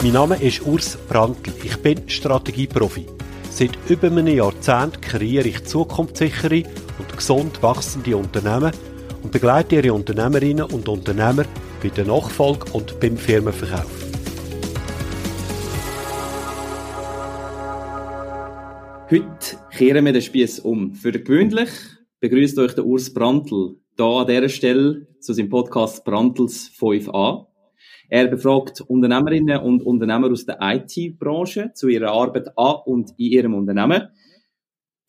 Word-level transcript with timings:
Mein 0.00 0.12
Name 0.12 0.40
ist 0.40 0.64
Urs 0.64 0.96
Brandl. 1.08 1.52
Ich 1.64 1.76
bin 1.78 2.08
Strategieprofi. 2.08 3.06
Seit 3.50 3.76
über 3.88 4.06
einem 4.06 4.28
Jahrzehnt 4.28 5.02
kreiere 5.02 5.48
ich 5.48 5.64
zukunftssichere 5.64 6.62
und 7.00 7.16
gesund 7.16 7.60
wachsende 7.64 8.16
Unternehmen 8.16 8.70
und 9.24 9.32
begleite 9.32 9.74
ihre 9.74 9.92
Unternehmerinnen 9.92 10.66
und 10.66 10.88
Unternehmer 10.88 11.46
bei 11.82 11.88
der 11.88 12.04
Nachfolge 12.04 12.70
und 12.74 13.00
beim 13.00 13.16
Firmenverkauf. 13.16 13.90
Heute 19.10 19.56
kehren 19.76 20.04
wir 20.04 20.12
den 20.12 20.22
Spieß 20.22 20.60
um. 20.60 20.94
Für 20.94 21.10
gewöhnlich 21.10 21.70
begrüßt 22.20 22.56
euch 22.60 22.74
der 22.74 22.86
Urs 22.86 23.12
Brandl 23.12 23.74
da 23.96 24.20
an 24.20 24.28
dieser 24.28 24.48
Stelle 24.48 25.08
zu 25.18 25.32
seinem 25.32 25.48
Podcast 25.48 26.04
Brandls 26.04 26.70
5a. 26.78 27.48
Er 28.10 28.28
befragt 28.28 28.80
Unternehmerinnen 28.80 29.58
und 29.60 29.82
Unternehmer 29.82 30.30
aus 30.30 30.46
der 30.46 30.58
IT-Branche 30.60 31.72
zu 31.74 31.88
ihrer 31.88 32.10
Arbeit 32.10 32.48
an 32.56 32.76
und 32.86 33.10
in 33.18 33.26
ihrem 33.26 33.54
Unternehmen. 33.54 34.08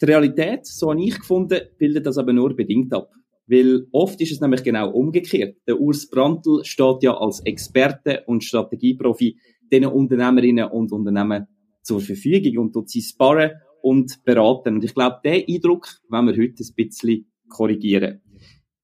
Die 0.02 0.06
Realität, 0.06 0.66
so 0.66 0.92
habe 0.92 1.02
ich 1.02 1.18
gefunden, 1.18 1.62
bildet 1.78 2.06
das 2.06 2.18
aber 2.18 2.34
nur 2.34 2.54
bedingt 2.56 2.94
ab. 2.94 3.10
Weil 3.48 3.88
oft 3.94 4.20
ist 4.20 4.34
es 4.34 4.42
nämlich 4.42 4.64
genau 4.64 4.92
umgekehrt. 4.92 5.56
Der 5.66 5.80
Urs 5.80 6.10
Brandl 6.10 6.64
steht 6.64 7.04
ja 7.04 7.18
als 7.18 7.40
Experte 7.46 8.24
und 8.28 8.44
Strategieprofi 8.44 9.38
den 9.72 9.86
Unternehmerinnen 9.86 10.70
und 10.70 10.92
Unternehmen 10.92 11.48
zur 11.82 12.02
Verfügung 12.02 12.66
und 12.66 12.74
tut 12.74 12.90
sie 12.90 13.02
sparren 13.02 13.52
und 13.82 14.24
beraten. 14.26 14.76
Und 14.76 14.84
ich 14.84 14.94
glaube, 14.94 15.22
den 15.24 15.46
Eindruck 15.48 15.88
wollen 16.10 16.28
wir 16.28 16.34
heute 16.34 16.64
ein 16.64 16.76
bisschen 16.76 17.32
korrigieren. 17.48 18.22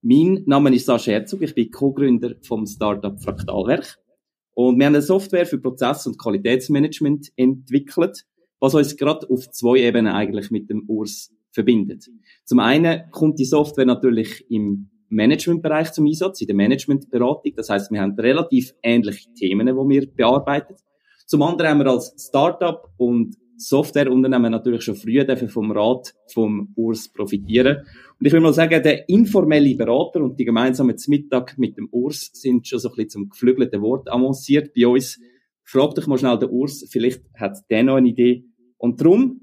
Mein 0.01 0.43
Name 0.45 0.73
ist 0.73 0.85
Sascha 0.85 1.11
Herzog, 1.11 1.41
ich 1.41 1.53
bin 1.53 1.69
Co-Gründer 1.69 2.35
vom 2.41 2.65
Startup 2.65 3.19
Fraktalwerk. 3.21 3.99
Und 4.55 4.79
wir 4.79 4.85
haben 4.87 4.95
eine 4.95 5.01
Software 5.01 5.45
für 5.45 5.59
Prozess- 5.59 6.07
und 6.07 6.17
Qualitätsmanagement 6.17 7.27
entwickelt, 7.35 8.25
was 8.59 8.73
uns 8.73 8.95
gerade 8.97 9.29
auf 9.29 9.51
zwei 9.51 9.77
Ebenen 9.77 10.13
eigentlich 10.13 10.49
mit 10.49 10.69
dem 10.69 10.85
Urs 10.87 11.31
verbindet. 11.51 12.07
Zum 12.45 12.59
einen 12.59 13.03
kommt 13.11 13.37
die 13.37 13.45
Software 13.45 13.85
natürlich 13.85 14.49
im 14.49 14.89
Managementbereich 15.09 15.91
zum 15.91 16.07
Einsatz, 16.07 16.41
in 16.41 16.47
der 16.47 16.55
Managementberatung. 16.55 17.53
Das 17.55 17.69
heißt, 17.69 17.91
wir 17.91 18.01
haben 18.01 18.15
relativ 18.17 18.73
ähnliche 18.81 19.31
Themen, 19.33 19.67
die 19.67 19.73
wir 19.73 20.11
bearbeiten. 20.13 20.75
Zum 21.27 21.41
anderen 21.41 21.71
haben 21.71 21.79
wir 21.79 21.91
als 21.91 22.13
Startup 22.17 22.89
und 22.97 23.35
Softwareunternehmen 23.57 24.51
natürlich 24.51 24.83
schon 24.83 24.95
früh 24.95 25.23
dürfen 25.25 25.49
vom 25.49 25.71
Rat 25.71 26.13
vom 26.33 26.73
Urs 26.75 27.09
profitieren. 27.09 27.85
Und 28.19 28.25
ich 28.25 28.33
will 28.33 28.41
mal 28.41 28.53
sagen, 28.53 28.81
der 28.83 29.07
informelle 29.09 29.75
Berater 29.75 30.21
und 30.21 30.39
die 30.39 30.45
gemeinsamen 30.45 30.95
Mittag 31.07 31.57
mit 31.57 31.77
dem 31.77 31.87
Urs 31.91 32.31
sind 32.33 32.67
schon 32.67 32.79
so 32.79 32.89
ein 32.89 32.95
bisschen 32.95 33.09
zum 33.09 33.29
geflügelten 33.29 33.81
Wort 33.81 34.09
avanciert 34.11 34.73
bei 34.73 34.87
uns. 34.87 35.19
Frag 35.63 35.95
doch 35.95 36.07
mal 36.07 36.17
schnell 36.17 36.37
den 36.37 36.49
Urs, 36.49 36.85
vielleicht 36.89 37.23
hat 37.35 37.57
der 37.69 37.83
noch 37.83 37.95
eine 37.95 38.09
Idee. 38.09 38.45
Und 38.77 39.01
darum 39.01 39.41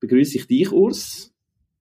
begrüße 0.00 0.38
ich 0.38 0.46
dich, 0.46 0.72
Urs, 0.72 1.32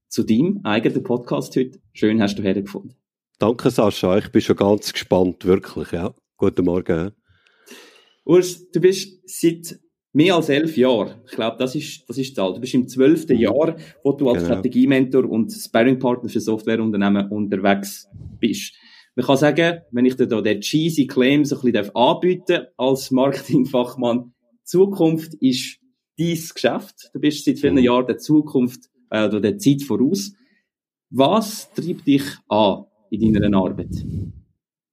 zu 0.07 0.23
deinem 0.23 0.59
eigenen 0.63 1.03
Podcast 1.03 1.55
heute. 1.55 1.79
Schön 1.93 2.21
hast 2.21 2.37
du 2.37 2.43
hergefunden. 2.43 2.95
Danke, 3.39 3.71
Sascha. 3.71 4.17
Ich 4.17 4.31
bin 4.31 4.41
schon 4.41 4.55
ganz 4.55 4.93
gespannt, 4.93 5.45
wirklich, 5.45 5.91
ja. 5.91 6.13
Guten 6.37 6.65
Morgen. 6.65 7.11
Urs, 8.23 8.69
du 8.69 8.79
bist 8.79 9.21
seit 9.25 9.79
mehr 10.13 10.35
als 10.35 10.49
elf 10.49 10.77
Jahren. 10.77 11.21
Ich 11.25 11.31
glaube, 11.31 11.57
das 11.57 11.75
ist, 11.75 12.09
das 12.09 12.17
ist 12.17 12.31
die 12.31 12.33
Zahl. 12.33 12.53
Du 12.53 12.59
bist 12.59 12.73
im 12.73 12.87
zwölften 12.87 13.35
mhm. 13.35 13.41
Jahr, 13.41 13.75
wo 14.03 14.11
du 14.11 14.29
als 14.29 14.39
genau. 14.39 14.53
Strategiementor 14.53 15.29
und 15.29 15.51
Sparringpartner 15.51 16.29
für 16.29 16.39
Softwareunternehmen 16.39 17.29
unterwegs 17.29 18.07
bist. 18.39 18.73
Man 19.15 19.25
kann 19.25 19.37
sagen, 19.37 19.81
wenn 19.91 20.05
ich 20.05 20.15
dir 20.15 20.27
da 20.27 20.41
den 20.41 20.61
cheesy 20.61 21.05
Claim 21.05 21.43
so 21.43 21.59
ein 21.59 21.71
bisschen 21.71 21.95
anbieten 21.95 22.67
als 22.77 23.11
Marketingfachmann, 23.11 24.33
Zukunft 24.63 25.33
ist 25.35 25.79
dein 26.17 26.37
Geschäft. 26.53 27.09
Du 27.13 27.19
bist 27.19 27.45
seit 27.45 27.59
vielen 27.59 27.75
mhm. 27.75 27.83
Jahren 27.83 28.07
der 28.07 28.17
Zukunft 28.17 28.89
äh, 29.09 29.25
oder 29.25 29.41
der 29.41 29.57
Zeit 29.57 29.83
voraus. 29.83 30.33
Was 31.09 31.71
treibt 31.73 32.07
dich 32.07 32.23
an 32.47 32.85
in 33.09 33.33
deiner 33.33 33.57
Arbeit? 33.57 34.05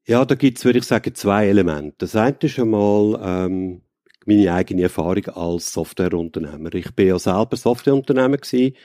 Ja, 0.07 0.25
da 0.25 0.35
gibt's, 0.35 0.65
würde 0.65 0.81
ich 0.81 0.85
sagen, 0.85 1.15
zwei 1.15 1.47
Elemente. 1.47 1.95
Das 1.99 2.17
eine 2.17 2.37
ist 2.41 2.59
einmal 2.59 3.21
ähm, 3.23 3.83
meine 4.29 4.53
eigene 4.53 4.83
Erfahrung 4.83 5.27
als 5.29 5.73
Softwareunternehmer. 5.73 6.75
Ich 6.75 6.95
bin 6.95 7.09
ja 7.09 7.19
selber 7.19 7.57
Softwareunternehmer 7.57 8.37
gewesen, 8.37 8.77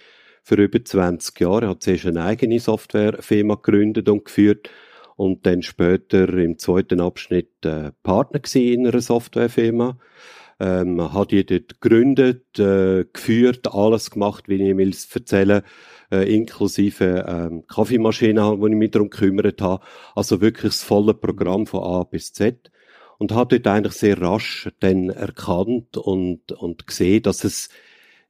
für 0.41 0.55
über 0.55 0.83
20 0.83 1.39
Jahre. 1.39 1.67
Habe 1.67 1.79
zuerst 1.79 2.05
eine 2.05 2.23
eigene 2.23 2.59
Softwarefirma 2.59 3.55
gegründet 3.55 4.09
und 4.09 4.25
geführt 4.25 4.69
und 5.15 5.45
dann 5.45 5.61
später 5.61 6.29
im 6.29 6.57
zweiten 6.57 7.01
Abschnitt 7.01 7.51
äh, 7.65 7.91
Partner 8.03 8.41
in 8.55 8.87
einer 8.87 9.01
Softwarefirma 9.01 9.97
ähm, 10.59 11.13
hat 11.13 11.31
die 11.31 11.45
dort 11.45 11.81
gegründet, 11.81 12.57
äh, 12.57 13.05
geführt, 13.11 13.73
alles 13.73 14.11
gemacht, 14.11 14.47
wie 14.47 14.55
ich 14.55 14.77
will 14.77 14.95
erzählen, 15.13 15.61
äh, 16.11 16.33
inklusive 16.33 17.25
ähm, 17.27 17.67
Kaffeemaschine, 17.67 18.59
wo 18.59 18.67
ich 18.67 18.75
mich 18.75 18.91
darum 18.91 19.09
gekümmert 19.09 19.61
habe. 19.61 19.83
Also 20.15 20.41
wirklich 20.41 20.73
das 20.73 20.83
volle 20.83 21.13
Programm 21.13 21.67
von 21.67 21.83
A 21.83 22.03
bis 22.03 22.31
Z. 22.33 22.71
Und 23.23 23.31
habe 23.31 23.57
dort 23.57 23.73
eigentlich 23.73 23.93
sehr 23.93 24.21
rasch 24.21 24.67
dann 24.81 25.07
erkannt 25.07 25.95
und, 25.95 26.51
und 26.51 26.87
gesehen, 26.87 27.23
dass 27.23 27.45
es 27.45 27.69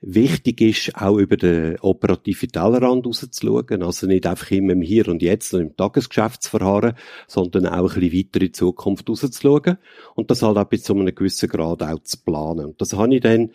wichtig 0.01 0.61
ist, 0.61 0.95
auch 0.95 1.17
über 1.17 1.35
den 1.35 1.79
operativen 1.79 2.49
Tellerrand 2.49 3.03
rauszuschauen. 3.07 3.81
Also 3.81 4.05
nicht 4.05 4.27
einfach 4.27 4.51
immer 4.51 4.73
im 4.73 4.83
Hier 4.83 5.07
und 5.07 5.23
Jetzt 5.23 5.51
und 5.55 5.61
im 5.61 5.75
Tagesgeschäft 5.75 6.43
zu 6.43 6.51
verharren, 6.51 6.93
sondern 7.27 7.65
auch 7.65 7.95
ein 7.95 8.01
bisschen 8.01 8.19
weiter 8.19 8.35
in 8.35 8.39
die 8.41 8.51
Zukunft 8.51 9.09
rauszuschauen. 9.09 9.79
Und 10.13 10.29
das 10.29 10.43
halt 10.43 10.57
auch 10.57 10.65
bis 10.65 10.83
zu 10.83 10.93
einem 10.93 11.15
gewissen 11.15 11.49
Grad 11.49 11.81
auch 11.81 12.03
zu 12.03 12.17
planen. 12.23 12.67
Und 12.67 12.79
das 12.79 12.93
habe 12.93 13.15
ich 13.15 13.21
dann, 13.21 13.49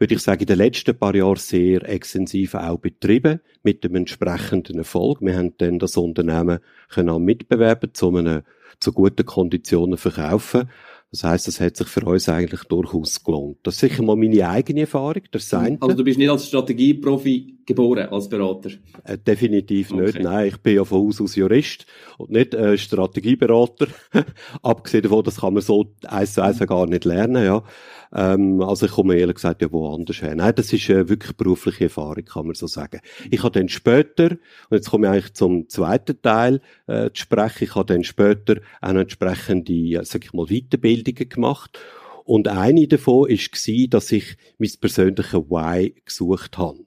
würde 0.00 0.14
ich 0.16 0.22
sagen, 0.22 0.40
in 0.40 0.46
den 0.48 0.58
letzten 0.58 0.98
paar 0.98 1.14
Jahren 1.14 1.36
sehr 1.36 1.88
extensiv 1.88 2.56
auch 2.56 2.80
betrieben, 2.80 3.38
mit 3.62 3.84
dem 3.84 3.94
entsprechenden 3.94 4.78
Erfolg. 4.78 5.20
Wir 5.20 5.36
haben 5.36 5.54
dann 5.58 5.78
das 5.78 5.96
Unternehmen 5.96 6.58
können 6.88 7.22
mitbewerben, 7.22 7.94
zu 7.94 8.08
einem 8.08 8.42
zu 8.78 8.92
guten 8.92 9.24
Konditionen 9.24 9.96
verkaufen. 9.96 10.70
Das 11.12 11.24
heißt, 11.24 11.48
das 11.48 11.60
hat 11.60 11.76
sich 11.76 11.88
für 11.88 12.04
uns 12.04 12.28
eigentlich 12.28 12.62
durchaus 12.64 13.24
gelohnt. 13.24 13.58
Das 13.64 13.74
ist 13.74 13.80
sicher 13.80 14.02
mal 14.04 14.14
meine 14.14 14.48
eigene 14.48 14.82
Erfahrung. 14.82 15.22
Das 15.32 15.52
also 15.52 15.96
du 15.96 16.04
bist 16.04 16.18
nicht 16.18 16.30
als 16.30 16.46
Strategieprofi 16.46 17.58
geboren, 17.66 18.08
als 18.10 18.28
Berater? 18.28 18.70
Äh, 19.02 19.18
definitiv 19.18 19.90
okay. 19.90 20.02
nicht. 20.02 20.20
Nein, 20.20 20.48
ich 20.48 20.58
bin 20.58 20.76
ja 20.76 20.84
von 20.84 21.06
Haus 21.06 21.20
aus 21.20 21.34
Jurist 21.34 21.86
und 22.16 22.30
nicht 22.30 22.54
äh, 22.54 22.78
Strategieberater. 22.78 23.88
Abgesehen 24.62 25.02
davon, 25.02 25.24
das 25.24 25.40
kann 25.40 25.54
man 25.54 25.64
so 25.64 25.92
eins 26.06 26.34
zu 26.34 26.44
eins 26.44 26.60
gar 26.60 26.86
nicht 26.86 27.04
lernen, 27.04 27.44
ja. 27.44 27.64
Ähm, 28.12 28.60
also 28.60 28.86
ich 28.86 28.92
komme 28.92 29.16
ehrlich 29.16 29.36
gesagt 29.36 29.62
ja 29.62 29.70
woanders 29.70 30.22
her. 30.22 30.34
Nein, 30.34 30.54
das 30.54 30.72
ist 30.72 30.88
äh, 30.88 31.08
wirklich 31.08 31.36
berufliche 31.36 31.84
Erfahrung, 31.84 32.24
kann 32.24 32.46
man 32.46 32.54
so 32.54 32.66
sagen. 32.66 33.00
Ich 33.30 33.42
habe 33.42 33.58
dann 33.58 33.68
später, 33.68 34.30
und 34.30 34.76
jetzt 34.76 34.90
komme 34.90 35.06
ich 35.06 35.12
eigentlich 35.12 35.34
zum 35.34 35.68
zweiten 35.68 36.20
Teil 36.20 36.60
äh, 36.86 37.10
zu 37.10 37.22
sprechen, 37.22 37.64
ich 37.64 37.74
habe 37.74 37.92
dann 37.92 38.04
später 38.04 38.56
auch 38.80 38.88
entsprechende, 38.90 39.72
äh, 39.72 40.04
sag 40.04 40.24
ich 40.24 40.32
mal, 40.32 40.46
Weiterbildungen 40.46 41.28
gemacht. 41.28 41.78
Und 42.24 42.48
eine 42.48 42.86
davon 42.86 43.28
war, 43.28 43.88
dass 43.88 44.12
ich 44.12 44.36
mein 44.58 44.70
persönliches 44.80 45.34
Why 45.34 45.94
gesucht 46.04 46.58
habe. 46.58 46.78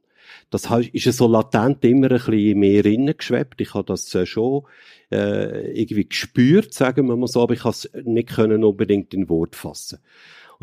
Das 0.49 0.69
ist 0.93 1.05
ja 1.05 1.11
so 1.11 1.27
latent 1.27 1.83
immer 1.83 2.11
ein 2.11 2.19
bisschen 2.19 2.59
mehr 2.59 3.13
geschwebt. 3.13 3.59
Ich 3.59 3.73
habe 3.73 3.85
das 3.85 4.13
äh, 4.13 4.25
schon 4.25 4.63
äh, 5.11 5.71
irgendwie 5.79 6.07
gespürt, 6.07 6.73
sagen 6.73 7.07
wir 7.07 7.15
mal 7.15 7.27
so, 7.27 7.41
aber 7.41 7.53
ich 7.53 7.63
habe 7.63 7.71
es 7.71 7.89
nicht 8.03 8.29
können 8.29 8.63
unbedingt 8.63 9.13
in 9.13 9.29
Wort 9.29 9.55
fassen. 9.55 9.99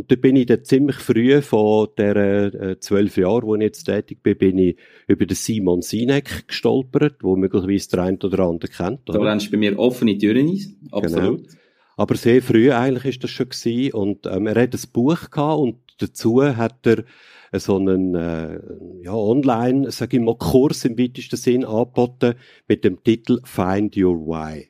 Und 0.00 0.10
da 0.10 0.16
bin 0.16 0.34
ich 0.36 0.46
dann 0.46 0.64
ziemlich 0.64 0.96
früh, 0.96 1.42
von 1.42 1.88
der 1.98 2.16
äh, 2.16 2.80
zwölf 2.80 3.18
äh, 3.18 3.20
Jahren, 3.20 3.42
wo 3.42 3.54
ich 3.54 3.60
jetzt 3.60 3.84
tätig 3.84 4.22
bin, 4.22 4.38
bin 4.38 4.56
ich 4.56 4.76
über 5.06 5.26
den 5.26 5.34
Simon 5.34 5.82
Sinek 5.82 6.48
gestolpert, 6.48 7.16
wo 7.20 7.36
möglicherweise 7.36 7.90
der 7.90 8.04
eine 8.04 8.16
oder 8.16 8.38
andere 8.40 8.70
kennt. 8.70 9.00
Da 9.04 9.20
rennst 9.20 9.50
bei 9.50 9.58
mir 9.58 9.78
offene 9.78 10.16
Türen 10.16 10.48
ein, 10.48 10.88
absolut. 10.90 11.42
Genau. 11.42 11.54
Aber 11.98 12.16
sehr 12.16 12.40
früh 12.40 12.72
eigentlich 12.72 13.16
ist 13.16 13.24
das 13.24 13.30
schon 13.30 13.50
gewesen. 13.50 13.92
Und 13.92 14.24
ähm, 14.24 14.46
er 14.46 14.62
hat 14.62 14.72
ein 14.72 14.80
Buch 14.90 15.30
gehabt 15.30 15.60
und 15.60 15.76
dazu 15.98 16.42
hat 16.42 16.86
er 16.86 17.04
so 17.52 17.76
einen 17.76 18.14
äh, 18.14 18.58
ja, 19.02 19.12
online, 19.12 19.90
sag 19.90 20.14
ich 20.14 20.20
mal, 20.20 20.36
Kurs 20.36 20.86
im 20.86 20.98
weitesten 20.98 21.36
Sinn 21.36 21.66
angeboten 21.66 22.36
mit 22.68 22.84
dem 22.84 23.04
Titel 23.04 23.40
Find 23.44 23.98
Your 23.98 24.16
Why. 24.16 24.69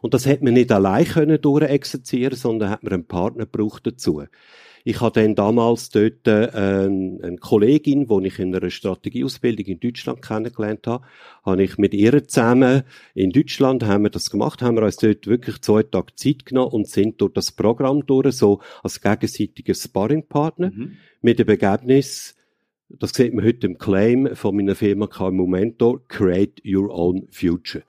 Und 0.00 0.14
das 0.14 0.26
hat 0.26 0.42
man 0.42 0.54
nicht 0.54 0.72
allein 0.72 1.04
können 1.04 1.40
durchexerzieren, 1.40 2.36
sondern 2.36 2.70
hat 2.70 2.82
man 2.82 2.92
einen 2.92 3.06
Partner 3.06 3.46
gebraucht 3.46 3.86
dazu. 3.86 4.22
Ich 4.82 5.00
habe 5.00 5.20
dann 5.20 5.34
damals 5.34 5.90
dort 5.90 6.26
äh, 6.26 6.48
eine 6.54 7.36
Kollegin, 7.38 8.06
die 8.06 8.26
ich 8.26 8.38
in 8.38 8.54
einer 8.54 8.70
Strategieausbildung 8.70 9.66
in 9.66 9.80
Deutschland 9.80 10.22
kennengelernt 10.22 10.86
habe, 10.86 11.04
habe 11.44 11.62
ich 11.62 11.76
mit 11.76 11.92
ihr 11.92 12.26
zusammen 12.26 12.84
in 13.14 13.30
Deutschland 13.30 13.84
haben 13.84 14.04
wir 14.04 14.10
das 14.10 14.30
gemacht, 14.30 14.62
haben 14.62 14.76
wir 14.76 14.82
uns 14.84 14.96
dort 14.96 15.26
wirklich 15.26 15.60
zwei 15.60 15.82
Tage 15.82 16.14
Zeit 16.14 16.46
genommen 16.46 16.72
und 16.72 16.88
sind 16.88 17.20
durch 17.20 17.34
das 17.34 17.52
Programm 17.52 18.06
durch, 18.06 18.32
so 18.32 18.60
als 18.82 19.00
gegenseitiger 19.00 19.74
Sparringpartner, 19.74 20.70
mhm. 20.70 20.96
mit 21.20 21.38
dem 21.38 21.48
Ergebnis, 21.48 22.36
das 22.88 23.10
sieht 23.10 23.34
man 23.34 23.44
heute 23.44 23.66
im 23.66 23.78
Claim 23.78 24.34
von 24.34 24.56
meiner 24.56 24.74
Firma 24.74 25.06
KM 25.06 25.36
Momentor, 25.36 26.00
Create 26.08 26.60
Your 26.64 26.90
Own 26.90 27.28
Future. 27.30 27.84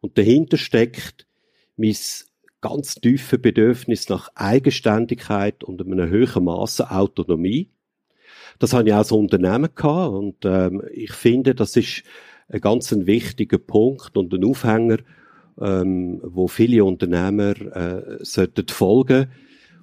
Und 0.00 0.16
dahinter 0.16 0.56
steckt 0.56 1.26
mein 1.76 1.96
ganz 2.60 2.96
tiefe 2.96 3.38
Bedürfnis 3.38 4.08
nach 4.08 4.30
Eigenständigkeit 4.34 5.62
und 5.62 5.80
einem 5.80 6.08
höheren 6.08 6.44
Maße 6.44 6.90
Autonomie. 6.90 7.70
Das 8.58 8.72
habe 8.72 8.88
ich 8.88 8.94
auch 8.94 8.98
als 8.98 9.12
Unternehmen 9.12 9.70
gehabt 9.74 10.14
und 10.14 10.36
ähm, 10.44 10.82
ich 10.92 11.12
finde, 11.12 11.54
das 11.54 11.76
ist 11.76 12.02
ein 12.48 12.60
ganz 12.60 12.92
ein 12.92 13.06
wichtiger 13.06 13.58
Punkt 13.58 14.16
und 14.16 14.32
ein 14.32 14.44
Aufhänger, 14.44 14.98
ähm, 15.60 16.20
wo 16.22 16.48
viele 16.48 16.84
Unternehmer 16.84 17.54
äh, 17.76 18.24
sollten 18.24 18.68
folgen 18.68 19.30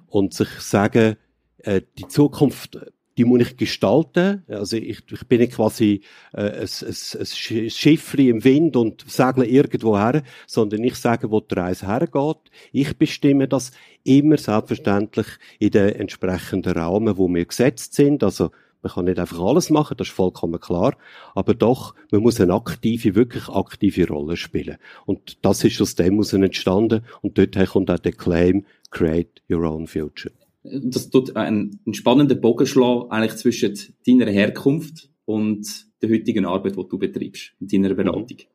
und 0.08 0.34
sich 0.34 0.48
sagen, 0.60 1.16
äh, 1.58 1.82
die 1.98 2.08
Zukunft 2.08 2.78
die 3.16 3.24
muss 3.24 3.42
ich 3.42 3.56
gestalten. 3.56 4.44
Also 4.48 4.76
ich, 4.76 5.02
ich 5.10 5.26
bin 5.28 5.40
nicht 5.40 5.54
quasi 5.54 6.00
äh, 6.32 6.42
ein, 6.42 6.68
ein, 6.68 7.20
ein 7.20 7.70
Schiffli 7.70 8.28
im 8.28 8.44
Wind 8.44 8.76
und 8.76 9.04
segle 9.08 9.46
irgendwo 9.46 9.96
her, 9.98 10.22
sondern 10.46 10.82
ich 10.82 10.96
sage, 10.96 11.30
wo 11.30 11.40
die 11.40 11.54
Reise 11.54 11.86
hergeht. 11.86 12.38
Ich 12.72 12.96
bestimme 12.96 13.48
das 13.48 13.70
immer 14.02 14.36
selbstverständlich 14.36 15.26
in 15.58 15.70
den 15.70 15.90
entsprechenden 15.90 16.72
Rahmen, 16.72 17.16
wo 17.16 17.28
wir 17.28 17.44
gesetzt 17.44 17.94
sind. 17.94 18.24
Also 18.24 18.50
man 18.82 18.92
kann 18.92 19.06
nicht 19.06 19.18
einfach 19.18 19.40
alles 19.40 19.70
machen, 19.70 19.96
das 19.96 20.08
ist 20.08 20.14
vollkommen 20.14 20.60
klar. 20.60 20.96
Aber 21.34 21.54
doch, 21.54 21.94
man 22.10 22.20
muss 22.20 22.40
eine 22.40 22.52
aktive, 22.52 23.14
wirklich 23.14 23.48
aktive 23.48 24.08
Rolle 24.08 24.36
spielen. 24.36 24.76
Und 25.06 25.42
das 25.42 25.64
ist 25.64 25.80
aus 25.80 25.94
dem 25.94 26.14
heraus 26.14 26.32
entstanden. 26.34 27.02
Und 27.22 27.38
dort 27.38 27.56
kommt 27.68 27.90
auch 27.90 27.98
der 27.98 28.12
Claim, 28.12 28.66
Create 28.90 29.42
Your 29.48 29.62
Own 29.62 29.86
Future 29.86 30.34
das 30.64 31.10
tut 31.10 31.36
einen, 31.36 31.80
einen 31.84 31.94
spannenden 31.94 32.40
Bogen 32.40 32.66
schlagen, 32.66 33.10
eigentlich 33.10 33.36
zwischen 33.36 33.78
deiner 34.06 34.30
Herkunft 34.30 35.10
und 35.26 35.66
der 36.02 36.10
heutigen 36.10 36.46
Arbeit, 36.46 36.76
die 36.76 36.88
du 36.88 36.98
betreibst, 36.98 37.52
in 37.60 37.68
deiner 37.68 37.90
mhm. 37.90 37.96
Beratung. 37.96 38.38
Mhm. 38.38 38.46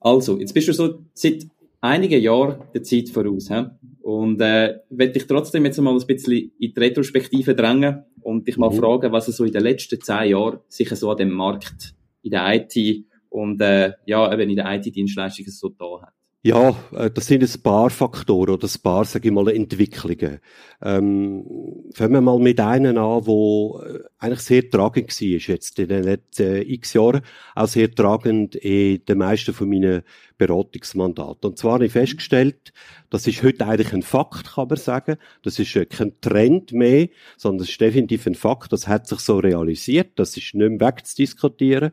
Also, 0.00 0.38
jetzt 0.38 0.54
bist 0.54 0.68
du 0.68 0.72
so 0.72 1.04
seit 1.12 1.46
einigen 1.80 2.20
Jahren 2.20 2.62
der 2.74 2.82
Zeit 2.82 3.08
voraus, 3.10 3.48
he? 3.48 3.64
und 4.02 4.40
äh, 4.40 4.78
werde 4.90 5.12
dich 5.12 5.26
trotzdem 5.26 5.64
jetzt 5.64 5.80
mal 5.80 5.94
ein 5.94 6.06
bisschen 6.06 6.52
in 6.58 6.72
die 6.72 6.80
Retrospektive 6.80 7.54
drängen 7.54 8.04
und 8.22 8.46
dich 8.46 8.56
mal 8.56 8.70
mhm. 8.70 8.76
fragen, 8.76 9.12
was 9.12 9.26
so 9.26 9.44
in 9.44 9.52
den 9.52 9.62
letzten 9.62 10.00
zehn 10.00 10.30
Jahren 10.30 10.60
sich 10.68 10.88
so 10.90 11.10
an 11.10 11.18
dem 11.18 11.30
Markt 11.30 11.94
in 12.22 12.30
der 12.30 12.54
IT 12.54 13.04
und 13.28 13.60
äh, 13.60 13.92
ja, 14.06 14.32
eben 14.32 14.50
in 14.50 14.56
der 14.56 14.74
IT-Dienstleistung 14.74 15.46
so 15.48 15.68
da 15.68 16.02
hat. 16.02 16.14
Ja, 16.48 16.74
äh, 16.92 17.10
das 17.10 17.26
sind 17.26 17.42
ein 17.42 17.62
paar 17.62 17.90
Faktoren 17.90 18.54
oder 18.54 18.66
ein 18.66 18.82
paar, 18.82 19.04
sage 19.04 19.28
ich 19.28 19.34
mal, 19.34 19.48
Entwicklungen. 19.50 20.40
Ähm, 20.80 21.44
fangen 21.92 22.12
wir 22.14 22.20
mal 22.22 22.38
mit 22.38 22.58
einem 22.58 22.96
an, 22.96 23.26
wo 23.26 23.82
äh, 23.84 23.98
eigentlich 24.18 24.40
sehr 24.40 24.70
tragend 24.70 25.10
war, 25.10 25.28
jetzt 25.28 25.78
in 25.78 25.88
den 25.88 26.04
letzten 26.04 26.54
äh, 26.54 26.62
x 26.62 26.94
Jahren, 26.94 27.20
auch 27.54 27.68
sehr 27.68 27.94
tragend 27.94 28.54
in 28.54 29.04
den 29.04 29.18
meisten 29.18 29.52
von 29.52 29.68
meinen 29.68 30.00
Beratungsmandaten. 30.38 31.50
Und 31.50 31.58
zwar 31.58 31.74
habe 31.74 31.84
ich 31.84 31.92
festgestellt, 31.92 32.72
das 33.10 33.26
ist 33.26 33.42
heute 33.42 33.66
eigentlich 33.66 33.92
ein 33.92 34.00
Fakt, 34.00 34.54
kann 34.54 34.68
man 34.68 34.78
sagen. 34.78 35.18
Das 35.42 35.58
ist 35.58 35.74
kein 35.90 36.18
Trend 36.22 36.72
mehr, 36.72 37.08
sondern 37.36 37.64
es 37.64 37.68
ist 37.72 37.80
definitiv 37.82 38.26
ein 38.26 38.34
Fakt, 38.34 38.72
das 38.72 38.88
hat 38.88 39.06
sich 39.06 39.20
so 39.20 39.36
realisiert, 39.36 40.12
das 40.14 40.34
ist 40.38 40.54
nicht 40.54 40.66
mehr 40.66 40.80
wegzudiskutieren. 40.80 41.92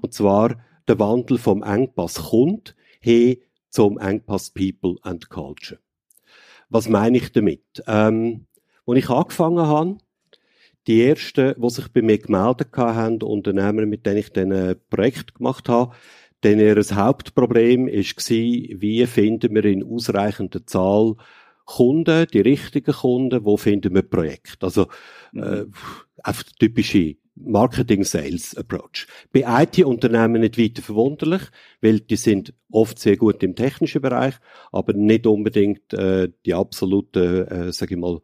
Und 0.00 0.14
zwar 0.14 0.64
der 0.86 1.00
Wandel 1.00 1.38
vom 1.38 1.64
Engpass 1.64 2.30
kommt, 2.30 2.76
hey, 3.00 3.42
zum 3.70 3.98
Engpass 3.98 4.50
People 4.50 4.96
and 5.02 5.28
Culture. 5.28 5.80
Was 6.68 6.88
meine 6.88 7.18
ich 7.18 7.32
damit? 7.32 7.82
Ähm, 7.86 8.46
als 8.86 8.98
ich 8.98 9.10
angefangen 9.10 9.66
habe, 9.66 9.98
die 10.86 11.04
ersten, 11.04 11.54
die 11.60 11.70
sich 11.70 11.88
bei 11.88 12.02
mir 12.02 12.18
gemeldet 12.18 12.68
haben, 12.76 13.22
Unternehmer, 13.22 13.86
mit 13.86 14.06
denen 14.06 14.18
ich 14.18 14.32
dann 14.32 14.52
ein 14.52 14.76
Projekt 14.88 15.34
gemacht 15.34 15.68
habe, 15.68 15.94
denn 16.42 16.60
ihr 16.60 16.76
Hauptproblem 16.76 17.86
war, 17.86 18.80
wie 18.80 19.06
finden 19.06 19.54
wir 19.54 19.64
in 19.64 19.84
ausreichender 19.84 20.64
Zahl 20.66 21.16
Kunden, 21.64 22.28
die 22.32 22.40
richtigen 22.40 22.94
Kunden, 22.94 23.44
wo 23.44 23.56
finden 23.56 23.94
wir 23.94 24.02
Projekte? 24.02 24.66
Also, 24.66 24.86
mhm. 25.32 25.42
äh, 25.42 25.64
einfach 26.22 26.44
typische 26.58 27.16
Marketing-Sales-Approach. 27.36 29.06
Bei 29.32 29.44
IT-Unternehmen 29.62 30.40
nicht 30.40 30.58
weiter 30.58 30.82
verwunderlich, 30.82 31.42
weil 31.80 32.00
die 32.00 32.16
sind 32.16 32.54
oft 32.70 32.98
sehr 32.98 33.16
gut 33.16 33.42
im 33.42 33.54
technischen 33.54 34.02
Bereich, 34.02 34.34
aber 34.72 34.92
nicht 34.94 35.26
unbedingt 35.26 35.92
äh, 35.92 36.28
die 36.44 36.54
absoluten, 36.54 37.46
äh, 37.46 37.72
sage 37.72 37.94
ich 37.94 38.00
mal, 38.00 38.20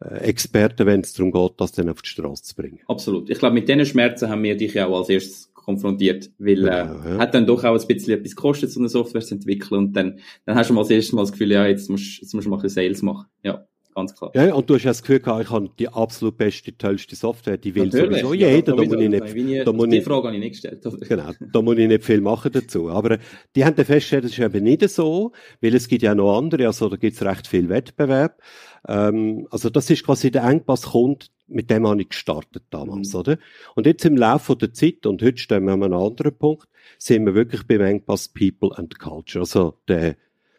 äh, 0.00 0.18
Experten, 0.18 0.86
wenn 0.86 1.00
es 1.00 1.12
darum 1.12 1.32
geht, 1.32 1.52
das 1.58 1.72
dann 1.72 1.88
auf 1.88 2.02
die 2.02 2.08
Straße 2.08 2.42
zu 2.42 2.54
bringen. 2.54 2.80
Absolut. 2.86 3.30
Ich 3.30 3.38
glaube, 3.38 3.54
mit 3.54 3.68
diesen 3.68 3.86
Schmerzen 3.86 4.28
haben 4.28 4.42
wir 4.42 4.56
dich 4.56 4.74
ja 4.74 4.86
auch 4.86 4.98
als 4.98 5.08
erstes 5.08 5.52
konfrontiert, 5.54 6.30
weil 6.38 6.64
äh, 6.64 6.66
ja, 6.66 6.84
ja. 6.84 7.18
hat 7.18 7.34
dann 7.34 7.46
doch 7.46 7.64
auch 7.64 7.80
ein 7.80 7.86
bisschen 7.88 8.14
etwas 8.14 8.36
gekostet, 8.36 8.70
so 8.70 8.78
eine 8.78 8.88
Software 8.88 9.22
zu 9.22 9.34
entwickeln 9.34 9.78
und 9.78 9.92
dann, 9.94 10.20
dann 10.44 10.54
hast 10.54 10.70
du 10.70 10.74
mal 10.74 10.82
das 10.82 10.90
erste 10.90 11.16
Mal 11.16 11.22
das 11.22 11.32
Gefühl, 11.32 11.50
ja, 11.50 11.66
jetzt 11.66 11.90
musst, 11.90 12.20
jetzt 12.20 12.34
musst 12.34 12.46
du 12.46 12.50
mal 12.50 12.56
ein 12.56 12.62
bisschen 12.62 12.84
Sales 12.84 13.02
machen. 13.02 13.26
Ja 13.42 13.66
ganz 13.96 14.14
klar. 14.14 14.30
Ja, 14.34 14.54
und 14.54 14.70
du 14.70 14.74
hast 14.74 14.84
ja 14.84 14.90
das 14.90 15.02
Gefühl 15.02 15.20
gehabt, 15.20 15.42
ich 15.42 15.50
habe 15.50 15.70
die 15.78 15.88
absolut 15.88 16.36
beste, 16.36 16.76
tollste 16.76 17.16
Software, 17.16 17.56
die 17.56 17.74
will 17.74 17.86
Natürlich. 17.86 18.20
sowieso 18.20 18.34
jeder. 18.34 18.56
Ja, 18.56 18.62
da, 18.62 18.74
muss 18.74 18.92
ich 18.92 19.08
nicht, 19.08 19.34
nie, 19.34 19.64
da 19.64 19.72
muss 19.72 19.88
die 19.88 20.00
Frage 20.02 20.26
habe 20.28 20.36
ich 20.36 20.42
nicht 20.42 20.52
gestellt. 20.52 20.86
Oder? 20.86 20.98
Genau, 20.98 21.30
da 21.52 21.62
muss 21.62 21.78
ich 21.78 21.88
nicht 21.88 22.04
viel 22.04 22.20
machen 22.20 22.52
dazu. 22.52 22.90
Aber 22.90 23.18
die 23.56 23.64
haben 23.64 23.74
dann 23.74 23.86
festgestellt, 23.86 24.24
das 24.24 24.32
ist 24.32 24.38
eben 24.38 24.62
nicht 24.62 24.88
so, 24.90 25.32
weil 25.60 25.74
es 25.74 25.88
gibt 25.88 26.02
ja 26.02 26.14
noch 26.14 26.38
andere, 26.38 26.66
also 26.66 26.88
da 26.88 26.96
gibt 26.96 27.16
es 27.16 27.24
recht 27.24 27.46
viel 27.46 27.68
Wettbewerb. 27.68 28.40
Ähm, 28.86 29.48
also 29.50 29.70
das 29.70 29.90
ist 29.90 30.04
quasi 30.04 30.30
der 30.30 30.44
Engpass 30.44 30.82
kommt, 30.82 31.30
mit 31.48 31.70
dem 31.70 31.86
habe 31.86 32.02
ich 32.02 32.10
gestartet 32.10 32.64
damals, 32.70 33.12
mhm. 33.12 33.20
oder? 33.20 33.38
Und 33.74 33.86
jetzt 33.86 34.04
im 34.04 34.16
Laufe 34.16 34.56
der 34.56 34.72
Zeit, 34.72 35.06
und 35.06 35.22
heute 35.22 35.38
stehen 35.38 35.64
wir 35.64 35.72
an 35.72 35.82
einem 35.82 35.94
anderen 35.94 36.36
Punkt, 36.36 36.68
sind 36.98 37.24
wir 37.26 37.34
wirklich 37.34 37.66
beim 37.66 37.80
Engpass 37.80 38.28
People 38.28 38.76
and 38.76 38.98
Culture. 38.98 39.42
Also 39.42 39.74
der 39.88 40.16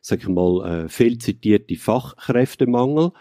sag 0.07 0.21
ich 0.21 0.27
mal, 0.29 0.85
äh, 0.85 0.89
viel 0.89 1.17
zitierte 1.17 1.75
Fachkräftemangel. 1.75 3.11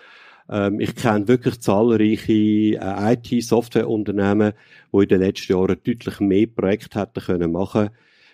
Ähm, 0.49 0.79
ich 0.79 0.95
kenne 0.95 1.27
wirklich 1.27 1.61
zahlreiche 1.61 2.33
äh, 2.33 3.15
IT-Softwareunternehmen, 3.15 4.53
die 4.93 5.03
in 5.03 5.09
den 5.09 5.21
letzten 5.21 5.53
Jahren 5.53 5.77
deutlich 5.85 6.21
mehr 6.21 6.47
Projekte 6.47 7.01
hätten 7.01 7.21
können 7.21 7.53
machen 7.53 7.91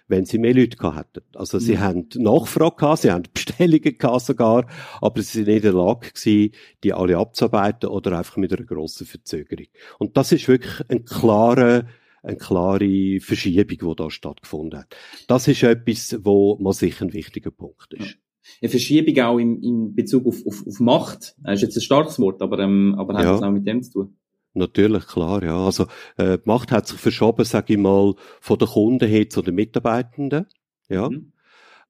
wenn 0.09 0.27
sie 0.27 0.37
mehr 0.37 0.53
Leute 0.53 0.77
gehabt 0.77 1.17
hätten. 1.17 1.39
Also 1.39 1.59
sie 1.59 1.77
mhm. 1.77 1.81
haben 1.81 2.09
Nachfrage 2.17 2.77
gehabt, 2.77 3.01
sie 3.01 3.11
haben 3.11 3.23
Bestellungen 3.33 3.97
gehabt 3.97 4.27
sogar, 4.27 4.67
aber 5.01 5.23
sie 5.23 5.39
sind 5.39 5.47
nicht 5.47 5.57
in 5.57 5.63
der 5.63 5.73
Lage 5.73 6.11
gewesen, 6.11 6.53
die 6.85 6.93
alle 6.93 7.17
abzuarbeiten 7.17 7.89
oder 7.89 8.19
einfach 8.19 8.37
mit 8.37 8.53
einer 8.53 8.67
grossen 8.67 9.07
Verzögerung. 9.07 9.69
Und 9.99 10.19
das 10.19 10.33
ist 10.33 10.49
wirklich 10.49 10.83
ein 10.91 11.07
klarer 11.07 11.87
eine 12.23 12.37
klare 12.37 13.21
Verschiebung, 13.21 13.91
die 13.91 13.97
da 13.97 14.11
stattgefunden 14.11 14.81
hat. 14.81 14.97
Das 15.29 15.49
ist 15.49 15.63
etwas, 15.63 16.19
wo 16.23 16.57
man 16.61 16.73
sicher 16.73 17.07
ein 17.07 17.15
wichtiger 17.15 17.51
Punkt 17.51 17.95
ist 17.95 18.19
eine 18.61 18.69
Verschiebung 18.69 19.25
auch 19.25 19.39
in, 19.39 19.63
in 19.63 19.95
Bezug 19.95 20.27
auf, 20.27 20.47
auf, 20.47 20.67
auf 20.67 20.81
Macht. 20.81 21.35
Das 21.43 21.55
ist 21.55 21.63
jetzt 21.63 21.77
ein 21.77 21.83
starkes 21.83 22.19
Wort, 22.19 22.43
aber, 22.43 22.59
ähm, 22.59 22.95
aber 22.99 23.15
hat 23.15 23.25
ja. 23.25 23.33
das 23.33 23.43
auch 23.43 23.51
mit 23.51 23.67
dem 23.67 23.83
zu 23.83 23.93
tun? 23.93 24.17
Natürlich, 24.55 25.07
klar, 25.07 25.43
ja. 25.43 25.65
Also, 25.65 25.87
äh, 26.17 26.39
die 26.39 26.43
Macht 26.45 26.73
hat 26.73 26.87
sich 26.87 26.99
verschoben, 26.99 27.45
sage 27.45 27.73
ich 27.73 27.79
mal, 27.79 28.15
von 28.41 28.59
den 28.59 28.69
Kunden 28.69 29.09
her 29.09 29.29
zu 29.29 29.41
den 29.43 29.55
Mitarbeitenden. 29.55 30.47
Ja. 30.89 31.09
Mhm. 31.09 31.32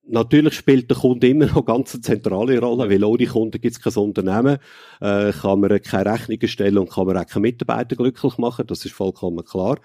Natürlich 0.04 0.54
spielt 0.54 0.90
der 0.90 0.96
Kunde 0.96 1.28
immer 1.28 1.46
noch 1.46 1.64
ganz 1.64 1.94
eine 1.94 2.02
zentrale 2.02 2.58
Rolle, 2.58 2.90
weil 2.90 3.04
ohne 3.04 3.26
Kunden 3.26 3.60
gibt 3.60 3.76
es 3.76 3.80
kein 3.80 3.94
Unternehmen, 4.02 4.58
äh, 5.00 5.32
kann 5.32 5.60
man 5.60 5.80
keine 5.80 6.12
Rechnungen 6.12 6.48
stellen 6.48 6.78
und 6.78 6.90
kann 6.90 7.06
man 7.06 7.16
auch 7.16 7.26
keine 7.26 7.42
Mitarbeiter 7.42 7.94
glücklich 7.94 8.36
machen, 8.36 8.66
das 8.66 8.84
ist 8.84 8.94
vollkommen 8.94 9.44
klar. 9.44 9.78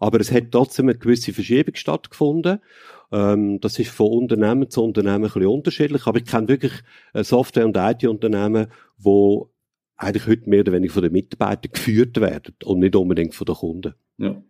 Aber 0.00 0.18
es 0.18 0.32
hat 0.32 0.50
trotzdem 0.50 0.88
eine 0.88 0.98
gewisse 0.98 1.32
Verschiebung 1.32 1.76
stattgefunden 1.76 2.60
ähm, 3.12 3.60
das 3.60 3.78
ist 3.78 3.90
von 3.90 4.12
Unternehmen 4.12 4.70
zu 4.70 4.84
Unternehmen 4.84 5.24
ein 5.24 5.32
bisschen 5.32 5.46
unterschiedlich, 5.46 6.06
aber 6.06 6.18
ich 6.18 6.26
kenne 6.26 6.48
wirklich 6.48 6.72
äh, 7.12 7.24
Software- 7.24 7.66
und 7.66 7.76
IT-Unternehmen, 7.76 8.68
wo 8.98 9.50
eigentlich 9.96 10.26
heute 10.26 10.48
mehr 10.48 10.60
oder 10.60 10.72
weniger 10.72 10.94
von 10.94 11.02
den 11.02 11.12
Mitarbeitern 11.12 11.72
geführt 11.72 12.20
werden 12.20 12.54
und 12.64 12.78
nicht 12.78 12.96
unbedingt 12.96 13.34
von 13.34 13.44
den 13.46 13.54
Kunden. 13.54 13.94
Ja. 14.18 14.42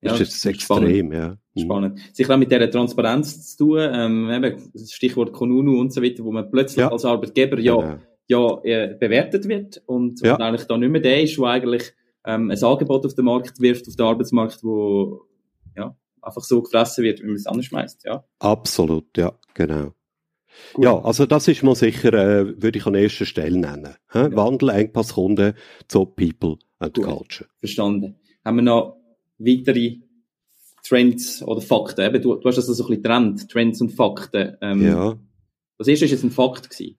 Ja, 0.00 0.10
das 0.18 0.20
ist 0.20 0.44
extrem, 0.44 0.78
spannend. 0.84 1.14
ja. 1.14 1.36
Mhm. 1.54 1.60
Spannend. 1.60 2.00
Sich 2.12 2.28
auch 2.28 2.36
mit 2.36 2.50
dieser 2.50 2.70
Transparenz 2.70 3.56
zu 3.56 3.64
tun, 3.64 3.78
ähm, 3.80 4.30
eben, 4.30 4.70
das 4.72 4.92
Stichwort 4.92 5.32
Konunu 5.32 5.80
und 5.80 5.92
so 5.92 6.02
weiter, 6.02 6.24
wo 6.24 6.32
man 6.32 6.50
plötzlich 6.50 6.78
ja. 6.78 6.90
als 6.90 7.04
Arbeitgeber 7.04 7.58
ja, 7.58 7.98
ja 8.26 8.60
äh, 8.64 8.96
bewertet 8.98 9.48
wird 9.48 9.82
und, 9.86 10.20
ja. 10.22 10.34
und 10.34 10.42
eigentlich 10.42 10.66
da 10.66 10.76
nicht 10.76 10.90
mehr 10.90 11.00
der 11.00 11.22
ist, 11.22 11.38
wo 11.38 11.44
eigentlich 11.44 11.92
ähm, 12.24 12.50
ein 12.50 12.62
Angebot 12.62 13.06
auf 13.06 13.14
den 13.14 13.26
Markt 13.26 13.60
wirft, 13.60 13.86
auf 13.86 13.96
den 13.96 14.06
Arbeitsmarkt, 14.06 14.64
wo 14.64 15.22
ja, 15.76 15.96
einfach 16.22 16.42
so 16.42 16.62
gefressen 16.62 17.04
wird, 17.04 17.20
wie 17.20 17.26
man 17.26 17.36
es 17.36 17.46
anschmeißt, 17.46 18.04
ja. 18.04 18.24
Absolut, 18.38 19.16
ja, 19.16 19.32
genau. 19.54 19.92
Gut. 20.72 20.84
Ja, 20.84 21.00
also 21.00 21.26
das 21.26 21.48
ist 21.48 21.62
mal 21.62 21.74
sicher, 21.74 22.12
äh, 22.12 22.62
würde 22.62 22.78
ich 22.78 22.86
an 22.86 22.94
erster 22.94 23.26
Stelle 23.26 23.58
nennen. 23.58 23.96
Ja. 24.12 24.34
Wandel, 24.34 24.70
Engpass, 24.70 25.14
Kunden 25.14 25.54
zu 25.88 26.06
People 26.06 26.58
and 26.78 26.94
Gut, 26.94 27.04
culture. 27.04 27.48
Verstanden. 27.58 28.16
Haben 28.44 28.56
wir 28.56 28.62
noch 28.62 28.96
weitere 29.38 29.98
Trends 30.84 31.42
oder 31.42 31.60
Fakten? 31.60 32.02
Eben, 32.02 32.22
du, 32.22 32.36
du 32.36 32.48
hast 32.48 32.56
das 32.56 32.66
so 32.66 32.72
ein 32.72 32.76
bisschen 32.76 33.02
getrennt, 33.02 33.50
Trends 33.50 33.80
und 33.80 33.90
Fakten. 33.90 34.56
Ähm, 34.60 34.86
ja. 34.86 35.16
Was 35.78 35.88
ist, 35.88 36.02
ist 36.02 36.10
jetzt 36.12 36.22
ein 36.22 36.30
Fakt 36.30 36.70
gewesen? 36.70 36.96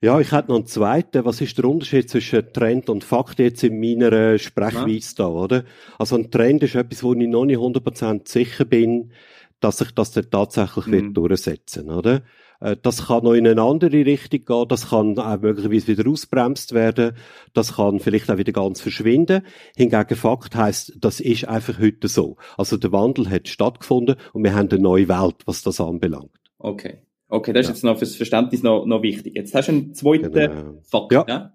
Ja, 0.00 0.20
ich 0.20 0.32
hätte 0.32 0.48
noch 0.48 0.56
einen 0.56 0.66
zweiten. 0.66 1.24
Was 1.24 1.40
ist 1.40 1.56
der 1.56 1.64
Unterschied 1.64 2.10
zwischen 2.10 2.52
Trend 2.52 2.90
und 2.90 3.04
Fakt 3.04 3.38
jetzt 3.38 3.64
in 3.64 3.80
meiner 3.80 4.38
Sprechweise 4.38 5.14
ja. 5.18 5.24
da, 5.24 5.28
oder? 5.28 5.64
Also 5.98 6.16
ein 6.16 6.30
Trend 6.30 6.62
ist 6.62 6.74
etwas, 6.74 7.02
wo 7.02 7.14
ich 7.14 7.26
noch 7.26 7.44
nicht 7.44 7.58
100% 7.58 8.28
sicher 8.28 8.64
bin, 8.64 9.12
dass 9.60 9.78
sich 9.78 9.92
das 9.92 10.12
dann 10.12 10.30
tatsächlich 10.30 10.86
mhm. 10.86 10.92
wird 10.92 11.16
durchsetzen, 11.16 11.90
oder? 11.90 12.22
Äh, 12.60 12.76
das 12.80 13.06
kann 13.06 13.24
noch 13.24 13.34
in 13.34 13.46
eine 13.46 13.62
andere 13.62 14.04
Richtung 14.04 14.44
gehen, 14.44 14.68
das 14.68 14.90
kann 14.90 15.18
auch 15.18 15.40
möglicherweise 15.40 15.88
wieder 15.88 16.08
ausbremst 16.08 16.72
werden, 16.72 17.16
das 17.52 17.76
kann 17.76 18.00
vielleicht 18.00 18.30
auch 18.30 18.38
wieder 18.38 18.52
ganz 18.52 18.80
verschwinden. 18.80 19.42
Hingegen 19.76 20.16
Fakt 20.16 20.54
heißt, 20.54 20.94
das 20.98 21.20
ist 21.20 21.48
einfach 21.48 21.78
heute 21.78 22.08
so. 22.08 22.36
Also 22.56 22.76
der 22.76 22.92
Wandel 22.92 23.30
hat 23.30 23.48
stattgefunden 23.48 24.16
und 24.32 24.44
wir 24.44 24.54
haben 24.54 24.68
eine 24.70 24.80
neue 24.80 25.08
Welt, 25.08 25.36
was 25.46 25.62
das 25.62 25.80
anbelangt. 25.80 26.30
Okay. 26.58 26.98
Okay, 27.28 27.52
das 27.52 27.62
ist 27.62 27.68
ja. 27.68 27.74
jetzt 27.74 27.84
noch 27.84 27.98
fürs 27.98 28.14
Verständnis 28.14 28.62
noch, 28.62 28.86
noch 28.86 29.02
wichtig. 29.02 29.34
Jetzt 29.34 29.54
hast 29.54 29.68
du 29.68 29.72
einen 29.72 29.94
zweiten 29.94 30.30
genau. 30.30 30.80
Fakt. 30.84 31.12
Ja. 31.12 31.24
ja. 31.26 31.52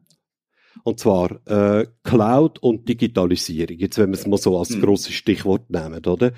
Und 0.84 1.00
zwar 1.00 1.40
äh, 1.48 1.88
Cloud 2.04 2.60
und 2.60 2.88
Digitalisierung. 2.88 3.78
Jetzt, 3.78 3.98
wenn 3.98 4.10
wir 4.10 4.18
es 4.18 4.28
mal 4.28 4.38
so 4.38 4.58
als 4.58 4.70
hm. 4.70 4.82
grosses 4.82 5.14
Stichwort 5.14 5.70
nehmen, 5.70 6.06
oder? 6.06 6.32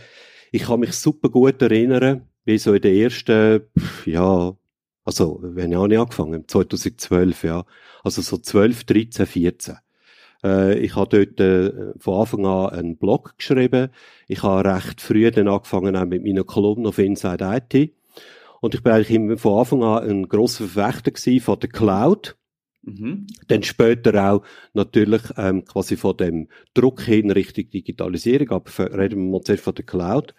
Ich 0.51 0.63
kann 0.63 0.82
mich 0.82 0.94
super 0.94 1.30
gut 1.30 1.62
erinnern, 1.62 2.30
wie 2.45 2.57
so 2.57 2.74
in 2.74 2.81
der 2.81 2.93
ersten, 2.93 3.62
ja, 4.05 4.55
also, 5.03 5.39
wenn 5.41 5.71
ich 5.71 5.77
auch 5.77 5.88
nicht 5.88 6.00
angefangen, 6.00 6.48
2012, 6.48 7.43
ja. 7.43 7.65
Also 8.03 8.21
so 8.21 8.38
12, 8.38 8.83
13, 8.83 9.25
14. 9.25 9.77
Äh, 10.43 10.79
ich 10.79 10.95
habe 10.95 11.25
dort 11.25 11.39
äh, 11.39 11.93
von 12.00 12.21
Anfang 12.21 12.45
an 12.45 12.69
einen 12.69 12.98
Blog 12.98 13.36
geschrieben. 13.38 13.89
Ich 14.27 14.43
habe 14.43 14.69
recht 14.69 15.01
früh 15.01 15.29
dann 15.31 15.48
angefangen 15.48 15.95
auch 15.95 16.05
mit 16.05 16.24
meiner 16.24 16.43
Kolumne 16.43 16.89
auf 16.89 17.00
Inside 17.00 17.63
IT. 17.74 17.93
Und 18.62 18.75
ich 18.75 18.83
bin 18.83 18.93
eigentlich 18.93 19.39
von 19.39 19.60
Anfang 19.60 19.83
an 19.83 20.07
ein 20.07 20.29
grosser 20.29 20.67
Verfechter 20.67 21.12
von 21.41 21.60
der 21.60 21.69
Cloud. 21.69 22.38
Mhm. 22.83 23.27
Dann 23.47 23.63
später 23.63 24.31
auch 24.31 24.43
natürlich 24.73 25.21
ähm, 25.38 25.65
quasi 25.65 25.97
von 25.97 26.17
dem 26.17 26.47
Druck 26.73 27.01
hin 27.01 27.29
Richtung 27.29 27.69
Digitalisierung, 27.69 28.50
aber 28.50 28.97
reden 28.97 29.23
wir 29.23 29.31
mal 29.31 29.41
zuerst 29.41 29.63
von 29.63 29.75
der 29.75 29.85
Cloud, 29.85 30.33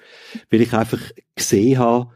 weil 0.50 0.62
ich 0.62 0.72
einfach 0.72 1.00
gesehen 1.36 1.78
habe, 1.78 2.10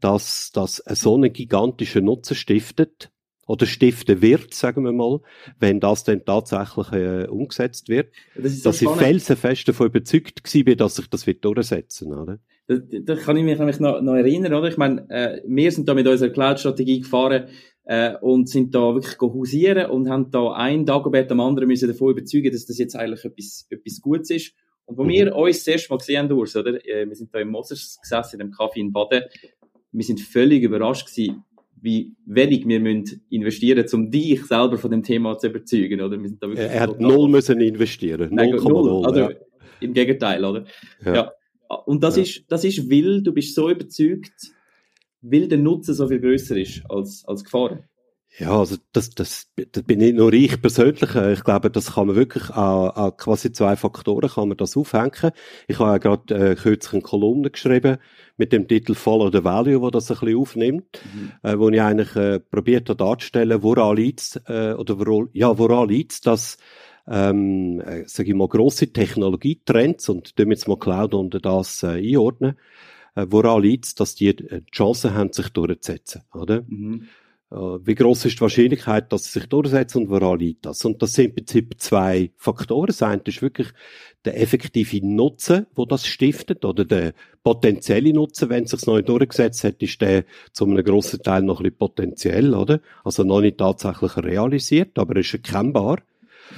dass 0.00 0.50
das 0.52 0.76
so 0.76 1.14
einen 1.14 1.32
gigantischen 1.32 2.04
Nutzen 2.04 2.36
stiftet 2.36 3.10
oder 3.46 3.66
stiften 3.66 4.22
wird, 4.22 4.54
sagen 4.54 4.84
wir 4.84 4.92
mal, 4.92 5.20
wenn 5.58 5.80
das 5.80 6.04
dann 6.04 6.24
tatsächlich 6.24 6.92
äh, 6.92 7.26
umgesetzt 7.26 7.88
wird, 7.88 8.12
das 8.36 8.58
so 8.58 8.70
dass 8.70 8.82
ich 8.82 8.88
felsenfest 8.88 9.68
davon 9.68 9.88
überzeugt 9.88 10.42
bin, 10.64 10.76
dass 10.76 10.96
sich 10.96 11.08
das 11.08 11.26
wird 11.26 11.44
durchsetzen, 11.44 12.14
oder? 12.14 12.38
Da, 12.68 12.76
da 12.76 13.16
kann 13.16 13.36
ich 13.36 13.44
mich 13.44 13.58
nämlich 13.58 13.80
noch, 13.80 14.00
noch 14.00 14.14
erinnern, 14.14 14.54
oder? 14.54 14.68
Ich 14.68 14.76
meine, 14.76 15.08
äh, 15.10 15.42
wir 15.46 15.72
sind 15.72 15.88
da 15.88 15.94
mit 15.94 16.06
unserer 16.06 16.30
Cloud-Strategie 16.30 17.00
gefahren 17.00 17.48
äh, 17.84 18.14
und 18.20 18.48
sind 18.48 18.74
da 18.74 18.94
wirklich 18.94 19.20
hausieren 19.20 19.90
und 19.90 20.08
haben 20.08 20.30
da 20.30 20.52
ein 20.52 20.86
Dagobert 20.86 21.30
am 21.32 21.40
anderen 21.40 21.68
müssen 21.68 21.88
davon 21.88 22.12
überzeugen, 22.12 22.52
dass 22.52 22.66
das 22.66 22.78
jetzt 22.78 22.94
eigentlich 22.94 23.24
etwas, 23.24 23.66
etwas 23.70 24.00
Gutes 24.00 24.30
ist. 24.30 24.54
Und 24.84 24.98
wo 24.98 25.04
mhm. 25.04 25.08
wir 25.08 25.36
uns 25.36 25.58
das 25.58 25.68
erste 25.68 25.92
Mal 25.92 25.98
gesehen 25.98 26.18
haben, 26.18 26.32
Urs, 26.32 26.56
oder? 26.56 26.74
Äh, 26.86 27.08
wir 27.08 27.14
sind 27.14 27.34
da 27.34 27.40
im 27.40 27.50
Mosers 27.50 27.98
gesessen, 28.00 28.40
in 28.40 28.46
dem 28.46 28.50
Kaffee 28.52 28.80
in 28.80 28.92
Baden. 28.92 29.24
Wir 29.92 30.04
sind 30.04 30.20
völlig 30.20 30.62
überrascht 30.62 31.06
gewesen, 31.08 31.44
wie 31.80 32.14
wenig 32.26 32.66
wir 32.66 32.78
müssen 32.78 33.22
investieren, 33.28 33.84
um 33.92 34.10
dich 34.10 34.46
selber 34.46 34.78
von 34.78 34.90
dem 34.90 35.02
Thema 35.02 35.36
zu 35.36 35.48
überzeugen, 35.48 36.00
oder? 36.00 36.20
Wir 36.20 36.28
sind 36.28 36.42
da 36.42 36.48
wirklich 36.48 36.68
er 36.68 36.80
hat 36.80 37.00
null 37.00 37.28
müssen 37.28 37.60
investieren. 37.60 38.38
0,0. 38.38 39.04
Also, 39.04 39.20
ja. 39.20 39.30
im 39.80 39.92
Gegenteil, 39.92 40.44
oder? 40.44 40.64
Ja. 41.04 41.14
ja. 41.14 41.32
Und 41.86 42.04
das 42.04 42.16
ja. 42.16 42.22
ist, 42.22 42.44
das 42.48 42.64
ist, 42.64 42.88
weil 42.90 43.22
du 43.22 43.32
bist 43.32 43.54
so 43.54 43.68
überzeugt, 43.68 44.52
weil 45.22 45.48
der 45.48 45.58
Nutzen 45.58 45.94
so 45.94 46.08
viel 46.08 46.20
größer 46.20 46.56
ist 46.56 46.82
als, 46.88 47.24
als 47.26 47.44
Gefahr. 47.44 47.78
Ja, 48.38 48.58
also 48.58 48.76
das, 48.92 49.10
das, 49.10 49.48
das 49.72 49.82
bin 49.82 49.98
nicht 49.98 50.16
nur 50.16 50.32
ich 50.32 50.60
persönlich. 50.60 51.14
Äh, 51.14 51.34
ich 51.34 51.44
glaube, 51.44 51.70
das 51.70 51.94
kann 51.94 52.06
man 52.06 52.16
wirklich 52.16 52.48
an, 52.48 52.88
an 52.90 53.16
quasi 53.16 53.52
zwei 53.52 53.76
Faktoren 53.76 54.30
kann 54.30 54.48
man 54.48 54.56
das 54.56 54.74
aufhängen. 54.74 55.32
Ich 55.68 55.78
habe 55.78 55.90
ja 55.90 55.98
gerade 55.98 56.34
äh, 56.34 56.54
kürzlich 56.54 56.94
eine 56.94 57.02
Kolumne 57.02 57.50
geschrieben 57.50 57.98
mit 58.38 58.52
dem 58.54 58.66
Titel 58.66 58.94
Follow 58.94 59.30
the 59.30 59.44
Value, 59.44 59.82
wo 59.82 59.90
das 59.90 60.10
ein 60.10 60.18
bisschen 60.18 60.38
aufnimmt, 60.38 61.00
mhm. 61.12 61.32
äh, 61.42 61.58
wo 61.58 61.68
ich 61.68 61.82
eigentlich 61.82 62.16
äh, 62.16 62.40
probiert 62.40 62.88
habe 62.88 62.96
darzustellen, 62.96 63.62
woran 63.62 63.96
liegt 63.96 64.40
äh, 64.46 64.72
oder 64.72 64.98
woran, 64.98 65.28
ja, 65.34 65.58
woran 65.58 65.90
liegt 65.90 66.26
dass 66.26 66.56
ähm, 67.06 67.80
äh, 67.80 68.04
sage 68.06 68.30
ich 68.30 68.34
mal, 68.34 68.48
grosse 68.48 68.92
Technologietrends 68.92 70.08
und 70.08 70.38
damit 70.38 70.58
jetzt 70.58 70.68
mal 70.68 70.78
Cloud 70.78 71.14
unter 71.14 71.40
das 71.40 71.82
äh, 71.82 71.98
einordnen, 71.98 72.56
woran 73.14 73.62
liegt 73.62 74.00
dass 74.00 74.14
die 74.14 74.28
äh, 74.28 74.62
Chancen 74.72 75.14
haben, 75.14 75.32
sich 75.32 75.48
durchzusetzen, 75.50 76.22
oder? 76.32 76.62
Mhm. 76.66 77.08
Äh, 77.52 77.56
wie 77.84 77.94
groß 77.94 78.24
ist 78.24 78.36
die 78.36 78.40
Wahrscheinlichkeit, 78.40 79.12
dass 79.12 79.24
sie 79.24 79.40
sich 79.40 79.48
durchsetzen 79.48 80.02
und 80.02 80.10
woran 80.10 80.38
liegt 80.38 80.64
das? 80.64 80.84
Und 80.84 81.02
das 81.02 81.12
sind 81.12 81.26
im 81.26 81.34
Prinzip 81.34 81.74
zwei 81.78 82.30
Faktoren. 82.36 82.86
Das 82.86 83.02
eine 83.02 83.20
ist 83.26 83.42
wirklich 83.42 83.68
der 84.24 84.40
effektive 84.40 85.06
Nutzen, 85.06 85.66
wo 85.74 85.84
das 85.84 86.06
stiftet, 86.06 86.64
oder 86.64 86.84
der 86.86 87.12
potenzielle 87.42 88.12
Nutzen, 88.14 88.48
wenn 88.48 88.64
es 88.64 88.70
sich 88.70 88.86
neu 88.86 89.02
durchgesetzt 89.02 89.64
hat, 89.64 89.82
ist 89.82 90.00
der 90.00 90.24
zu 90.52 90.64
einem 90.64 90.82
grossen 90.82 91.22
Teil 91.22 91.42
noch 91.42 91.60
ein 91.60 91.64
bisschen 91.64 91.78
potenziell, 91.78 92.54
oder? 92.54 92.80
Also 93.04 93.22
noch 93.22 93.42
nicht 93.42 93.58
tatsächlich 93.58 94.16
realisiert, 94.16 94.98
aber 94.98 95.16
ist 95.16 95.34
erkennbar. 95.34 95.98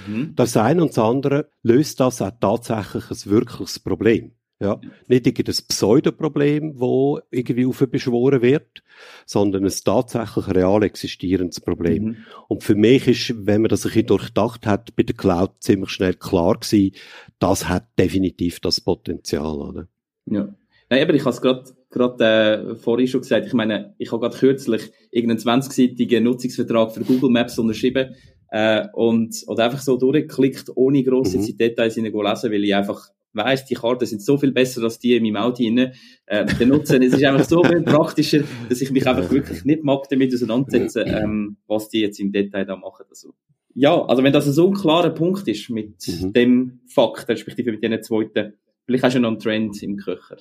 Mhm. 0.07 0.35
Das 0.37 0.57
eine 0.57 0.83
und 0.83 0.91
das 0.91 0.99
andere 0.99 1.49
löst 1.63 1.99
das 1.99 2.23
auch 2.23 2.33
tatsächlich 2.41 3.11
ein 3.11 3.31
wirkliches 3.31 3.79
Problem. 3.81 4.33
Ja, 4.61 4.81
nicht 5.09 5.27
irgendein 5.27 5.65
Pseudoproblem, 5.69 6.79
wo 6.79 7.21
irgendwie 7.31 7.67
aufbeschworen 7.67 8.41
wird, 8.41 8.85
sondern 9.27 9.65
ein 9.65 9.73
tatsächlich 9.85 10.49
real 10.49 10.85
existierendes 10.85 11.61
Problem. 11.61 12.05
Mhm. 12.05 12.17
Und 12.49 12.63
für 12.63 12.77
mich 12.77 13.09
ist, 13.09 13.47
wenn 13.47 13.63
man 13.63 13.69
das 13.69 13.85
ein 13.85 13.89
bisschen 13.89 14.07
durchdacht 14.07 14.65
hat, 14.67 14.95
bei 14.95 15.03
der 15.03 15.17
Cloud 15.17 15.51
ziemlich 15.59 15.91
schnell 15.91 16.15
klar 16.15 16.55
gewesen, 16.55 16.95
das 17.41 17.69
hat 17.69 17.89
definitiv 17.99 18.61
das 18.61 18.81
Potenzial, 18.81 19.57
oder? 19.57 19.89
Ja. 20.27 20.55
Nein, 20.89 21.03
aber 21.03 21.15
ich 21.15 21.25
habe 21.25 21.31
es 21.31 21.41
gerade 21.41 21.65
gerade 21.91 22.73
äh, 22.73 22.75
vorhin 22.77 23.07
schon 23.07 23.21
gesagt, 23.21 23.47
ich 23.47 23.55
meine, 23.55 23.95
ich 23.99 24.13
habe 24.13 24.21
gerade 24.21 24.37
kürzlich 24.37 24.91
irgendeinen 25.11 25.63
20-seitigen 25.63 26.23
Nutzungsvertrag 26.23 26.93
für 26.93 27.05
Google 27.05 27.31
Maps 27.31 27.59
unterschrieben 27.59 28.15
äh, 28.51 28.87
und 28.93 29.35
oder 29.47 29.65
einfach 29.65 29.81
so 29.81 29.97
durchgeklickt, 29.97 30.71
ohne 30.75 31.03
grosse 31.03 31.39
mhm. 31.39 31.57
Details 31.57 31.95
hineinzulesen, 31.95 32.53
weil 32.53 32.65
ich 32.65 32.75
einfach 32.75 33.09
weiss, 33.35 33.65
die 33.65 33.75
Karten 33.75 34.07
sind 34.07 34.23
so 34.23 34.39
viel 34.39 34.53
besser 34.53 34.83
als 34.83 34.99
die 34.99 35.17
in 35.17 35.23
meinem 35.23 35.37
Auto 35.37 35.63
rein. 35.63 35.93
Äh, 36.27 36.47
der 36.47 36.67
Nutzen, 36.67 37.03
es 37.03 37.13
ist 37.13 37.25
einfach 37.25 37.47
so 37.47 37.63
viel 37.63 37.83
praktischer, 37.83 38.45
dass 38.69 38.81
ich 38.81 38.91
mich 38.91 39.07
einfach 39.07 39.31
wirklich 39.31 39.65
nicht 39.65 39.85
mag 39.85 40.09
damit 40.09 40.33
auseinandersetzen, 40.33 41.05
ähm, 41.07 41.57
was 41.67 41.89
die 41.89 42.01
jetzt 42.01 42.21
im 42.21 42.33
Detail 42.33 42.65
da 42.65 42.77
machen. 42.77 43.07
Also, 43.09 43.35
ja, 43.75 44.01
also 44.05 44.23
wenn 44.23 44.33
das 44.33 44.47
so 44.47 44.69
ein 44.69 44.75
klarer 44.75 45.11
Punkt 45.11 45.47
ist 45.49 45.69
mit 45.71 45.97
mhm. 46.07 46.33
dem 46.33 46.81
Fakt, 46.87 47.29
respektive 47.29 47.73
mit 47.73 47.83
diesen 47.83 48.03
zweiten, 48.03 48.55
vielleicht 48.87 49.05
hast 49.05 49.17
du 49.17 49.21
noch 49.21 49.31
einen 49.31 49.39
Trend 49.39 49.83
im 49.83 49.97
Köcher. 49.97 50.37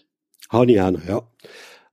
Habe 0.49 0.71
ich 0.71 0.81
auch 0.81 0.91
noch, 0.91 1.05
ja. 1.05 1.27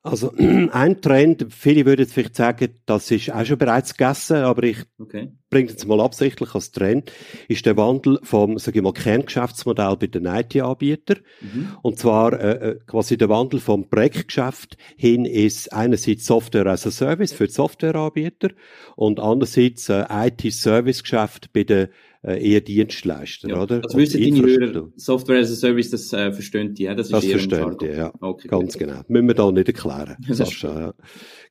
Also 0.02 0.32
ein 0.38 1.00
Trend, 1.02 1.46
viele 1.50 1.84
würden 1.84 2.06
vielleicht 2.06 2.36
sagen, 2.36 2.74
das 2.86 3.10
ist 3.10 3.30
auch 3.32 3.44
schon 3.44 3.58
bereits 3.58 3.94
gegessen, 3.94 4.38
aber 4.38 4.62
ich 4.62 4.78
okay. 4.98 5.32
bringe 5.50 5.70
es 5.70 5.86
mal 5.86 6.00
absichtlich 6.00 6.54
als 6.54 6.70
Trend, 6.70 7.12
ist 7.48 7.66
der 7.66 7.76
Wandel 7.76 8.18
vom, 8.22 8.58
sage 8.58 8.78
ich 8.78 8.82
mal, 8.82 8.94
Kerngeschäftsmodell 8.94 9.96
bei 9.98 10.06
den 10.06 10.24
IT-Anbietern. 10.24 11.18
Mhm. 11.42 11.76
Und 11.82 11.98
zwar 11.98 12.32
äh, 12.32 12.70
äh, 12.70 12.78
quasi 12.86 13.18
der 13.18 13.28
Wandel 13.28 13.60
vom 13.60 13.90
Projektgeschäft 13.90 14.78
hin 14.96 15.26
ist 15.26 15.70
einerseits 15.74 16.24
Software 16.24 16.66
as 16.66 16.86
a 16.86 16.90
Service 16.90 17.32
für 17.32 17.46
die 17.46 17.52
Softwareanbieter 17.52 18.50
und 18.96 19.20
andererseits 19.20 19.90
äh, 19.90 20.06
IT-Service-Geschäft 20.08 21.52
bei 21.52 21.64
den 21.64 21.88
äh, 22.22 22.50
eher 22.50 22.60
Dienstleister, 22.60 23.48
ja. 23.48 23.62
oder? 23.62 23.80
Also 23.84 23.98
wissen 23.98 24.20
deine 24.20 24.42
Hörer, 24.42 24.88
Software 24.96 25.40
as 25.40 25.50
a 25.50 25.54
Service, 25.54 25.90
das 25.90 26.12
äh, 26.12 26.32
verstehen 26.32 26.74
die, 26.74 26.84
ja? 26.84 26.94
Das, 26.94 27.06
ist 27.06 27.12
das 27.14 27.24
verstehen 27.24 27.76
die, 27.80 27.86
ja. 27.86 28.12
Okay, 28.20 28.48
Ganz 28.48 28.74
gut. 28.74 28.86
genau. 28.86 29.00
Müssen 29.08 29.28
wir 29.28 29.34
da 29.34 29.50
nicht 29.50 29.68
erklären. 29.68 30.16
Sascha, 30.28 30.80
ja. 30.80 30.94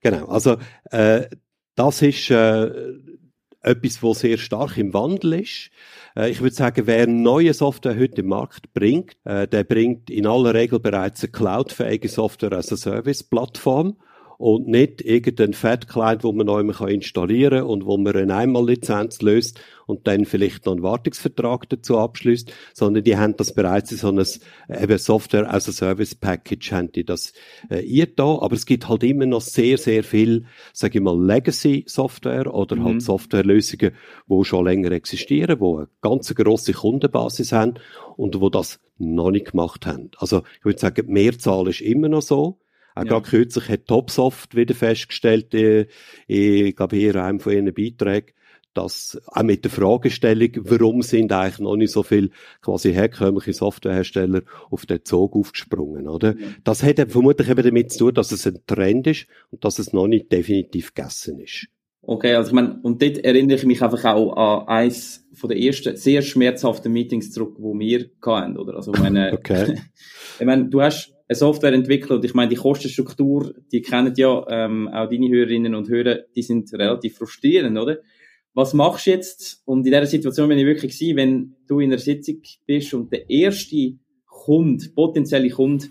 Genau. 0.02 0.28
Also, 0.28 0.58
äh, 0.92 1.28
das 1.76 2.02
ist 2.02 2.30
äh, 2.30 2.70
etwas, 3.62 4.04
was 4.04 4.20
sehr 4.20 4.38
stark 4.38 4.78
im 4.78 4.94
Wandel 4.94 5.34
ist. 5.34 5.70
Äh, 6.16 6.30
ich 6.30 6.42
würde 6.42 6.56
sagen, 6.56 6.86
wer 6.86 7.08
neue 7.08 7.54
Software 7.54 7.98
heute 7.98 8.22
im 8.22 8.28
Markt 8.28 8.74
bringt, 8.74 9.16
äh, 9.24 9.48
der 9.48 9.64
bringt 9.64 10.10
in 10.10 10.28
aller 10.28 10.54
Regel 10.54 10.80
bereits 10.80 11.24
eine 11.24 11.32
cloudfähige 11.32 12.10
Software 12.10 12.54
as 12.54 12.72
a 12.72 12.78
Service 12.78 13.24
Plattform 13.24 13.98
und 14.40 14.70
nicht 14.70 15.02
irgendein 15.02 15.54
Fat-Client, 15.54 16.24
wo 16.24 16.32
man 16.32 16.46
neu 16.46 16.62
installieren 16.62 17.60
kann 17.60 17.68
und 17.68 17.86
wo 17.86 17.98
man 17.98 18.16
eine 18.16 18.34
Einmallizenz 18.34 19.22
löst 19.22 19.60
und 19.86 20.08
dann 20.08 20.24
vielleicht 20.24 20.66
noch 20.66 20.72
einen 20.72 20.82
Wartungsvertrag 20.82 21.68
dazu 21.68 21.98
abschließt, 21.98 22.50
sondern 22.74 23.04
die 23.04 23.18
haben 23.18 23.36
das 23.36 23.54
bereits 23.54 23.92
in 23.92 23.98
so 23.98 24.08
einem 24.08 24.26
eben 24.70 24.98
Software 24.98 25.54
as 25.54 25.68
a 25.68 25.74
Service 25.74 26.16
Package 26.16 26.72
haben 26.72 26.90
die 26.94 27.04
das 27.04 27.34
äh, 27.70 28.08
da, 28.16 28.40
aber 28.40 28.56
es 28.56 28.66
gibt 28.66 28.88
halt 28.88 29.04
immer 29.04 29.26
noch 29.26 29.42
sehr, 29.42 29.78
sehr 29.78 30.06
viel, 30.06 30.46
sage 30.72 31.00
ich 31.00 31.04
mal, 31.04 31.22
Legacy 31.22 31.84
Software 31.86 32.54
oder 32.54 32.78
halt 32.78 32.86
mhm. 32.86 32.92
halt 32.94 33.02
Softwarelösungen, 33.02 33.92
wo 34.26 34.46
schon 34.46 34.64
länger 34.64 34.92
existieren, 34.92 35.60
wo 35.60 35.80
eine 35.80 35.90
ganz 36.02 36.34
grosse 36.34 36.72
Kundenbasis 36.72 37.52
haben 37.52 37.74
und 38.16 38.40
wo 38.40 38.50
das 38.50 38.80
noch 39.00 39.32
nicht 39.32 39.52
gemacht 39.52 39.86
haben. 39.86 40.12
Also 40.18 40.44
ich 40.60 40.64
würde 40.64 40.80
sagen, 40.80 41.08
die 41.08 41.12
Mehrzahl 41.12 41.68
ist 41.68 41.82
immer 41.82 42.08
noch 42.08 42.22
so. 42.22 42.62
Auch 42.96 43.04
ja. 43.04 43.10
gerade 43.10 43.30
kürzlich 43.30 43.70
hat 43.70 43.88
Topsoft 43.88 44.56
wieder 44.56 44.76
festgestellt, 44.76 45.54
äh, 45.54 45.88
ich 46.28 46.76
glaube, 46.76 46.96
hier 46.96 47.12
in 47.12 47.22
einem 47.22 47.40
von 47.40 47.54
ihren 47.54 47.74
Beiträgen, 47.74 48.34
dass 48.74 49.20
auch 49.28 49.44
mit 49.44 49.64
der 49.64 49.72
Fragestellung, 49.72 50.52
warum 50.60 51.02
sind 51.02 51.32
eigentlich 51.32 51.60
noch 51.60 51.76
nicht 51.76 51.92
so 51.92 52.04
viele 52.04 52.30
quasi 52.62 52.94
herkömmliche 52.94 53.54
Softwarehersteller 53.54 54.42
auf 54.70 54.86
den 54.86 55.04
Zug 55.04 55.36
aufgesprungen, 55.36 56.08
oder? 56.08 56.36
Ja. 56.38 56.48
Das 56.64 56.84
hat 56.84 57.12
vermutlich 57.12 57.50
eben 57.50 57.64
damit 57.64 57.92
zu 57.92 58.00
tun, 58.00 58.14
dass 58.14 58.32
es 58.32 58.46
ein 58.46 58.60
Trend 58.68 59.08
ist 59.08 59.28
und 59.52 59.66
dass 59.66 59.80
es 59.80 59.92
noch 59.92 60.08
nicht 60.08 60.32
definitiv 60.32 60.94
gegessen 60.94 61.40
ist. 61.40 61.68
Okay, 62.02 62.34
also 62.34 62.50
ich 62.50 62.56
meine, 62.56 62.80
und 62.82 63.02
dort 63.02 63.18
erinnere 63.20 63.58
ich 63.58 63.66
mich 63.66 63.84
einfach 63.84 64.04
auch 64.06 64.36
an 64.36 64.68
eins 64.68 65.28
von 65.34 65.50
der 65.50 65.60
ersten 65.60 65.96
sehr 65.96 66.22
schmerzhaften 66.22 66.92
Meetings 66.92 67.32
zurück, 67.32 67.56
wo 67.60 67.78
wir 67.78 68.10
hatten, 68.26 68.58
oder? 68.58 68.76
Also 68.76 68.92
meine, 68.94 69.34
okay. 69.34 69.80
ich 70.40 70.46
meine, 70.46 70.70
du 70.70 70.82
hast 70.82 71.14
eine 71.30 71.36
Software 71.36 71.74
entwickelt 71.74 72.12
und 72.12 72.26
ich 72.26 72.34
meine, 72.34 72.50
die 72.50 72.56
Kostenstruktur, 72.56 73.54
die 73.72 73.82
kennen 73.82 74.14
ja 74.18 74.44
ähm, 74.50 74.88
auch 74.88 75.08
deine 75.10 75.30
Hörerinnen 75.30 75.76
und 75.76 75.88
Hörer, 75.88 76.22
die 76.36 76.42
sind 76.42 76.74
relativ 76.74 77.18
frustrierend, 77.18 77.78
oder? 77.78 78.00
Was 78.56 78.74
machst 78.74 79.06
du 79.06 79.12
jetzt? 79.12 79.62
Und 79.66 79.86
in 79.86 79.92
dieser 79.92 80.08
Situation 80.08 80.50
bin 80.50 80.58
ich 80.58 80.66
wirklich 80.66 80.98
gewesen, 80.98 81.18
wenn 81.18 81.56
du 81.68 81.80
in 81.80 81.92
einer 81.92 82.00
Sitzung 82.00 82.42
bist 82.66 82.94
und 82.96 83.14
der 83.14 83.30
erste 83.30 83.94
Kunde, 84.26 84.90
potenzielle 84.96 85.52
Kunde, 85.52 85.86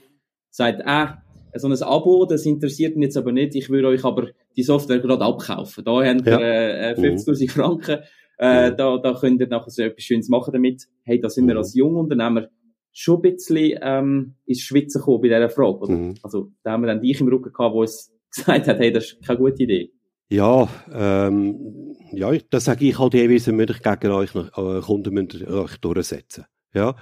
sagt, 0.51 0.85
ah, 0.85 1.23
so 1.55 1.69
ein 1.69 1.83
Abo, 1.83 2.27
das 2.27 2.45
interessiert 2.45 2.97
mich 2.97 3.07
jetzt 3.07 3.17
aber 3.17 3.31
nicht, 3.31 3.55
ich 3.55 3.71
würde 3.71 3.89
euch 3.89 4.05
aber 4.05 4.31
die 4.57 4.65
Software 4.65 4.99
gerade 4.99 5.25
abkaufen. 5.25 5.85
Da 5.85 6.05
habt 6.05 6.27
ihr 6.27 6.33
ja. 6.33 6.91
äh, 6.91 6.95
50'000 6.95 7.43
mhm. 7.43 7.49
Franken, 7.49 7.99
äh, 8.39 8.75
da, 8.75 8.99
da 8.99 9.15
könnt 9.15 9.41
ihr 9.41 9.47
nachher 9.47 9.71
so 9.71 9.83
etwas 9.83 10.03
Schönes 10.03 10.29
machen 10.29 10.53
damit. 10.53 10.89
Hey, 11.05 11.21
da 11.21 11.31
sind 11.31 11.45
mhm. 11.45 11.51
wir 11.51 11.57
als 11.59 11.75
Jungunternehmer 11.75 12.49
schon 12.93 13.17
ein 13.17 13.23
bisschen 13.23 13.79
ähm, 13.83 14.35
ins 14.47 14.61
Schwitzen 14.61 15.01
gekommen 15.01 15.23
bei 15.23 15.29
dieser 15.29 15.51
Frage. 15.51 15.79
Oder? 15.79 15.93
Mhm. 15.93 16.15
Also 16.23 16.53
da 16.63 16.73
haben 16.73 16.83
wir 16.83 16.89
dann 16.89 17.01
dich 17.01 17.21
im 17.21 17.29
Rücken 17.29 17.53
gehabt, 17.53 17.75
wo 17.75 17.83
es 17.83 18.13
gesagt 18.35 18.67
hat, 18.67 18.79
hey, 18.79 18.93
das 18.93 19.13
ist 19.13 19.27
keine 19.27 19.39
gute 19.39 19.63
Idee. 19.63 19.93
Ja, 20.31 20.69
ähm, 20.93 21.97
ja, 22.13 22.33
das 22.51 22.67
sage 22.67 22.87
ich 22.87 22.99
halt 22.99 23.15
jeweils, 23.15 23.47
wenn 23.47 23.61
ich 23.61 23.83
gegen 23.83 24.13
euch 24.13 24.35
äh, 24.35 24.81
Kunden 24.83 25.15
müsst 25.15 25.43
euch 25.43 25.77
durchsetzen. 25.79 26.45
Ja. 26.75 26.97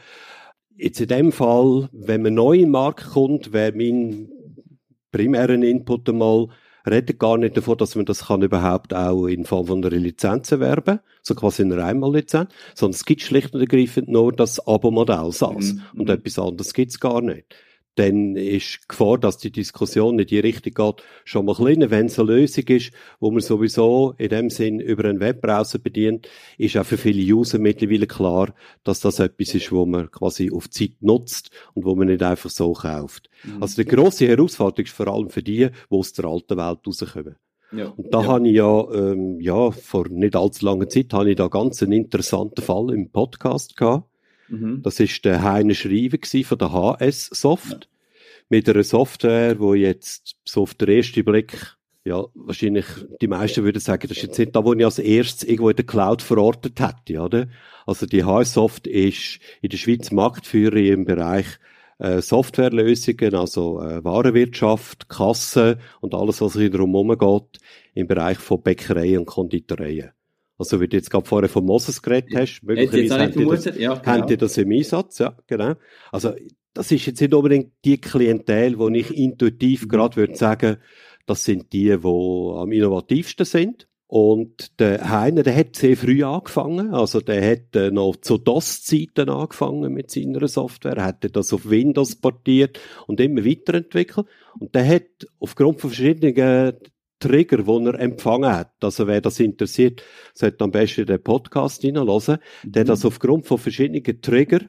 Jetzt 0.77 1.01
in 1.01 1.09
dem 1.09 1.33
Fall, 1.33 1.89
wenn 1.93 2.23
man 2.23 2.35
neu 2.35 2.59
im 2.59 2.71
Markt 2.71 3.05
kommt, 3.13 3.53
wäre 3.53 3.73
mein 3.75 4.29
primärer 5.11 5.55
Input 5.55 6.09
einmal, 6.09 6.49
redet 6.89 7.19
gar 7.19 7.37
nicht 7.39 7.57
davon, 7.57 7.79
dass 7.79 7.95
man 7.95 8.05
das 8.05 8.27
kann 8.27 8.43
überhaupt 8.43 8.95
auch 8.95 9.27
in 9.27 9.45
Form 9.45 9.67
von 9.67 9.85
einer 9.85 9.97
Lizenz 9.97 10.53
erwerben, 10.53 11.01
so 11.23 11.35
quasi 11.35 11.63
eine 11.63 11.83
Einmallizenz, 11.83 12.51
sondern 12.75 12.95
es 12.95 13.05
gibt 13.05 13.23
schlicht 13.23 13.55
und 13.55 13.61
ergreifend 13.61 14.09
nur 14.09 14.33
das 14.33 14.67
Abo-Modell 14.67 15.33
SaaS. 15.33 15.75
Mhm. 15.75 15.83
Und 16.01 16.11
etwas 16.11 16.39
anderes 16.39 16.73
gibt's 16.73 17.01
gar 17.01 17.21
nicht 17.21 17.47
dann 17.97 18.37
ist 18.37 18.81
die 18.83 18.89
Gefahr, 18.89 19.19
dass 19.19 19.39
die 19.39 19.51
Diskussion 19.51 20.19
in 20.19 20.27
die 20.27 20.39
Richtung 20.39 20.75
geht, 20.75 21.03
schon 21.25 21.47
mal 21.47 21.55
kleiner. 21.55 21.91
Wenn 21.91 22.07
es 22.07 22.19
eine 22.19 22.33
Lösung 22.33 22.65
ist, 22.69 22.93
wo 23.21 23.31
man 23.31 23.41
sowieso 23.41 24.15
in 24.19 24.29
dem 24.29 24.51
Sinn 24.51 24.81
über 24.81 25.09
einen 25.09 25.19
Webbrowser 25.19 25.79
bedient, 25.79 26.29
ist 26.59 26.77
auch 26.77 26.85
für 26.85 26.99
viele 26.99 27.23
User 27.35 27.59
mittlerweile 27.59 28.07
klar, 28.07 28.55
dass 28.85 29.01
das 29.01 29.19
etwas 29.19 29.55
ist, 29.55 29.73
wo 29.73 29.87
man 29.87 30.11
quasi 30.11 30.51
auf 30.53 30.69
Zeit 30.71 30.93
nutzt 31.01 31.51
und 31.75 31.85
wo 31.85 31.95
man 31.95 32.09
nicht 32.09 32.23
einfach 32.23 32.51
so 32.51 32.75
kauft. 32.75 33.31
Mhm. 33.45 33.63
Also 33.63 33.83
die 33.83 33.89
grosse 33.89 34.29
Herausforderung 34.29 34.85
ist 34.85 34.95
vor 34.95 35.09
allem 35.09 35.31
für 35.31 35.43
die, 35.43 35.69
die 35.69 35.71
aus 35.89 36.13
der 36.13 36.27
alten 36.27 36.59
Welt 36.59 36.79
rauskommen. 36.87 37.37
Ja. 37.73 37.89
Und 37.89 38.13
da 38.13 38.21
ja. 38.21 38.27
habe 38.29 38.49
ich 38.49 38.55
ja, 38.55 38.91
ähm, 38.93 39.41
ja, 39.41 39.71
vor 39.71 40.07
nicht 40.09 40.37
allzu 40.37 40.67
langer 40.67 40.89
Zeit 40.89 41.13
habe 41.13 41.31
ich 41.31 41.37
da 41.37 41.49
ganz 41.49 41.83
einen 41.83 41.93
interessanten 41.93 42.63
Fall 42.63 42.91
im 42.91 43.11
Podcast 43.11 43.77
gehabt 43.77 44.09
Mhm. 44.49 44.83
Das 44.83 45.01
ist 45.01 45.25
der 45.25 45.43
Heiner 45.43 45.75
Schreiber 45.75 46.19
von 46.45 46.59
der 46.59 46.73
HS 46.73 47.27
Soft. 47.27 47.71
Ja. 47.71 47.79
Mit 48.49 48.69
einer 48.69 48.85
Software, 48.85 49.59
wo 49.59 49.75
jetzt 49.75 50.37
so 50.45 50.63
auf 50.63 50.75
den 50.75 50.89
ersten 50.89 51.25
Blick, 51.25 51.77
ja, 52.05 52.25
wahrscheinlich 52.35 52.87
die 53.21 53.27
meisten 53.27 53.65
würden 53.65 53.81
sagen, 53.81 54.07
das 54.07 54.17
ist 54.17 54.23
jetzt 54.23 54.39
nicht 54.39 54.55
da, 54.55 54.65
wo 54.65 54.73
ich 54.73 54.85
als 54.85 55.01
erstes 55.01 55.43
irgendwo 55.43 55.71
in 55.71 55.77
der 55.77 55.87
Cloud 55.87 56.23
verortet 56.23 56.79
hätte, 56.79 57.21
oder? 57.21 57.49
Also 57.85 58.07
die 58.07 58.23
HS 58.23 58.53
Soft 58.53 58.87
ist 58.87 59.41
in 59.63 59.71
der 59.71 59.77
Schweiz 59.77 60.13
Marktführer 60.13 60.77
im 60.77 61.05
Bereich 61.05 61.47
äh, 61.99 62.21
Softwarelösungen, 62.21 63.35
also 63.35 63.81
äh, 63.81 64.05
Warenwirtschaft, 64.05 65.09
Kasse 65.09 65.79
und 66.01 66.15
alles, 66.15 66.41
was 66.41 66.53
drumherum 66.53 67.19
geht, 67.19 67.61
im 67.95 68.07
Bereich 68.07 68.39
von 68.39 68.63
Bäckereien 68.63 69.19
und 69.19 69.27
Konditoreien. 69.27 70.11
Also, 70.59 70.81
wie 70.81 70.89
du 70.89 70.97
jetzt 70.97 71.11
gerade 71.11 71.27
vorher 71.27 71.49
von 71.49 71.65
Moses 71.65 72.01
geredet 72.01 72.31
hast, 72.35 72.63
möglicherweise 72.63 73.19
haben 73.19 73.33
die, 73.33 73.45
das, 73.45 73.65
ja, 73.79 73.95
genau. 73.95 74.07
haben 74.07 74.27
die 74.27 74.37
das 74.37 74.57
im 74.57 74.71
Einsatz, 74.71 75.19
ja, 75.19 75.37
genau. 75.47 75.75
Also, 76.11 76.35
das 76.73 76.93
ist 76.93 77.07
jetzt 77.07 77.21
nicht 77.21 77.35
unbedingt 77.35 77.73
die 77.85 78.01
Klientel, 78.01 78.79
wo 78.79 78.89
ich 78.89 79.17
intuitiv 79.17 79.85
mhm. 79.85 79.89
gerade 79.89 80.17
würde 80.17 80.37
sagen, 80.37 80.77
das 81.27 81.45
sind 81.45 81.73
die, 81.73 81.97
die 81.99 82.07
am 82.07 82.73
innovativsten 82.73 83.45
sind. 83.45 83.89
Und 84.09 84.79
der 84.79 85.11
Heiner, 85.11 85.43
der 85.43 85.57
hat 85.57 85.75
sehr 85.75 85.97
früh 85.97 86.23
angefangen. 86.23 86.95
Also, 86.95 87.21
der 87.21 87.51
hat 87.51 87.75
äh, 87.75 87.91
noch 87.91 88.17
zu 88.17 88.39
DOS-Zeiten 88.39 89.29
angefangen 89.29 89.93
mit 89.93 90.13
seiner 90.13 90.47
Software, 90.47 91.03
hat 91.03 91.27
das 91.35 91.53
auf 91.53 91.69
Windows 91.69 92.15
portiert 92.15 92.79
und 93.09 93.21
immer 93.21 93.45
weiterentwickelt. 93.45 94.27
Und 94.61 94.75
der 94.77 94.87
hat 94.87 95.27
aufgrund 95.41 95.81
von 95.81 95.91
verschiedenen 95.91 96.35
Trigger, 97.19 97.59
den 97.59 97.87
er 97.87 97.99
empfangen 97.99 98.53
hat. 98.53 98.73
Also 98.83 99.07
wer 99.07 99.21
das 99.21 99.41
interessiert, 99.41 100.03
sollte 100.35 100.65
am 100.65 100.71
besten 100.71 101.07
den 101.07 101.23
Podcast 101.23 101.83
hineinhören. 101.83 102.39
Mhm. 102.63 102.73
Der 102.73 102.85
das 102.85 103.05
aufgrund 103.05 103.47
von 103.47 103.59
verschiedenen 103.59 104.21
Trigger 104.21 104.61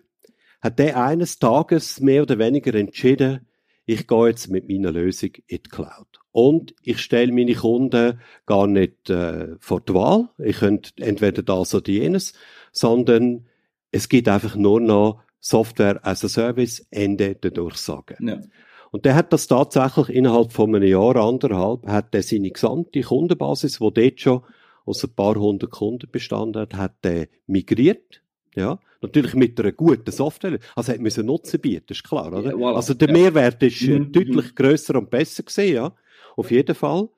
hat 0.62 0.79
der 0.79 1.01
eines 1.01 1.39
Tages 1.39 1.99
mehr 1.99 2.23
oder 2.23 2.39
weniger 2.39 2.73
entschieden, 2.73 3.47
ich 3.86 4.05
gehe 4.07 4.27
jetzt 4.27 4.49
mit 4.49 4.67
meiner 4.67 4.91
Lösung 4.91 5.31
in 5.47 5.60
die 5.63 5.69
Cloud. 5.69 6.07
Und 6.31 6.75
ich 6.81 6.99
stelle 6.99 7.31
meine 7.31 7.55
Kunden 7.55 8.19
gar 8.45 8.67
nicht 8.67 9.10
äh, 9.10 9.55
vor 9.60 9.81
die 9.81 9.93
Wahl. 9.93 10.29
Ich 10.38 10.57
könnte 10.57 10.91
entweder 10.97 11.41
das 11.41 11.73
oder 11.73 11.89
jenes, 11.89 12.33
sondern 12.71 13.47
es 13.91 14.10
gibt 14.10 14.27
einfach 14.27 14.55
nur 14.55 14.81
noch 14.81 15.21
Software 15.39 16.05
as 16.05 16.25
a 16.25 16.29
Service, 16.29 16.86
Ende 16.91 17.36
der 17.36 17.51
Durchsage. 17.51 18.17
Ja. 18.19 18.41
Und 18.91 19.06
der 19.06 19.15
hat 19.15 19.34
das 19.34 19.47
tatsächlich 19.47 20.10
innerhalb 20.10 20.52
von 20.52 20.73
einem 20.76 20.88
Jahr, 20.88 21.15
anderthalb, 21.15 21.86
hat 21.88 22.15
er 22.15 22.23
seine 22.23 22.52
gesamte 22.52 23.02
Kundenbasis, 23.02 23.82
wo 23.82 23.89
dort 23.89 24.19
schon 24.19 24.41
aus 24.86 25.04
ein 25.04 25.13
paar 25.13 25.36
hundert 25.36 25.71
Kunden 25.71 26.10
bestanden 26.12 26.62
hat, 26.62 26.73
hat 26.76 26.95
er 27.04 27.28
migriert. 27.45 28.21
Ja, 28.56 28.80
natürlich 29.02 29.36
mit 29.36 29.60
einer 29.60 29.71
guten 29.71 30.12
Software. 30.12 30.58
Also 30.76 30.91
hat 30.91 31.00
müssen 31.00 31.28
Nutzen 31.28 31.60
bieten, 31.60 31.91
ist 31.91 32.04
klar, 32.04 32.34
oder? 32.34 32.52
Ja, 32.52 32.56
voilà. 32.56 32.76
Also 32.76 32.95
der 32.95 33.10
ja. 33.10 33.13
Mehrwert 33.13 33.62
ist 33.62 33.82
äh, 33.84 34.00
mhm. 34.00 34.12
deutlich 34.12 34.56
grösser 34.56 34.95
und 34.95 35.12
besser 35.12 35.43
gesehen, 35.43 35.76
ja. 35.76 35.93
Auf 36.36 36.50
jeden 36.50 36.73
Fall. 36.73 37.10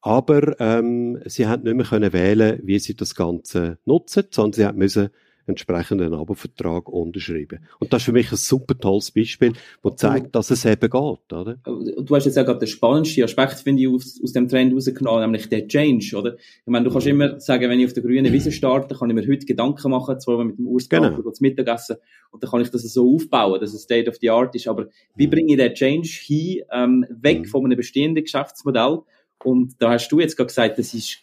Aber 0.00 0.58
ähm, 0.60 1.20
sie 1.26 1.46
haben 1.46 1.64
nicht 1.64 1.74
mehr 1.74 1.84
können 1.84 2.12
wählen, 2.12 2.60
wie 2.62 2.78
sie 2.78 2.94
das 2.94 3.14
Ganze 3.14 3.78
nutzen, 3.84 4.24
sondern 4.30 4.52
sie 4.52 4.64
haben 4.64 4.78
müssen 4.78 5.10
entsprechenden 5.48 6.14
Abo-Vertrag 6.14 6.88
unterschreiben. 6.88 7.60
Und 7.78 7.92
das 7.92 8.02
ist 8.02 8.06
für 8.06 8.12
mich 8.12 8.30
ein 8.30 8.36
super 8.36 8.78
tolles 8.78 9.10
Beispiel, 9.10 9.52
das 9.82 9.96
zeigt, 9.96 10.34
dass 10.34 10.50
es 10.50 10.64
eben 10.64 10.80
geht, 10.80 10.92
oder? 10.92 11.56
Du 11.64 12.14
hast 12.14 12.26
jetzt 12.26 12.38
auch 12.38 12.44
gerade 12.44 12.60
den 12.60 12.68
spannendsten 12.68 13.24
Aspekt, 13.24 13.54
finde 13.54 13.82
ich, 13.82 13.88
aus, 13.88 14.20
aus 14.22 14.32
dem 14.32 14.48
Trend 14.48 14.74
rausgenommen, 14.74 15.22
nämlich 15.22 15.48
der 15.48 15.66
Change, 15.66 16.16
oder? 16.16 16.36
Ich 16.36 16.66
meine, 16.66 16.84
du 16.84 16.92
kannst 16.92 17.06
immer 17.06 17.40
sagen, 17.40 17.68
wenn 17.70 17.80
ich 17.80 17.86
auf 17.86 17.92
der 17.92 18.02
grünen 18.02 18.32
Wiese 18.32 18.52
starte, 18.52 18.94
kann 18.94 19.10
ich 19.10 19.16
mir 19.16 19.26
heute 19.26 19.46
Gedanken 19.46 19.90
machen, 19.90 20.20
zwar 20.20 20.44
mit 20.44 20.58
dem 20.58 20.66
Ursprung 20.66 21.16
genau. 21.16 21.30
zu 21.30 21.42
Mittagessen, 21.42 21.96
und 22.30 22.42
dann 22.42 22.50
kann 22.50 22.60
ich 22.60 22.70
das 22.70 22.82
so 22.82 23.14
aufbauen, 23.14 23.60
dass 23.60 23.72
es 23.72 23.82
State 23.82 24.08
of 24.08 24.16
the 24.16 24.30
Art 24.30 24.54
ist, 24.54 24.68
aber 24.68 24.88
wie 25.16 25.26
mhm. 25.26 25.30
bringe 25.30 25.52
ich 25.52 25.58
den 25.58 25.74
Change 25.74 26.08
hin, 26.08 26.62
ähm, 26.72 27.06
weg 27.10 27.40
mhm. 27.40 27.44
von 27.46 27.64
einem 27.64 27.76
bestehenden 27.76 28.24
Geschäftsmodell? 28.24 28.98
Und 29.42 29.80
da 29.80 29.92
hast 29.92 30.08
du 30.08 30.20
jetzt 30.20 30.36
gerade 30.36 30.48
gesagt, 30.48 30.78
das 30.78 30.94
ist 30.94 31.20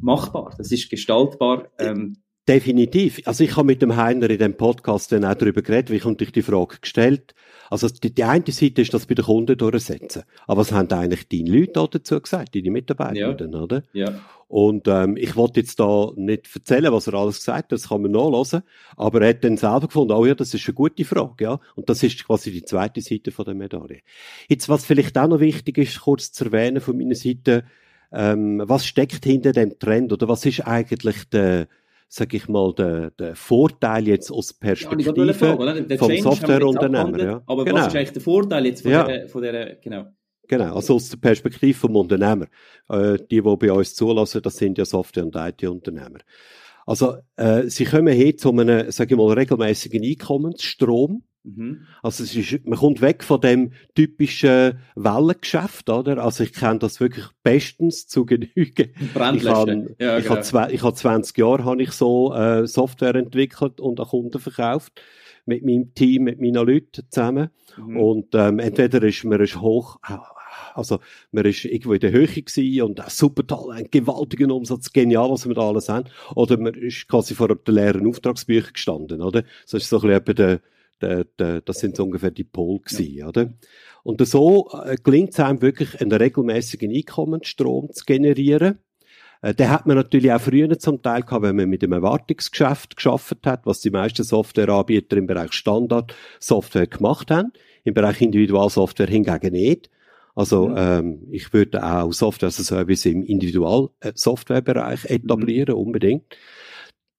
machbar, 0.00 0.54
das 0.56 0.72
ist 0.72 0.90
gestaltbar, 0.90 1.68
ähm, 1.78 2.16
Definitiv. 2.48 3.20
Also 3.24 3.44
ich 3.44 3.56
habe 3.56 3.66
mit 3.66 3.82
dem 3.82 3.94
Heiner 3.94 4.28
in 4.28 4.38
dem 4.38 4.56
Podcast 4.56 5.12
dann 5.12 5.24
auch 5.24 5.34
darüber 5.34 5.62
geredet, 5.62 5.90
wie 5.90 5.96
ich 5.96 6.16
dich 6.16 6.32
die 6.32 6.42
Frage 6.42 6.78
gestellt. 6.80 7.34
Also 7.70 7.88
die, 7.88 8.12
die 8.12 8.24
eine 8.24 8.44
Seite 8.48 8.82
ist 8.82 8.92
das 8.92 9.06
bei 9.06 9.14
den 9.14 9.24
Kunden 9.24 9.56
durchsetzen. 9.56 10.24
Aber 10.48 10.60
was 10.60 10.72
haben 10.72 10.90
eigentlich 10.90 11.28
deine 11.28 11.56
Leute 11.56 11.88
dazu 11.88 12.20
gesagt, 12.20 12.56
deine 12.56 12.72
Mitarbeitenden, 12.72 13.52
ja. 13.52 13.60
oder? 13.60 13.82
Ja. 13.92 14.20
Und 14.48 14.86
ähm, 14.88 15.16
ich 15.16 15.36
wollte 15.36 15.60
jetzt 15.60 15.78
da 15.78 16.10
nicht 16.16 16.48
erzählen, 16.52 16.92
was 16.92 17.06
er 17.06 17.14
alles 17.14 17.38
gesagt 17.38 17.58
hat, 17.58 17.72
das 17.72 17.88
kann 17.88 18.02
man 18.02 18.10
nachlesen. 18.10 18.62
Aber 18.96 19.22
er 19.22 19.30
hat 19.30 19.44
dann 19.44 19.56
selber 19.56 19.86
gefunden, 19.86 20.12
oh 20.12 20.26
ja, 20.26 20.34
das 20.34 20.52
ist 20.52 20.66
eine 20.66 20.74
gute 20.74 21.04
Frage, 21.04 21.44
ja. 21.44 21.60
Und 21.76 21.88
das 21.88 22.02
ist 22.02 22.26
quasi 22.26 22.50
die 22.50 22.64
zweite 22.64 23.00
Seite 23.00 23.30
von 23.30 23.44
der 23.44 23.54
Medaille. 23.54 24.00
Jetzt, 24.48 24.68
was 24.68 24.84
vielleicht 24.84 25.16
auch 25.16 25.28
noch 25.28 25.40
wichtig 25.40 25.78
ist, 25.78 26.00
kurz 26.00 26.32
zu 26.32 26.46
erwähnen 26.46 26.82
von 26.82 26.98
meiner 26.98 27.14
Seite, 27.14 27.64
ähm, 28.12 28.60
was 28.66 28.84
steckt 28.84 29.24
hinter 29.24 29.52
dem 29.52 29.78
Trend 29.78 30.12
oder 30.12 30.28
was 30.28 30.44
ist 30.44 30.66
eigentlich 30.66 31.30
der 31.30 31.68
sag 32.14 32.34
ich 32.34 32.46
mal, 32.46 32.74
der, 32.74 33.10
der 33.12 33.34
Vorteil 33.34 34.06
jetzt 34.06 34.30
aus 34.30 34.52
Perspektive 34.52 35.26
ja, 35.26 35.32
fragen, 35.32 35.98
vom 35.98 36.16
Softwareunternehmer. 36.18 37.18
Ja. 37.24 37.42
Aber 37.46 37.64
genau. 37.64 37.78
was 37.78 37.86
ist 37.86 37.96
eigentlich 37.96 38.12
der 38.12 38.22
Vorteil 38.22 38.66
jetzt 38.66 38.82
von, 38.82 38.90
ja. 38.90 39.04
der, 39.04 39.28
von 39.28 39.40
der, 39.40 39.76
genau? 39.76 40.04
Genau, 40.46 40.74
also 40.74 40.96
aus 40.96 41.08
der 41.08 41.16
Perspektive 41.16 41.72
vom 41.72 41.96
Unternehmer. 41.96 42.48
Äh, 42.90 43.16
die, 43.30 43.40
die 43.40 43.40
bei 43.40 43.72
uns 43.72 43.94
zulassen, 43.94 44.42
das 44.42 44.58
sind 44.58 44.76
ja 44.76 44.84
Software- 44.84 45.24
und 45.24 45.34
IT-Unternehmer. 45.34 46.18
Also, 46.84 47.16
äh, 47.36 47.62
sie 47.68 47.86
kommen 47.86 48.12
hier 48.12 48.36
zu 48.36 48.50
einem, 48.50 48.90
sage 48.90 49.14
ich 49.14 49.18
mal, 49.18 49.32
regelmäßigen 49.32 50.04
Einkommensstrom. 50.04 51.22
Mhm. 51.44 51.86
Also 52.02 52.22
es 52.22 52.36
ist, 52.36 52.66
man 52.66 52.78
kommt 52.78 53.00
weg 53.00 53.24
von 53.24 53.40
dem 53.40 53.72
typischen 53.94 54.78
Wellengeschäft, 54.94 55.90
oder? 55.90 56.18
Also 56.22 56.44
ich 56.44 56.52
kenne 56.52 56.78
das 56.78 57.00
wirklich 57.00 57.26
bestens 57.42 58.06
zu 58.06 58.24
Genüge. 58.24 58.90
Ich 59.34 59.46
habe 59.46 59.94
ja, 59.98 60.18
ich 60.18 60.24
genau. 60.24 60.36
hab 60.36 60.72
ich 60.72 60.82
hab 60.82 60.96
20 60.96 61.36
Jahre 61.38 61.64
habe 61.64 61.82
ich 61.82 61.92
so 61.92 62.32
äh, 62.34 62.66
Software 62.66 63.14
entwickelt 63.14 63.80
und 63.80 64.00
an 64.00 64.06
Kunden 64.06 64.38
verkauft 64.38 65.00
mit 65.44 65.64
meinem 65.64 65.94
Team, 65.94 66.24
mit 66.24 66.40
meinen 66.40 66.66
Leuten 66.66 67.02
zusammen. 67.10 67.50
Mhm. 67.76 67.96
Und 67.96 68.34
ähm, 68.34 68.58
entweder 68.58 69.02
ist 69.02 69.24
man 69.24 69.40
ist 69.40 69.60
hoch, 69.60 69.98
also 70.74 71.00
man 71.32 71.44
ist 71.44 71.64
irgendwo 71.64 71.94
in 71.94 72.00
der 72.00 72.12
Höhe 72.12 72.26
gewesen 72.26 72.82
und 72.82 73.02
super 73.08 73.46
toll, 73.46 73.72
ein 73.72 73.88
gewaltigen 73.90 74.50
Umsatz, 74.50 74.92
genial, 74.92 75.30
was 75.30 75.46
wir 75.46 75.54
da 75.54 75.62
alles 75.62 75.88
haben. 75.88 76.08
Oder 76.34 76.58
man 76.58 76.74
ist 76.74 77.08
quasi 77.08 77.34
vor 77.34 77.48
den 77.48 77.74
leeren 77.74 78.06
Auftragsbüchern 78.06 78.72
gestanden, 78.72 79.22
oder? 79.22 79.44
So 79.64 79.76
ist 79.76 79.88
so 79.88 80.00
ein 80.00 80.08
bisschen 80.08 80.36
der, 80.36 80.60
das 81.36 81.78
sind 81.78 81.96
so 81.96 82.04
ungefähr 82.04 82.30
die 82.30 82.44
Pole 82.44 82.80
gewesen, 82.80 83.14
ja. 83.14 83.28
oder? 83.28 83.52
Und 84.02 84.26
so 84.26 84.68
äh, 84.84 84.96
gelingt 85.02 85.30
es 85.32 85.40
einem 85.40 85.62
wirklich, 85.62 86.00
einen 86.00 86.12
regelmäßigen 86.12 86.90
Einkommensstrom 86.90 87.90
zu 87.92 88.04
generieren. 88.04 88.78
Äh, 89.42 89.54
den 89.54 89.70
hat 89.70 89.86
man 89.86 89.96
natürlich 89.96 90.32
auch 90.32 90.40
früher 90.40 90.78
zum 90.78 91.02
Teil 91.02 91.22
gehabt, 91.22 91.42
wenn 91.42 91.56
man 91.56 91.68
mit 91.68 91.82
dem 91.82 91.92
Erwartungsgeschäft 91.92 92.96
geschafft 92.96 93.38
hat, 93.44 93.66
was 93.66 93.80
die 93.80 93.90
meisten 93.90 94.24
Softwareanbieter 94.24 95.16
im 95.16 95.26
Bereich 95.26 95.52
Standard-Software 95.52 96.86
gemacht 96.86 97.30
haben. 97.30 97.52
Im 97.84 97.94
Bereich 97.94 98.20
Individualsoftware 98.20 99.08
hingegen 99.08 99.52
nicht. 99.52 99.90
Also 100.34 100.68
mhm. 100.68 100.74
ähm, 100.78 101.28
ich 101.30 101.52
würde 101.52 101.84
auch 101.84 102.12
Software 102.12 102.48
as 102.48 102.58
a 102.58 102.62
Service 102.62 103.04
im 103.04 103.22
Individual-Softwarebereich 103.22 105.04
äh, 105.04 105.14
etablieren, 105.16 105.74
mhm. 105.74 105.80
unbedingt. 105.80 106.24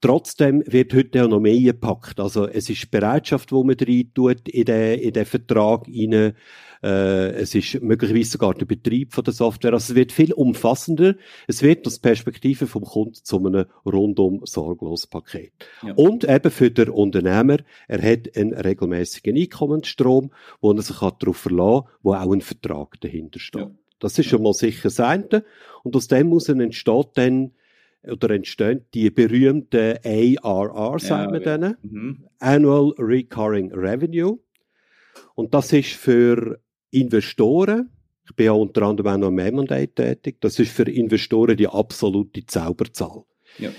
Trotzdem 0.03 0.65
wird 0.67 0.93
heute 0.93 1.23
auch 1.23 1.29
noch 1.29 1.39
mehr 1.39 1.57
gepackt. 1.61 2.19
Also 2.19 2.45
es 2.45 2.69
ist 2.69 2.91
Bereitschaft, 2.91 3.53
wo 3.53 3.63
man 3.63 3.77
rein 3.79 4.11
tut 4.13 4.49
in 4.49 4.65
den, 4.65 4.99
in 4.99 5.13
den 5.13 5.25
Vertrag 5.25 5.87
rein. 5.87 6.33
Äh, 6.83 7.29
es 7.35 7.55
ist 7.55 7.81
möglicherweise 7.81 8.31
sogar 8.31 8.53
der 8.53 8.65
Betrieb 8.65 9.13
von 9.13 9.23
der 9.23 9.33
Software. 9.33 9.71
Also 9.71 9.93
es 9.93 9.95
wird 9.95 10.11
viel 10.11 10.33
umfassender. 10.33 11.15
Es 11.47 11.61
wird 11.61 11.87
aus 11.87 11.99
Perspektive 11.99 12.67
vom 12.67 12.83
Kunden 12.83 13.13
zu 13.13 13.37
einem 13.37 13.63
rundum 13.85 14.41
sorglos 14.43 15.07
Paket. 15.07 15.53
Ja. 15.81 15.93
Und 15.93 16.25
eben 16.25 16.51
für 16.51 16.69
den 16.69 16.89
Unternehmer, 16.89 17.59
er 17.87 18.01
hat 18.01 18.35
einen 18.35 18.53
regelmäßigen 18.53 19.37
Einkommensstrom, 19.37 20.31
wo 20.59 20.73
er 20.73 20.81
sich 20.81 20.97
darauf 20.97 21.37
verlassen 21.37 21.85
kann, 21.85 21.93
wo 22.01 22.13
auch 22.13 22.33
ein 22.33 22.41
Vertrag 22.41 22.99
dahinter 22.99 23.39
steht. 23.39 23.61
Ja. 23.61 23.71
Das 23.99 24.19
ist 24.19 24.27
schon 24.27 24.43
mal 24.43 24.51
sicher 24.51 24.81
das 24.83 24.99
eine. 24.99 25.45
Und 25.81 25.95
aus 25.95 26.09
dem 26.09 26.27
muss 26.27 26.49
entsteht 26.49 27.07
dann 27.13 27.51
oder 28.07 28.31
entstehen 28.31 28.85
die 28.93 29.09
berühmten 29.09 29.97
ARR, 30.03 30.99
sagen 30.99 31.33
ja, 31.33 31.39
wir 31.39 31.39
denen. 31.39 31.77
Mhm. 31.83 32.25
Annual 32.39 32.93
Recurring 32.97 33.73
Revenue. 33.73 34.39
Und 35.35 35.53
das 35.53 35.71
ist 35.73 35.93
für 35.93 36.59
Investoren, 36.91 37.89
ich 38.25 38.35
bin 38.35 38.45
ja 38.45 38.51
unter 38.53 38.83
anderem 38.83 39.13
auch 39.13 39.17
noch 39.17 39.27
im 39.29 39.39
M&A 39.39 39.85
tätig, 39.85 40.37
das 40.41 40.59
ist 40.59 40.71
für 40.71 40.89
Investoren 40.89 41.57
die 41.57 41.67
absolute 41.67 42.45
Zauberzahl. 42.45 43.23
Ja. 43.57 43.69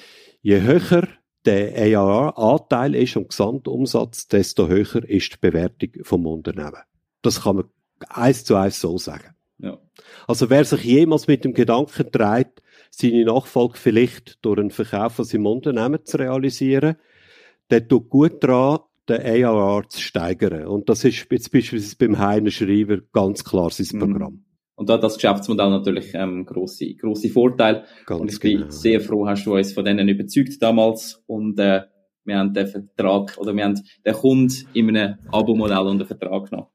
Je 0.42 0.60
höher 0.60 1.08
der 1.44 1.98
ARR-Anteil 1.98 2.94
ist 2.94 3.16
am 3.16 3.28
Gesamtumsatz, 3.28 4.28
desto 4.28 4.68
höher 4.68 5.08
ist 5.08 5.34
die 5.34 5.38
Bewertung 5.40 5.90
vom 6.02 6.26
Unternehmen. 6.26 6.82
Das 7.22 7.42
kann 7.42 7.56
man 7.56 7.64
eins 8.08 8.44
zu 8.44 8.56
eins 8.56 8.80
so 8.80 8.98
sagen. 8.98 9.34
Ja. 9.58 9.78
Also 10.26 10.50
wer 10.50 10.64
sich 10.64 10.82
jemals 10.84 11.26
mit 11.26 11.44
dem 11.44 11.54
Gedanken 11.54 12.10
trägt, 12.10 12.62
seine 12.98 13.24
Nachfolge 13.24 13.78
vielleicht 13.78 14.44
durch 14.44 14.58
einen 14.58 14.70
Verkauf 14.70 15.14
von 15.14 15.24
seinem 15.24 15.46
Unternehmen 15.46 16.04
zu 16.04 16.18
realisieren, 16.18 16.96
der 17.70 17.86
tut 17.86 18.08
gut 18.08 18.42
daran, 18.42 18.80
den 19.08 19.20
ARR 19.20 19.88
zu 19.88 20.00
steigern. 20.00 20.66
Und 20.66 20.88
das 20.88 21.04
ist 21.04 21.26
jetzt 21.30 21.52
beispielsweise 21.52 21.96
beim 21.96 22.18
Heiner 22.18 22.50
Schreiber 22.50 22.98
ganz 23.12 23.44
klar 23.44 23.70
sein 23.70 23.86
mhm. 23.92 24.00
Programm. 24.00 24.44
Und 24.76 24.88
da 24.88 24.94
hat 24.94 25.04
das 25.04 25.14
Geschäftsmodell 25.14 25.70
natürlich 25.70 26.12
ähm, 26.14 26.44
große 26.44 26.94
große 26.94 27.28
Vorteil. 27.28 27.84
Ganz 28.06 28.20
und 28.20 28.32
ich 28.32 28.40
bin 28.40 28.58
genau. 28.58 28.70
sehr 28.70 29.00
froh, 29.00 29.26
hast 29.26 29.44
du 29.44 29.54
uns 29.54 29.72
von 29.72 29.84
denen 29.84 30.08
überzeugt 30.08 30.60
damals 30.60 31.22
und 31.26 31.58
äh, 31.60 31.82
wir 32.24 32.38
haben 32.38 32.52
den 32.52 32.66
Vertrag 32.66 33.36
oder 33.38 33.54
wir 33.54 33.64
haben 33.64 33.80
den 34.04 34.14
Kunden 34.14 34.66
in 34.72 34.96
einem 34.96 35.18
Abo-Modell 35.30 35.86
unter 35.86 36.06
Vertrag 36.06 36.50
genommen. 36.50 36.68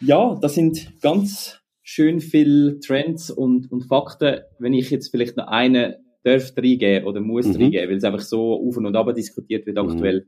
Ja, 0.00 0.36
das 0.40 0.54
sind 0.54 1.00
ganz 1.00 1.60
schön 1.88 2.20
viele 2.20 2.80
Trends 2.80 3.30
und, 3.30 3.72
und 3.72 3.86
Fakten. 3.86 4.40
Wenn 4.58 4.74
ich 4.74 4.90
jetzt 4.90 5.08
vielleicht 5.10 5.38
noch 5.38 5.46
einen 5.46 5.94
darf 6.22 6.52
reingeben 6.54 7.08
oder 7.08 7.22
muss 7.22 7.46
mhm. 7.46 7.56
reingeben, 7.56 7.88
weil 7.88 7.96
es 7.96 8.04
einfach 8.04 8.20
so 8.20 8.60
auf 8.60 8.76
und 8.76 8.94
ab 8.94 9.14
diskutiert 9.14 9.66
wird 9.66 9.82
mhm. 9.82 9.90
aktuell. 9.90 10.26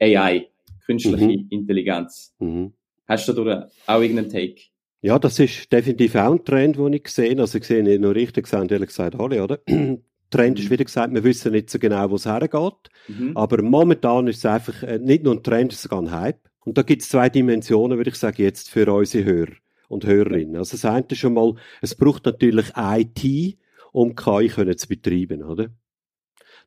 AI 0.00 0.46
künstliche 0.86 1.24
mhm. 1.24 1.46
Intelligenz. 1.50 2.34
Mhm. 2.38 2.72
Hast 3.06 3.28
du 3.28 3.32
da 3.32 3.68
auch 3.86 4.00
irgendeinen 4.00 4.30
Take? 4.30 4.62
Ja, 5.02 5.18
das 5.18 5.38
ist 5.38 5.70
definitiv 5.72 6.14
auch 6.14 6.32
ein 6.32 6.44
Trend, 6.44 6.76
den 6.76 6.92
ich 6.92 7.08
sehe. 7.08 7.36
Also 7.38 7.58
ich 7.58 7.64
sehe 7.64 7.82
nicht 7.82 8.00
nur 8.00 8.14
richtig, 8.14 8.46
sagen 8.46 8.68
ehrlich 8.68 8.88
gesagt 8.88 9.18
alle, 9.18 9.42
oder? 9.42 9.58
Trend 10.30 10.58
ist, 10.60 10.70
mhm. 10.70 10.78
wie 10.78 10.84
gesagt, 10.84 11.12
wir 11.12 11.24
wissen 11.24 11.52
nicht 11.52 11.70
so 11.70 11.78
genau, 11.80 12.08
wo 12.08 12.14
es 12.14 12.24
hergeht. 12.24 12.88
Mhm. 13.08 13.36
Aber 13.36 13.62
momentan 13.62 14.28
ist 14.28 14.38
es 14.38 14.46
einfach 14.46 14.82
äh, 14.84 14.98
nicht 14.98 15.24
nur 15.24 15.34
ein 15.34 15.42
Trend, 15.42 15.72
es 15.72 15.78
ist 15.78 15.82
sogar 15.82 16.00
ein 16.00 16.12
Hype. 16.12 16.40
Und 16.64 16.78
da 16.78 16.82
gibt 16.82 17.02
es 17.02 17.08
zwei 17.08 17.28
Dimensionen, 17.28 17.98
würde 17.98 18.10
ich 18.10 18.16
sagen, 18.16 18.40
jetzt 18.40 18.70
für 18.70 18.92
unsere 18.92 19.24
Hörer 19.24 19.52
und 19.90 20.06
Hörerinnen. 20.06 20.56
Also 20.56 20.76
das 20.76 20.84
eine 20.84 21.04
schon 21.12 21.34
mal, 21.34 21.54
es 21.82 21.94
braucht 21.94 22.24
natürlich 22.24 22.72
IT, 22.76 23.58
um 23.92 24.14
KI 24.14 24.48
können 24.48 24.78
zu 24.78 24.88
betreiben, 24.88 25.42
oder? 25.42 25.68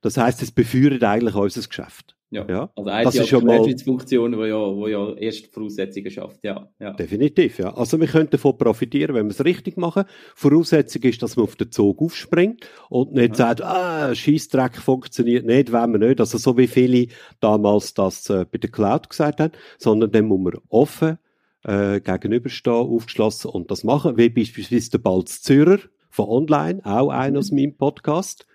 Das 0.02 0.18
heißt, 0.18 0.42
es 0.44 0.52
beführt 0.52 1.04
eigentlich 1.04 1.36
unser 1.36 1.62
Geschäft. 1.62 2.18
Ja. 2.30 2.46
ja. 2.50 2.70
Also 2.76 2.90
eine 2.90 3.04
das 3.06 3.16
ist 3.16 3.28
schon 3.30 3.46
mal 3.46 3.64
Funktion, 3.78 4.32
die 4.32 4.38
ja, 4.48 4.58
wo 4.58 4.88
ja 4.88 5.14
erst 5.14 5.54
Voraussetzungen 5.54 6.10
schafft. 6.10 6.44
Ja. 6.44 6.68
ja. 6.80 6.94
Definitiv, 6.94 7.60
ja. 7.60 7.74
Also 7.76 8.00
wir 8.00 8.08
können 8.08 8.30
davon 8.30 8.58
profitieren, 8.58 9.16
wenn 9.16 9.28
wir 9.28 9.32
es 9.32 9.46
richtig 9.46 9.78
machen. 9.78 10.06
Voraussetzung 10.36 11.04
ist, 11.04 11.22
dass 11.22 11.36
man 11.38 11.44
auf 11.44 11.56
den 11.56 11.72
Zug 11.72 12.02
aufspringt 12.02 12.68
und 12.90 13.14
nicht 13.14 13.30
ja. 13.30 13.36
sagt, 13.36 13.62
ah, 13.62 14.16
Scheißdreck 14.16 14.78
funktioniert 14.78 15.46
nicht, 15.46 15.72
wenn 15.72 15.92
wir 15.92 16.00
nicht. 16.00 16.20
Also 16.20 16.40
so 16.40 16.58
wie 16.58 16.68
viele 16.68 17.08
damals 17.40 17.94
das 17.94 18.28
äh, 18.32 18.46
bei 18.52 18.58
der 18.58 18.72
Cloud 18.72 19.10
gesagt 19.10 19.40
haben, 19.40 19.54
sondern 19.78 20.12
dann 20.12 20.26
muss 20.26 20.40
man 20.40 20.54
offen 20.70 21.20
äh, 21.64 22.00
gegenüberstehen, 22.00 22.76
aufgeschlossen 22.76 23.52
und 23.52 23.72
das 23.72 23.84
machen, 23.84 24.18
wie 24.18 24.30
beispielsweise 24.30 24.92
der 24.92 24.98
Balz 25.00 25.42
Zürcher 25.42 25.80
von 26.10 26.28
Online, 26.28 26.82
auch 26.86 27.10
einer 27.10 27.40
aus 27.40 27.52
mhm. 27.52 27.58
meinem 27.58 27.78
Podcast 27.78 28.46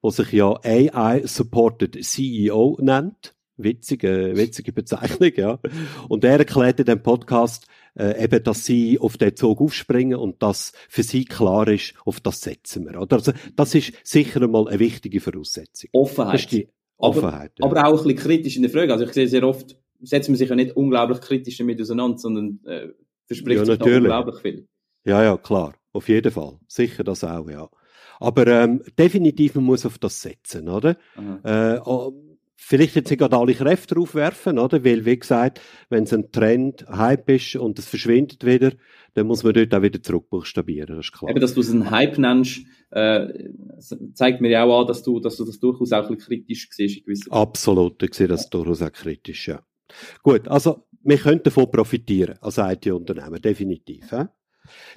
wo 0.00 0.10
sich 0.10 0.32
ja 0.32 0.58
AI 0.62 1.22
Supported 1.26 2.02
CEO 2.04 2.78
nennt. 2.80 3.34
Witzige, 3.56 4.36
witzige 4.36 4.72
Bezeichnung, 4.72 5.32
ja. 5.36 5.58
Und 6.08 6.22
er 6.22 6.38
erklärt 6.38 6.78
in 6.78 6.86
dem 6.86 7.02
Podcast, 7.02 7.66
äh, 7.96 8.22
eben, 8.22 8.44
dass 8.44 8.64
sie 8.64 9.00
auf 9.00 9.16
den 9.16 9.34
Zug 9.34 9.60
aufspringen 9.60 10.16
und 10.16 10.40
dass 10.44 10.72
für 10.88 11.02
sie 11.02 11.24
klar 11.24 11.66
ist, 11.66 11.94
auf 12.04 12.20
das 12.20 12.40
setzen 12.40 12.86
wir. 12.86 13.00
Oder? 13.00 13.16
Also, 13.16 13.32
das 13.56 13.74
ist 13.74 13.94
sicher 14.04 14.42
einmal 14.42 14.68
eine 14.68 14.78
wichtige 14.78 15.20
Voraussetzung. 15.20 15.90
Offenheit. 15.92 16.68
Offenheit. 16.98 17.52
Aber, 17.58 17.76
ja. 17.76 17.82
aber 17.82 17.88
auch 17.88 18.00
ein 18.02 18.06
bisschen 18.06 18.18
kritisch 18.18 18.56
in 18.56 18.62
der 18.62 18.70
Frage. 18.70 18.92
Also 18.92 19.04
ich 19.04 19.12
sehe 19.12 19.26
sehr 19.26 19.42
oft, 19.42 19.76
setzt 20.00 20.28
man 20.28 20.36
sich 20.36 20.48
ja 20.48 20.56
nicht 20.56 20.76
unglaublich 20.76 21.20
kritisch 21.20 21.58
damit 21.58 21.80
auseinander, 21.80 22.18
sondern 22.18 22.60
äh, 22.66 22.88
verspricht 23.26 23.58
ja, 23.58 23.64
sich 23.64 23.80
unglaublich 23.80 24.40
viel. 24.40 24.68
Ja, 25.04 25.22
ja, 25.22 25.36
klar. 25.36 25.74
Auf 25.92 26.08
jeden 26.08 26.30
Fall. 26.30 26.58
Sicher 26.68 27.02
das 27.02 27.24
auch, 27.24 27.48
ja. 27.48 27.68
Aber 28.20 28.46
ähm, 28.46 28.82
definitiv, 28.98 29.54
man 29.54 29.64
muss 29.64 29.86
auf 29.86 29.98
das 29.98 30.20
setzen, 30.20 30.68
oder? 30.68 30.96
Äh, 31.44 31.80
oh, 31.84 32.12
vielleicht 32.56 32.96
jetzt 32.96 33.10
nicht 33.10 33.18
gerade 33.18 33.36
alle 33.36 33.54
Kräfte 33.54 33.94
drauf 33.94 34.14
werfen, 34.14 34.58
oder? 34.58 34.84
Weil, 34.84 35.04
wie 35.06 35.18
gesagt, 35.18 35.60
wenn 35.88 36.04
es 36.04 36.12
ein 36.12 36.30
Trend, 36.32 36.84
Hype 36.88 37.30
ist 37.30 37.56
und 37.56 37.78
es 37.78 37.88
verschwindet 37.88 38.44
wieder, 38.44 38.72
dann 39.14 39.26
muss 39.26 39.44
man 39.44 39.54
dort 39.54 39.74
auch 39.74 39.82
wieder 39.82 40.02
zurückbuchstabieren, 40.02 40.96
das 40.96 41.06
ist 41.06 41.12
klar. 41.12 41.30
Eben, 41.30 41.40
dass 41.40 41.54
du 41.54 41.60
es 41.60 41.70
einen 41.70 41.90
Hype 41.90 42.18
nennst, 42.18 42.60
äh, 42.90 43.28
zeigt 44.14 44.40
mir 44.40 44.50
ja 44.50 44.64
auch 44.64 44.82
an, 44.82 44.86
dass 44.86 45.02
du, 45.02 45.20
dass 45.20 45.36
du 45.36 45.44
das 45.44 45.60
durchaus 45.60 45.92
auch 45.92 46.08
ein 46.08 46.16
bisschen 46.16 46.44
kritisch 46.44 46.68
siehst. 46.72 47.30
Absolut, 47.30 48.02
ich 48.02 48.14
sehe 48.14 48.28
das 48.28 48.50
durchaus 48.50 48.82
auch 48.82 48.92
kritisch, 48.92 49.48
ja. 49.48 49.62
Gut, 50.22 50.48
also, 50.48 50.84
wir 51.02 51.18
können 51.18 51.42
davon 51.42 51.70
profitieren, 51.70 52.36
als 52.40 52.58
IT-Unternehmen, 52.58 53.40
definitiv. 53.40 54.10
He? 54.10 54.24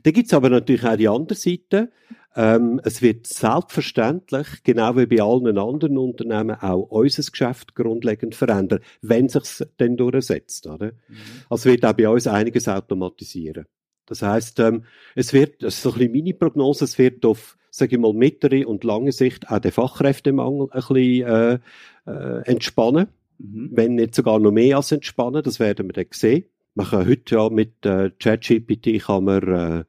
Dann 0.03 0.13
gibt's 0.13 0.33
aber 0.33 0.49
natürlich 0.49 0.85
auch 0.85 0.95
die 0.95 1.07
andere 1.07 1.37
Seite. 1.37 1.91
Ähm, 2.35 2.79
es 2.83 3.01
wird 3.01 3.27
selbstverständlich, 3.27 4.63
genau 4.63 4.95
wie 4.95 5.05
bei 5.05 5.21
allen 5.21 5.57
anderen 5.57 5.97
Unternehmen, 5.97 6.55
auch 6.55 6.83
unser 6.89 7.29
Geschäft 7.29 7.75
grundlegend 7.75 8.35
verändern, 8.35 8.79
wenn 9.01 9.27
sich's 9.27 9.65
denn 9.79 9.97
durchsetzt. 9.97 10.67
Oder? 10.67 10.93
Mhm. 11.07 11.17
Also 11.49 11.69
wird 11.69 11.85
auch 11.85 11.93
bei 11.93 12.07
uns 12.07 12.27
einiges 12.27 12.67
automatisieren. 12.67 13.65
Das 14.05 14.21
heißt, 14.21 14.59
ähm, 14.59 14.85
es 15.15 15.33
wird, 15.33 15.61
das 15.61 15.75
ist 15.75 15.83
so 15.83 15.91
ein 15.91 15.97
bisschen 15.97 16.13
meine 16.13 16.33
Prognose, 16.33 16.85
es 16.85 16.97
wird 16.97 17.25
auf, 17.25 17.57
sage 17.69 17.95
ich 17.95 18.01
mal, 18.01 18.13
mittlere 18.13 18.67
und 18.67 18.83
lange 18.83 19.11
Sicht 19.11 19.49
auch 19.49 19.59
den 19.59 19.71
Fachkräftemangel 19.71 20.67
ein 20.71 20.81
bisschen 20.87 21.27
äh, 21.27 21.59
äh, 22.07 22.41
entspannen. 22.45 23.07
Mhm. 23.41 23.69
Wenn 23.71 23.95
nicht 23.95 24.15
sogar 24.15 24.39
noch 24.39 24.51
mehr 24.51 24.77
als 24.77 24.91
entspannen, 24.91 25.43
das 25.43 25.59
werden 25.59 25.87
wir 25.87 25.93
dann 25.93 26.05
sehen. 26.11 26.45
Man 26.75 26.87
kann 26.87 27.07
heute 27.07 27.35
ja 27.35 27.49
mit 27.49 27.85
äh, 27.85 28.11
ChatGPT 28.19 29.01
kann 29.03 29.23
man, 29.25 29.41
äh, 29.43 29.83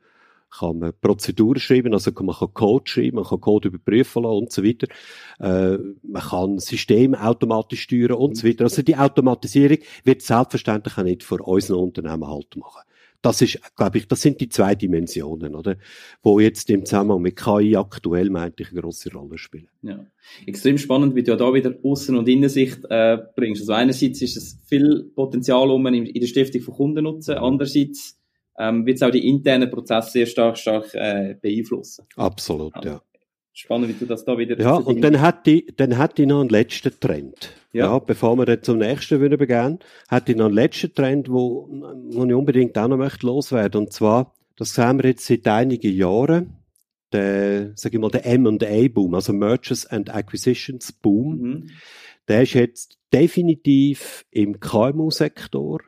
kann 0.58 0.78
man 0.78 0.92
Prozeduren 1.00 1.60
schreiben, 1.60 1.92
also 1.92 2.10
man 2.22 2.34
kann 2.34 2.54
Code 2.54 2.90
schreiben, 2.90 3.16
man 3.16 3.24
kann 3.24 3.40
Code 3.40 3.68
überprüfen 3.68 4.22
lassen 4.22 4.36
und 4.36 4.52
so 4.52 4.64
weiter. 4.64 4.88
Äh, 5.38 5.78
man 6.02 6.22
kann 6.22 6.58
System 6.58 7.14
automatisch 7.14 7.82
steuern 7.82 8.12
und 8.12 8.36
so 8.36 8.48
weiter. 8.48 8.64
Also 8.64 8.82
die 8.82 8.96
Automatisierung 8.96 9.78
wird 10.02 10.22
selbstverständlich 10.22 10.98
auch 10.98 11.04
nicht 11.04 11.22
für 11.22 11.42
unseren 11.42 11.78
Unternehmen 11.78 12.26
halt 12.26 12.56
machen. 12.56 12.82
Das 13.22 13.40
ist, 13.40 13.58
glaube 13.76 13.98
ich, 13.98 14.08
das 14.08 14.20
sind 14.20 14.40
die 14.40 14.48
zwei 14.48 14.74
Dimensionen, 14.74 15.54
oder? 15.54 15.76
Wo 16.22 16.40
jetzt 16.40 16.68
im 16.70 16.85
Zusammenhang 16.85 17.22
mit 17.22 17.37
KI 17.37 17.76
aktuell, 17.76 18.30
meinte 18.30 18.64
ich, 18.64 18.72
eine 18.72 18.80
grosse 18.80 19.12
Rolle 19.12 19.38
spielen. 19.38 19.68
Ja. 19.82 20.04
Extrem 20.44 20.76
spannend, 20.76 21.14
wie 21.14 21.22
du 21.22 21.30
ja 21.30 21.37
da 21.37 21.54
wieder 21.54 21.70
Außen- 21.70 22.16
und 22.16 22.28
Innensicht 22.28 22.80
äh, 22.90 23.18
bringst. 23.37 23.62
Also 23.62 23.72
einerseits 23.72 24.20
ist 24.22 24.37
es 24.37 24.58
viel 24.66 25.11
Potenzial 25.14 25.70
um 25.70 25.87
in, 25.87 26.06
in 26.06 26.20
der 26.20 26.26
Stiftung 26.26 26.62
von 26.62 26.74
Kundennutzen, 26.74 27.37
andererseits 27.37 28.18
ähm, 28.58 28.85
wird 28.85 28.96
es 28.96 29.02
auch 29.02 29.11
die 29.11 29.28
internen 29.28 29.70
Prozesse 29.70 30.11
sehr 30.11 30.26
stark, 30.26 30.58
stark 30.58 30.92
äh, 30.94 31.37
beeinflussen. 31.40 32.04
Absolut, 32.16 32.74
ja. 32.85 32.92
ja. 32.92 33.02
Spannend, 33.54 33.90
wie 33.90 33.92
du 33.92 34.06
das 34.06 34.24
da 34.24 34.38
wieder. 34.38 34.58
Ja, 34.58 34.74
und 34.74 35.02
dann 35.02 35.20
hat 35.20 35.46
die, 35.46 35.66
dann 35.76 35.98
hat 35.98 36.16
die 36.16 36.24
noch 36.24 36.40
einen 36.40 36.48
letzten 36.48 36.98
Trend. 36.98 37.52
Ja. 37.72 37.86
ja 37.86 37.98
bevor 37.98 38.36
wir 38.36 38.46
dann 38.46 38.62
zum 38.62 38.78
nächsten 38.78 39.20
würden 39.20 39.38
begehen, 39.38 39.78
hat 40.08 40.28
die 40.28 40.34
noch 40.34 40.46
einen 40.46 40.54
letzten 40.54 40.94
Trend, 40.94 41.28
wo, 41.28 41.68
wo 41.70 42.24
ich 42.24 42.34
unbedingt 42.34 42.78
auch 42.78 42.88
noch 42.88 42.96
möchte 42.96 43.26
loswerden. 43.26 43.82
Und 43.82 43.92
zwar, 43.92 44.34
das 44.56 44.74
sehen 44.74 45.02
wir 45.02 45.10
jetzt 45.10 45.26
seit 45.26 45.46
einigen 45.46 45.94
Jahren, 45.94 46.56
der, 47.12 47.72
sag 47.74 47.92
ich 47.92 48.00
mal, 48.00 48.10
der 48.10 48.24
M&A-Boom, 48.24 49.14
also 49.14 49.34
Mergers 49.34 49.84
and 49.86 50.08
Acquisitions 50.14 50.90
Boom, 50.92 51.38
mhm. 51.38 51.70
der 52.28 52.42
ist 52.42 52.54
jetzt 52.54 52.98
definitiv 53.12 54.24
im 54.30 54.60
KMU-Sektor 54.60 55.80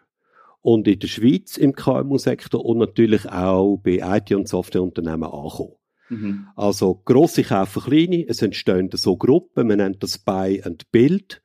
und 0.60 0.86
in 0.86 0.98
der 0.98 1.08
Schweiz 1.08 1.56
im 1.56 1.74
KMU-Sektor 1.74 2.62
und 2.62 2.76
natürlich 2.76 3.26
auch 3.26 3.78
bei 3.78 4.00
IT- 4.02 4.34
und 4.34 4.48
Softwareunternehmen 4.48 5.24
angekommen. 5.24 5.76
Mhm. 6.08 6.48
Also 6.56 7.00
grosse 7.04 7.42
kaufen 7.42 7.82
kleine, 7.82 8.24
es 8.28 8.42
entstehen 8.42 8.90
so 8.92 9.16
Gruppen, 9.16 9.66
man 9.66 9.78
nennt 9.78 10.02
das 10.02 10.18
Buy 10.18 10.62
and 10.62 10.90
Build. 10.90 11.42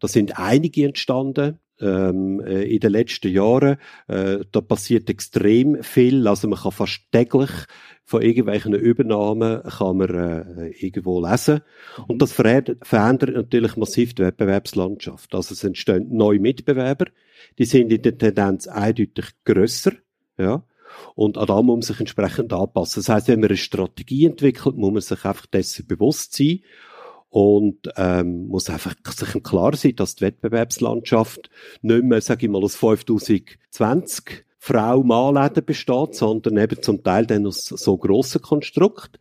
Da 0.00 0.08
sind 0.08 0.38
einige 0.38 0.84
entstanden 0.84 1.58
ähm, 1.80 2.40
äh, 2.40 2.64
in 2.64 2.80
den 2.80 2.92
letzten 2.92 3.32
Jahren. 3.32 3.76
Äh, 4.08 4.40
da 4.50 4.60
passiert 4.60 5.08
extrem 5.10 5.82
viel, 5.82 6.26
also 6.26 6.48
man 6.48 6.58
kann 6.58 6.72
fast 6.72 7.00
täglich 7.12 7.50
von 8.04 8.20
irgendwelchen 8.20 8.74
Übernahmen 8.74 9.62
kann 9.62 9.96
man 9.96 10.10
äh, 10.10 10.68
irgendwo 10.78 11.24
lesen. 11.24 11.60
Und 12.06 12.20
das 12.20 12.32
verändert 12.32 13.34
natürlich 13.34 13.76
massiv 13.76 14.14
die 14.14 14.22
Wettbewerbslandschaft. 14.22 15.34
Also 15.34 15.54
es 15.54 15.64
entstehen 15.64 16.08
neue 16.10 16.38
Mitbewerber, 16.38 17.06
die 17.58 17.64
sind 17.64 17.92
in 17.92 18.02
der 18.02 18.18
Tendenz 18.18 18.66
eindeutig 18.68 19.26
grösser, 19.44 19.92
ja. 20.36 20.64
Und 21.14 21.38
an 21.38 21.46
da 21.46 21.62
muss 21.62 21.74
man 21.74 21.82
sich 21.82 22.00
entsprechend 22.00 22.52
anpassen. 22.52 23.02
Das 23.02 23.08
heißt, 23.08 23.28
wenn 23.28 23.40
man 23.40 23.50
eine 23.50 23.56
Strategie 23.56 24.26
entwickelt, 24.26 24.76
muss 24.76 24.92
man 24.92 25.02
sich 25.02 25.24
einfach 25.24 25.46
dessen 25.46 25.86
bewusst 25.86 26.34
sein 26.34 26.60
und 27.30 27.90
ähm, 27.96 28.46
muss 28.46 28.70
einfach 28.70 28.94
sich 29.08 29.42
klar 29.42 29.74
sein, 29.76 29.96
dass 29.96 30.14
die 30.14 30.22
Wettbewerbslandschaft 30.22 31.50
nicht 31.82 32.04
mehr, 32.04 32.20
sage 32.20 32.46
ich 32.46 32.52
mal, 32.52 32.62
aus 32.62 32.76
5020 32.76 34.44
Frau-Mann-Läden 34.58 35.64
besteht, 35.64 36.14
sondern 36.14 36.56
eben 36.56 36.80
zum 36.80 37.02
Teil 37.02 37.26
dann 37.26 37.46
aus 37.46 37.64
so 37.64 37.98
grossen 37.98 38.40
Konstrukt. 38.40 39.18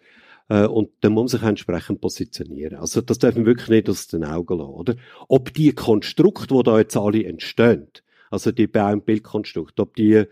Äh, 0.48 0.68
und 0.68 0.92
dann 1.02 1.14
muss 1.14 1.34
man 1.34 1.40
sich 1.40 1.50
entsprechend 1.50 2.02
positionieren. 2.02 2.78
Also 2.78 3.02
das 3.02 3.18
darf 3.18 3.36
man 3.36 3.46
wirklich 3.46 3.70
nicht 3.70 3.90
aus 3.90 4.08
den 4.08 4.24
Augen 4.24 4.60
lassen, 4.60 4.70
oder? 4.70 4.96
Ob 5.28 5.54
die 5.54 5.74
Konstrukte, 5.74 6.54
die 6.56 6.64
da 6.64 6.78
jetzt 6.78 6.96
alle 6.96 7.26
entstehen, 7.26 7.88
also 8.30 8.52
die 8.52 8.68
Baum- 8.68 9.00
und 9.00 9.06
Bildkonstrukte, 9.06 9.82
ob 9.82 9.96
die 9.96 10.26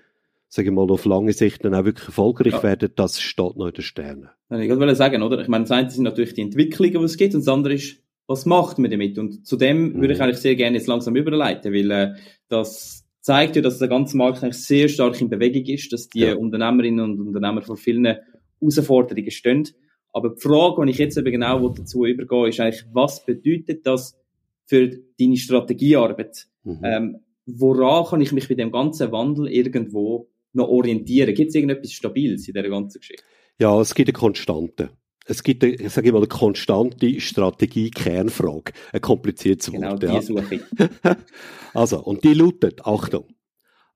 sage 0.54 0.68
ich 0.68 0.76
mal, 0.76 0.92
auf 0.92 1.06
lange 1.06 1.32
Sicht 1.32 1.64
dann 1.64 1.74
auch 1.74 1.86
wirklich 1.86 2.08
erfolgreich 2.08 2.54
ja. 2.54 2.64
werden, 2.64 2.90
das 2.96 3.22
steht 3.22 3.56
noch 3.56 3.68
in 3.68 3.74
den 3.74 3.82
Sternen. 3.82 4.30
Ich 4.50 4.70
wollte 4.70 4.96
sagen, 4.96 5.24
oder? 5.24 5.40
Ich 5.40 5.48
meine, 5.48 5.64
das 5.64 5.72
eine 5.72 5.90
sind 5.90 6.04
natürlich 6.04 6.34
die 6.34 6.42
Entwicklungen, 6.42 7.00
die 7.00 7.06
es 7.06 7.16
gibt, 7.16 7.34
und 7.34 7.42
das 7.42 7.48
andere 7.48 7.76
ist, 7.76 8.04
was 8.28 8.46
macht 8.46 8.78
man 8.78 8.92
damit? 8.92 9.18
Und 9.18 9.48
zu 9.48 9.56
dem 9.56 9.94
mhm. 9.94 10.02
würde 10.02 10.14
ich 10.14 10.22
eigentlich 10.22 10.40
sehr 10.40 10.58
gerne 10.58 10.76
jetzt 10.76 10.88
langsam 10.88 11.16
überleiten, 11.16 11.74
weil 11.74 11.90
äh, 11.92 12.14
das 12.50 13.08
zeigt 13.22 13.56
ja, 13.56 13.62
dass 13.62 13.80
der 13.80 13.88
ganze 13.88 14.18
Markt 14.18 14.44
eigentlich 14.44 14.62
sehr 14.62 14.90
stark 14.90 15.20
in 15.22 15.30
Bewegung 15.30 15.64
ist, 15.74 15.94
dass 15.94 16.10
die 16.10 16.20
ja. 16.20 16.36
Unternehmerinnen 16.36 17.00
und 17.00 17.28
Unternehmer 17.28 17.62
vor 17.62 17.78
vielen 17.78 18.18
Herausforderungen 18.60 19.32
stehen. 19.32 19.70
Aber 20.12 20.32
die 20.32 20.42
Frage, 20.42 20.86
die 20.86 20.92
ich 20.92 20.98
jetzt 20.98 21.18
eben 21.18 21.32
genau 21.32 21.70
dazu 21.70 22.06
übergehe, 22.06 22.50
ist 22.50 22.60
eigentlich, 22.60 22.84
was 22.92 23.26
bedeutet 23.26 23.88
das 23.88 24.20
für 24.66 24.90
deine 25.18 25.38
Strategiearbeit? 25.38 26.48
Mhm. 26.64 26.80
Ähm, 26.84 27.20
woran 27.46 28.06
kann 28.06 28.22
ich 28.22 28.34
mich 28.34 28.50
bei 28.50 28.56
dem 28.56 28.72
ganzen 28.72 29.14
Wandel 29.14 29.48
irgendwo 29.48 30.31
noch 30.54 30.68
orientieren? 30.68 31.34
Gibt 31.34 31.50
es 31.50 31.56
irgendetwas 31.56 31.92
Stabiles 31.92 32.48
in 32.48 32.54
dieser 32.54 32.70
ganzen 32.70 33.00
Geschichte? 33.00 33.24
Ja, 33.60 33.80
es 33.80 33.94
gibt 33.94 34.10
eine 34.10 34.14
Konstante. 34.14 34.90
Es 35.26 35.44
gibt, 35.44 35.64
eine, 35.64 35.90
sage 35.90 36.08
ich 36.08 36.14
mal, 36.14 36.20
eine 36.20 36.28
konstante 36.28 37.20
Strategie-Kernfrage. 37.20 38.74
Ein 38.92 39.02
kompliziertes 39.02 39.72
Wort. 39.72 40.02
Genau, 40.02 40.20
die 40.20 40.26
suche 40.26 40.56
ich. 40.56 40.62
also, 41.74 42.04
und 42.04 42.24
die 42.24 42.34
lautet, 42.34 42.86
Achtung, 42.86 43.28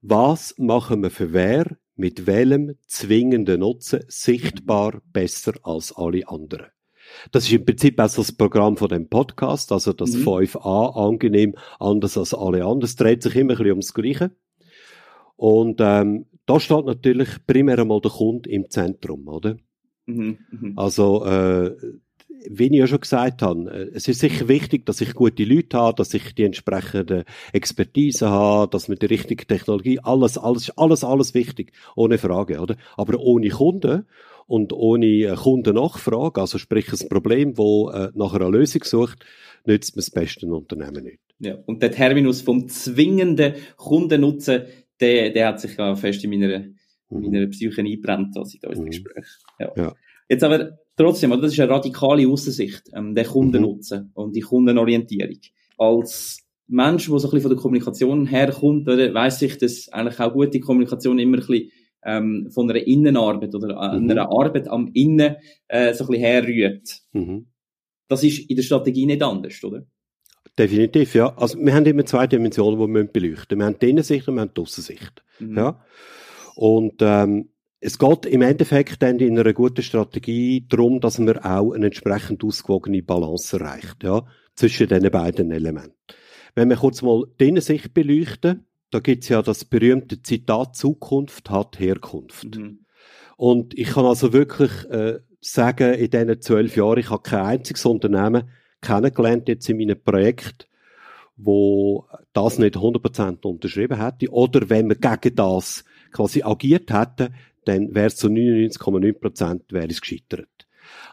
was 0.02 0.56
machen 0.58 1.02
wir 1.02 1.10
für 1.10 1.34
wer 1.34 1.78
mit 1.96 2.28
welchem 2.28 2.76
zwingenden 2.86 3.62
Nutzen 3.62 4.02
sichtbar 4.08 5.02
besser 5.12 5.54
als 5.64 5.92
alle 5.96 6.28
anderen? 6.28 6.68
Das 7.32 7.46
ist 7.46 7.54
im 7.54 7.66
Prinzip 7.66 8.00
auch 8.00 8.14
das 8.14 8.32
Programm 8.32 8.78
von 8.78 8.90
dem 8.90 9.10
Podcast, 9.10 9.72
also 9.72 9.94
das 9.94 10.14
mhm. 10.14 10.28
5a, 10.28 11.08
angenehm, 11.08 11.56
anders 11.80 12.18
als 12.18 12.34
alle 12.34 12.64
anderen. 12.64 12.84
Es 12.84 12.96
dreht 12.96 13.24
sich 13.24 13.36
immer 13.36 13.54
ein 13.54 13.58
bisschen 13.58 13.72
ums 13.72 13.94
Gleiche. 13.94 14.32
Und 15.36 15.80
ähm, 15.82 16.28
da 16.46 16.60
steht 16.60 16.86
natürlich 16.86 17.30
primär 17.48 17.80
einmal 17.80 18.02
der 18.02 18.12
Kunde 18.12 18.50
im 18.50 18.70
Zentrum, 18.70 19.28
oder? 19.28 19.58
Mhm, 20.06 20.38
mh. 20.52 20.74
Also, 20.76 21.26
äh, 21.26 21.76
wie 22.50 22.66
ich 22.66 22.74
ja 22.74 22.88
schon 22.88 23.00
gesagt 23.00 23.42
habe, 23.42 23.72
äh, 23.72 23.92
es 23.96 24.08
ist 24.08 24.20
sicher 24.20 24.48
wichtig, 24.48 24.86
dass 24.86 25.02
ich 25.02 25.14
gute 25.14 25.44
Leute 25.44 25.78
habe, 25.78 25.96
dass 25.96 26.14
ich 26.14 26.36
die 26.36 26.44
entsprechende 26.44 27.26
Expertise 27.54 28.30
habe, 28.30 28.70
dass 28.70 28.88
man 28.88 28.98
die 29.00 29.08
richtige 29.08 29.46
Technologie, 29.46 30.00
alles, 30.00 30.38
alles, 30.38 30.72
alles, 30.78 31.04
alles 31.04 31.34
wichtig, 31.34 31.72
ohne 31.96 32.18
Frage, 32.18 32.60
oder? 32.60 32.76
Aber 32.98 33.20
ohne 33.20 33.50
Kunden 33.50 34.06
und 34.48 34.74
ohne 34.74 35.06
äh, 35.06 35.36
Kundennachfrage, 35.36 36.42
also 36.42 36.58
sprich 36.58 36.92
ein 36.92 37.10
Problem, 37.10 37.58
wo 37.58 37.90
äh, 37.90 38.12
nachher 38.14 38.42
eine 38.42 38.58
Lösung 38.58 38.84
sucht, 38.84 39.26
nützt 39.66 39.96
man 39.96 40.02
das 40.02 40.12
beste 40.12 40.46
Unternehmen 40.48 41.04
nicht. 41.04 41.20
Ja, 41.40 41.58
und 41.66 41.82
der 41.82 41.92
Terminus 41.92 42.42
vom 42.42 42.68
zwingenden 42.68 43.56
Kundennutzen, 43.76 44.64
der, 45.00 45.32
der 45.32 45.48
hat 45.48 45.60
sich 45.60 45.78
ja 45.78 45.96
fest 45.96 46.24
in 46.24 46.30
meiner, 46.30 46.60
mhm. 47.10 47.22
meiner 47.22 47.48
Psyche 47.48 47.82
eingebrannt, 47.82 48.38
als 48.38 48.54
ich 48.54 48.60
da 48.60 48.70
mhm. 48.70 48.86
Gespräch. 48.86 49.26
Ja. 49.60 49.72
ja. 49.76 49.96
Jetzt 50.28 50.44
aber 50.44 50.78
trotzdem, 50.96 51.32
das 51.32 51.54
ist 51.54 51.60
eine 51.60 51.70
radikale 51.70 52.28
Aussicht, 52.28 52.84
ähm, 52.94 53.14
der 53.14 53.26
Kundennutzen 53.26 54.06
mhm. 54.06 54.12
und 54.14 54.36
die 54.36 54.42
Kundenorientierung. 54.42 55.40
Als 55.78 56.46
Mensch, 56.68 57.08
der 57.08 57.20
so 57.20 57.28
ein 57.28 57.32
bisschen 57.32 57.42
von 57.42 57.52
der 57.52 57.60
Kommunikation 57.60 58.26
herkommt, 58.26 58.88
oder, 58.88 59.14
weiss 59.14 59.42
ich, 59.42 59.58
dass 59.58 59.90
eigentlich 59.90 60.20
auch 60.20 60.34
gute 60.34 60.60
Kommunikation 60.60 61.20
immer 61.20 61.38
ein 61.38 61.46
bisschen 61.46 61.72
ähm, 62.04 62.50
von 62.52 62.70
einer 62.70 62.86
Innenarbeit 62.86 63.54
oder 63.54 64.00
mhm. 64.00 64.10
einer 64.10 64.32
Arbeit 64.32 64.68
am 64.68 64.90
Innen 64.94 65.36
äh, 65.68 65.94
so 65.94 66.06
ein 66.06 66.08
bisschen 66.08 66.24
herrührt. 66.24 67.02
Mhm. 67.14 67.48
Das 68.08 68.24
ist 68.24 68.50
in 68.50 68.56
der 68.56 68.64
Strategie 68.64 69.06
nicht 69.06 69.24
anders, 69.24 69.64
oder? 69.64 69.86
Definitiv, 70.58 71.16
ja. 71.16 71.36
Also, 71.38 71.60
wir 71.60 71.74
haben 71.74 71.86
immer 71.86 72.06
zwei 72.06 72.28
Dimensionen, 72.28 72.80
die 72.80 72.94
wir 72.94 73.04
beleuchten 73.06 73.60
Wir 73.60 73.66
haben 73.66 73.80
die 73.80 73.90
Innensicht 73.90 74.28
und 74.28 74.36
wir 74.36 74.42
haben 74.42 74.54
die 74.56 74.62
Aussensicht. 74.62 75.24
Mhm. 75.40 75.58
Ja. 75.58 75.84
Und, 76.56 76.96
ähm, 77.02 77.50
es 77.82 78.00
geht 78.00 78.26
im 78.26 78.42
Endeffekt 78.42 79.04
dann 79.04 79.20
in 79.20 79.38
einer 79.38 79.54
guten 79.54 79.84
Strategie 79.84 80.66
darum, 80.68 81.02
dass 81.02 81.20
man 81.20 81.38
auch 81.38 81.74
eine 81.74 81.88
entsprechend 81.88 82.44
ausgewogene 82.44 83.04
Balance 83.04 83.60
erreicht, 83.60 84.04
ja. 84.04 84.26
zwischen 84.56 84.88
diesen 84.88 85.12
beiden 85.12 85.52
Elementen. 85.52 85.94
Wenn 86.56 86.70
wir 86.70 86.78
kurz 86.78 87.02
mal 87.02 87.26
die 87.40 87.50
Innensicht 87.50 87.94
beleuchten, 87.94 88.66
da 88.92 89.00
gibt's 89.00 89.30
ja 89.30 89.42
das 89.42 89.66
berühmte 89.66 90.22
Zitat 90.22 90.76
Zukunft 90.76 91.50
hat 91.50 91.80
Herkunft. 91.80 92.56
Mhm. 92.56 92.86
Und 93.38 93.78
ich 93.78 93.90
kann 93.90 94.06
also 94.06 94.32
wirklich 94.32 94.72
äh, 94.90 95.20
sagen, 95.42 95.94
in 95.94 96.10
diesen 96.10 96.42
zwölf 96.42 96.76
Jahren, 96.78 97.00
ich 97.00 97.10
habe 97.10 97.22
kein 97.22 97.46
einziges 97.46 97.86
Unternehmen 97.86 98.50
kennengelernt 98.82 99.48
jetzt 99.48 99.70
in 99.70 99.78
meinem 99.78 100.02
Projekt, 100.02 100.68
wo 101.38 102.06
das 102.34 102.60
nicht 102.60 102.76
100% 102.76 103.46
unterschrieben 103.46 104.02
hätte. 104.02 104.30
Oder 104.32 104.70
wenn 104.70 104.88
wir 104.88 104.96
gegen 104.96 105.36
das 105.36 105.84
quasi 106.12 106.44
agiert 106.44 106.92
hätten, 106.92 107.34
dann 107.66 107.94
wäre 107.94 108.08
es 108.08 108.16
zu 108.16 108.28
99,9% 108.28 109.62
wäre 109.70 109.88
es 109.88 110.02
gescheitert. 110.02 110.68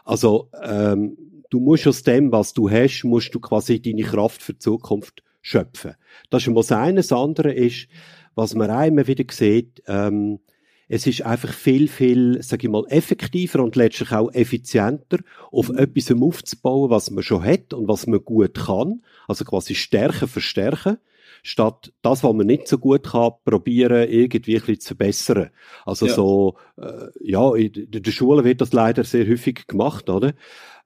Also, 0.05 0.49
ähm, 0.63 1.17
du 1.49 1.59
musst 1.59 1.87
aus 1.87 2.03
dem, 2.03 2.31
was 2.31 2.53
du 2.53 2.69
hast, 2.69 3.03
musst 3.03 3.33
du 3.33 3.39
quasi 3.39 3.81
deine 3.81 4.03
Kraft 4.03 4.41
für 4.41 4.53
die 4.53 4.59
Zukunft 4.59 5.23
schöpfen. 5.41 5.95
Das 6.29 6.43
ist 6.43 6.49
mal 6.49 6.55
das 6.55 6.71
eine. 6.71 6.95
Das 6.95 7.11
andere 7.11 7.53
ist, 7.53 7.87
was 8.35 8.55
man 8.55 8.71
auch 8.71 8.85
immer 8.85 9.07
wieder 9.07 9.25
sieht, 9.31 9.83
ähm, 9.87 10.39
es 10.87 11.07
ist 11.07 11.21
einfach 11.23 11.53
viel, 11.53 11.87
viel, 11.87 12.41
sag 12.41 12.63
ich 12.63 12.69
mal, 12.69 12.85
effektiver 12.87 13.63
und 13.63 13.75
letztlich 13.75 14.11
auch 14.11 14.31
effizienter, 14.33 15.19
auf 15.51 15.69
mhm. 15.69 15.77
etwas 15.77 16.11
aufzubauen, 16.11 16.89
was 16.89 17.11
man 17.11 17.23
schon 17.23 17.43
hat 17.43 17.73
und 17.73 17.87
was 17.87 18.07
man 18.07 18.23
gut 18.23 18.55
kann. 18.65 19.01
Also 19.27 19.45
quasi 19.45 19.75
stärken, 19.75 20.27
verstärken. 20.27 20.97
Statt 21.45 21.91
das, 22.01 22.23
was 22.23 22.33
man 22.33 22.47
nicht 22.47 22.69
so 22.69 22.77
gut 22.77 23.03
kann, 23.03 23.33
probieren, 23.43 24.07
irgendwie 24.09 24.55
ein 24.55 24.61
bisschen 24.61 24.79
zu 24.79 24.87
verbessern. 24.89 25.49
Also 25.85 26.07
ja. 26.07 26.13
so, 26.13 26.55
äh, 26.77 27.07
ja, 27.19 27.53
in 27.55 27.91
der 27.91 28.11
Schule 28.11 28.45
wird 28.45 28.61
das 28.61 28.71
leider 28.71 29.03
sehr 29.03 29.27
häufig 29.27 29.67
gemacht, 29.67 30.09
oder? 30.09 30.33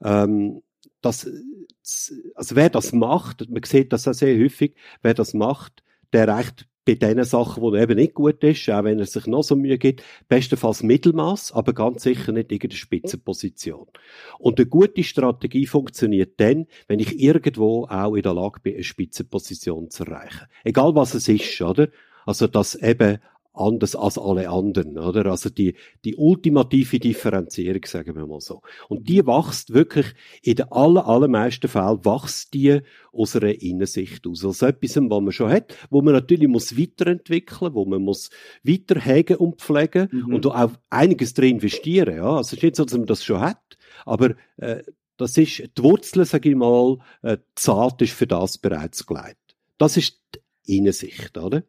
Ähm, 0.04 0.64
das, 1.02 1.30
also 2.34 2.56
wer 2.56 2.70
das 2.70 2.92
macht, 2.92 3.50
man 3.50 3.64
sieht 3.64 3.94
das 3.94 4.08
auch 4.08 4.14
sehr 4.14 4.38
häufig, 4.38 4.76
wer 5.04 5.14
das 5.14 5.34
macht, 5.34 5.84
der 6.12 6.28
erreicht 6.28 6.68
bei 6.88 6.96
den 6.96 7.24
Sachen, 7.26 7.62
er 7.64 7.82
eben 7.82 7.98
nicht 7.98 8.14
gut 8.14 8.42
ist, 8.44 8.70
auch 8.70 8.86
wenn 8.86 9.00
er 9.00 9.06
sich 9.06 9.28
noch 9.28 9.44
so 9.44 9.56
Mühe 9.56 9.78
gibt, 9.78 10.04
bestenfalls 10.30 10.84
Mittelmaß, 10.84 11.52
aber 11.52 11.74
ganz 11.74 12.04
sicher 12.04 12.32
nicht 12.32 12.52
irgendeine 12.52 12.80
Spitzenposition. 12.80 13.88
Und 14.40 14.60
eine 14.60 14.68
gute 14.68 15.04
Strategie 15.04 15.66
funktioniert 15.66 16.40
dann, 16.40 16.68
wenn 16.88 17.00
ich 17.00 17.20
irgendwo 17.20 17.86
auch 17.86 18.16
in 18.16 18.22
der 18.22 18.34
Lage 18.34 18.62
bin, 18.62 18.76
eine 18.76 18.84
Spitzenposition 18.84 19.90
zu 19.90 20.06
erreichen. 20.06 20.48
Egal 20.64 20.96
was 20.96 21.14
es 21.14 21.28
ist, 21.28 21.62
oder? 21.62 21.90
Also, 22.26 22.48
dass 22.48 22.76
eben 22.76 23.20
anders 23.58 23.96
als 23.96 24.18
alle 24.18 24.50
anderen, 24.50 24.98
oder? 24.98 25.26
Also 25.26 25.50
die, 25.50 25.76
die 26.06 26.16
ultimative 26.16 27.00
Differenzierung, 27.00 27.82
sagen 27.86 28.16
wir 28.16 28.26
mal 28.26 28.40
so. 28.40 28.62
Und 28.90 29.08
die 29.10 29.26
wächst 29.26 29.74
wirklich, 29.74 30.14
in 30.42 30.56
den 30.56 30.72
aller, 30.72 31.08
allermeisten 31.08 31.68
Fällen 31.68 32.06
wächst 32.06 32.54
die 32.54 32.82
aus 33.12 33.36
einer 33.36 33.62
Innensicht 33.62 34.26
aus. 34.28 34.46
Also 34.46 34.66
etwas, 34.68 34.96
was 34.96 35.22
man 35.22 35.32
schon 35.32 35.52
hat, 35.52 35.76
wo 35.90 36.02
man 36.02 36.14
natürlich 36.14 36.48
muss 36.48 36.78
weiterentwickeln, 36.78 37.74
wo 37.74 37.86
man 37.86 38.02
muss 38.02 38.30
weiterhegen 38.64 39.38
und 39.38 39.62
pflegen 39.62 40.10
mhm. 40.12 40.36
und 40.36 40.46
auch 40.46 40.72
einiges 40.90 41.34
drin 41.34 41.56
investieren, 41.56 42.16
ja. 42.16 42.38
Also 42.38 42.50
es 42.50 42.54
ist 42.54 42.64
nicht 42.64 42.76
so, 42.76 42.86
dass 42.86 42.98
man 42.98 43.08
das 43.08 43.24
schon 43.24 43.40
hat, 43.40 43.78
aber, 44.06 44.36
äh, 44.58 44.84
das 45.18 45.36
ist, 45.38 45.64
die 45.78 45.84
Wurzel, 45.84 46.26
sage 46.26 46.50
ich 46.50 46.56
mal, 46.56 47.00
äh, 47.24 47.38
zart 47.56 48.02
ist 48.04 48.14
für 48.14 48.28
das 48.28 48.60
bereits 48.60 49.06
gelegt. 49.06 49.58
Das 49.78 49.98
ist 49.98 50.22
die 50.36 50.78
Innensicht, 50.78 51.38
oder? 51.38 51.64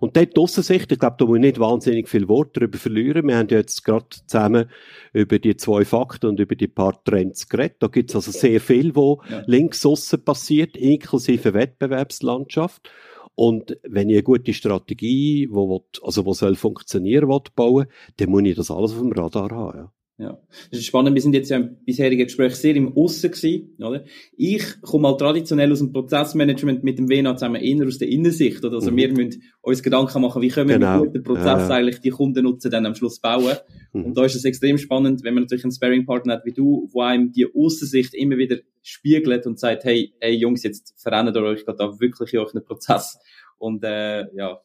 Und 0.00 0.16
dort 0.16 0.36
die 0.36 0.40
Aussensicht, 0.40 0.90
ich 0.92 0.98
glaube, 0.98 1.16
da 1.18 1.26
muss 1.26 1.36
ich 1.36 1.42
nicht 1.42 1.60
wahnsinnig 1.60 2.08
viel 2.08 2.28
Wort 2.28 2.56
darüber 2.56 2.78
verlieren. 2.78 3.26
Wir 3.26 3.36
haben 3.36 3.48
ja 3.48 3.58
jetzt 3.58 3.84
gerade 3.84 4.06
zusammen 4.26 4.70
über 5.12 5.38
die 5.38 5.56
zwei 5.56 5.84
Fakten 5.84 6.26
und 6.26 6.40
über 6.40 6.56
die 6.56 6.68
paar 6.68 7.02
Trends 7.04 7.48
geredet. 7.48 7.76
Da 7.80 7.88
gibt 7.88 8.10
es 8.10 8.16
also 8.16 8.30
sehr 8.30 8.60
viel, 8.60 8.94
wo 8.94 9.22
ja. 9.28 9.42
links 9.46 9.84
aussen 9.84 10.24
passiert, 10.24 10.76
inklusive 10.76 11.54
Wettbewerbslandschaft. 11.54 12.90
Und 13.34 13.78
wenn 13.82 14.08
ich 14.10 14.16
eine 14.16 14.22
gute 14.22 14.54
Strategie, 14.54 15.48
wo, 15.50 15.84
also 16.02 16.24
wo 16.24 16.34
soll 16.34 16.54
funktionieren, 16.54 17.28
will, 17.28 17.40
bauen, 17.54 17.86
dann 18.16 18.30
muss 18.30 18.42
ich 18.44 18.54
das 18.54 18.70
alles 18.70 18.92
auf 18.92 18.98
dem 18.98 19.12
Radar 19.12 19.50
haben. 19.50 19.78
Ja. 19.78 19.92
Ja, 20.16 20.38
das 20.70 20.78
ist 20.78 20.86
spannend. 20.86 21.16
Wir 21.16 21.22
sind 21.22 21.34
jetzt 21.34 21.50
ja 21.50 21.56
im 21.56 21.76
bisherigen 21.84 22.22
Gespräch 22.22 22.54
sehr 22.54 22.76
im 22.76 22.96
Aussen 22.96 23.32
gewesen, 23.32 23.74
oder? 23.78 24.04
Ich 24.36 24.80
komme 24.80 25.02
mal 25.02 25.16
traditionell 25.16 25.72
aus 25.72 25.80
dem 25.80 25.92
Prozessmanagement 25.92 26.84
mit 26.84 26.98
dem 26.98 27.08
WNA 27.08 27.36
zusammen 27.36 27.60
eher 27.60 27.84
aus 27.84 27.98
der 27.98 28.08
Innensicht, 28.08 28.64
oder? 28.64 28.76
Also 28.76 28.92
mhm. 28.92 28.96
wir 28.96 29.12
müssen 29.12 29.42
uns 29.60 29.82
Gedanken 29.82 30.22
machen, 30.22 30.40
wie 30.40 30.48
können 30.48 30.68
wir 30.68 30.78
genau. 30.78 31.00
mit 31.00 31.06
gutem 31.06 31.24
Prozess 31.24 31.68
ja. 31.68 31.70
eigentlich 31.70 32.00
die 32.00 32.10
Kundennutzen 32.10 32.70
dann 32.70 32.86
am 32.86 32.94
Schluss 32.94 33.18
bauen. 33.18 33.56
Mhm. 33.92 34.04
Und 34.04 34.16
da 34.16 34.24
ist 34.24 34.36
es 34.36 34.44
extrem 34.44 34.78
spannend, 34.78 35.24
wenn 35.24 35.34
man 35.34 35.44
natürlich 35.44 35.64
einen 35.64 35.72
Sparring-Partner 35.72 36.34
hat 36.34 36.44
wie 36.44 36.52
du, 36.52 36.88
wo 36.92 37.00
einem 37.00 37.32
die 37.32 37.48
Außensicht 37.52 38.14
immer 38.14 38.36
wieder 38.36 38.58
spiegelt 38.82 39.46
und 39.48 39.58
sagt, 39.58 39.82
hey, 39.82 40.14
hey 40.20 40.34
Jungs, 40.36 40.62
jetzt 40.62 40.94
verändert 40.96 41.34
ihr 41.34 41.42
euch 41.42 41.64
gerade 41.64 41.78
da 41.78 41.98
wirklich 41.98 42.32
in 42.32 42.38
euren 42.38 42.64
Prozess. 42.64 43.18
Und, 43.58 43.82
äh, 43.82 44.26
ja. 44.36 44.60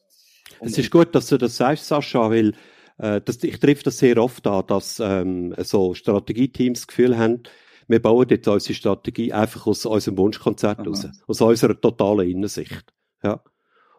Und 0.60 0.70
es 0.70 0.78
ist 0.78 0.92
gut, 0.92 1.12
dass 1.12 1.28
du 1.28 1.38
das 1.38 1.56
sagst, 1.56 1.88
Sascha, 1.88 2.30
weil 2.30 2.52
äh, 3.00 3.20
das, 3.24 3.42
ich 3.42 3.58
treffe 3.58 3.84
das 3.84 3.98
sehr 3.98 4.18
oft 4.18 4.46
an, 4.46 4.64
dass 4.66 5.00
ähm, 5.00 5.54
so 5.58 5.94
Strategieteams 5.94 6.80
das 6.80 6.86
Gefühl 6.86 7.16
haben, 7.16 7.42
wir 7.88 8.00
bauen 8.00 8.26
jetzt 8.30 8.46
unsere 8.46 8.74
Strategie 8.74 9.32
einfach 9.32 9.66
aus 9.66 9.84
unserem 9.84 10.18
Wunschkonzert 10.18 10.86
raus, 10.86 11.08
aus 11.26 11.40
unserer 11.40 11.80
totalen 11.80 12.28
Innensicht. 12.30 12.84
Ja. 13.22 13.42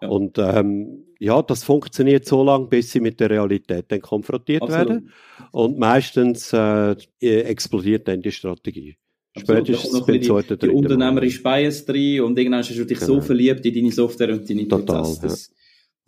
ja. 0.02 0.08
Und 0.08 0.38
ähm, 0.38 1.04
ja, 1.20 1.42
das 1.42 1.64
funktioniert 1.64 2.26
so 2.26 2.44
lange, 2.44 2.68
bis 2.68 2.92
sie 2.92 3.02
mit 3.02 3.20
der 3.20 3.30
Realität 3.30 3.86
dann 3.90 4.02
konfrontiert 4.02 4.64
Absolut. 4.64 4.88
werden. 4.88 5.12
Und 5.52 5.78
meistens 5.78 6.54
äh, 6.54 6.96
explodiert 7.20 8.08
dann 8.08 8.22
die 8.22 8.32
Strategie. 8.32 8.98
Spätestens 9.38 10.06
beim 10.06 10.22
zweiten, 10.22 10.60
Die 10.60 10.70
Unternehmerische 10.70 11.42
Bias 11.42 11.86
drin 11.86 12.22
und 12.22 12.38
irgendwann 12.38 12.60
hast 12.60 12.72
du 12.72 12.86
dich 12.86 13.00
genau. 13.00 13.14
so 13.16 13.22
verliebt 13.22 13.66
in 13.66 13.74
deine 13.74 13.92
Software 13.92 14.34
und 14.34 14.50
deine 14.50 14.68
Total, 14.68 15.04
Prozesse, 15.04 15.52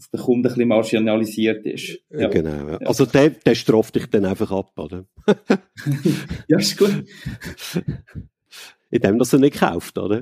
dass 0.04 0.12
der 0.12 0.20
Kunde 0.20 0.50
ein 0.50 0.54
bisschen 0.54 0.68
marginalisiert 0.68 1.66
ist. 1.66 2.00
Ja. 2.10 2.28
Genau. 2.28 2.70
Ja. 2.70 2.78
Also 2.80 3.06
der, 3.06 3.30
der 3.30 3.56
straft 3.56 3.96
dich 3.96 4.08
dann 4.08 4.26
einfach 4.26 4.52
ab, 4.52 4.72
oder? 4.78 5.06
ja, 6.48 6.58
ist 6.58 6.78
gut. 6.78 7.06
Indem, 8.90 9.18
dass 9.18 9.34
er 9.34 9.40
nicht 9.40 9.60
kauft, 9.60 9.98
oder? 9.98 10.22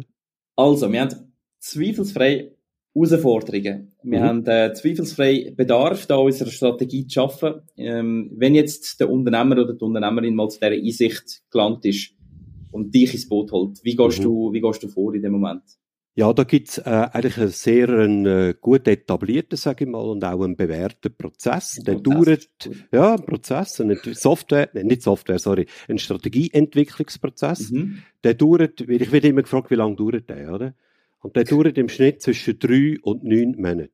Also, 0.56 0.92
wir 0.92 1.02
haben 1.02 1.34
zweifelsfrei 1.60 2.52
Herausforderungen. 2.94 3.94
Wir 4.04 4.20
mhm. 4.20 4.24
haben 4.24 4.46
äh, 4.46 4.74
zweifelsfrei 4.74 5.54
Bedarf, 5.56 6.06
da 6.06 6.18
unsere 6.18 6.52
Strategie 6.52 7.08
zu 7.08 7.14
schaffen. 7.14 7.62
Ähm, 7.78 8.32
wenn 8.36 8.54
jetzt 8.54 9.00
der 9.00 9.10
Unternehmer 9.10 9.62
oder 9.62 9.74
die 9.74 9.84
Unternehmerin 9.84 10.36
mal 10.36 10.50
zu 10.50 10.60
dieser 10.60 10.72
Einsicht 10.72 11.42
gelangt 11.50 11.86
ist 11.86 12.14
und 12.72 12.94
dich 12.94 13.14
ins 13.14 13.28
Boot 13.28 13.52
holt, 13.52 13.80
wie 13.84 13.96
gehst, 13.96 14.20
mhm. 14.20 14.24
du, 14.24 14.54
wie 14.54 14.62
gehst 14.62 14.84
du 14.84 14.88
vor 14.88 15.14
in 15.16 15.22
dem 15.22 15.32
Moment? 15.34 15.64
Ja, 16.14 16.34
da 16.34 16.44
gibt's 16.44 16.78
äh, 16.78 17.08
eigentlich 17.14 17.38
einen 17.38 17.50
sehr 17.50 17.88
einen, 17.88 18.26
äh, 18.26 18.54
gut 18.60 18.86
etablierten, 18.88 19.58
sage 19.58 19.86
ich 19.86 19.90
mal, 19.90 20.02
und 20.02 20.26
auch 20.26 20.44
einen 20.44 20.58
bewährten 20.58 21.16
Prozess. 21.16 21.80
Der 21.86 21.96
dauert, 21.96 22.50
ja, 22.92 23.14
ein 23.16 23.26
Prozess, 23.26 23.80
eine 23.80 23.96
Software, 23.96 24.70
nicht 24.74 25.04
Software, 25.04 25.40
sorry, 25.40 25.68
ein 25.88 26.00
Strategieentwicklungsprozess. 26.00 27.72
Mhm. 27.72 28.00
Der 28.26 28.34
dauert, 28.34 28.82
ich 28.82 29.12
werde 29.12 29.30
immer 29.30 29.44
gefragt, 29.44 29.72
wie 29.72 29.76
lange 29.76 29.96
dauert 29.96 30.30
der, 30.30 30.54
oder? 30.54 30.74
Und 31.22 31.38
der 31.38 31.46
dauert 31.46 31.78
im 31.78 31.88
Schnitt 31.88 32.22
zwischen 32.22 32.60
drei 32.60 32.98
und 33.02 33.24
neun 33.24 33.56
Monaten. 33.58 33.92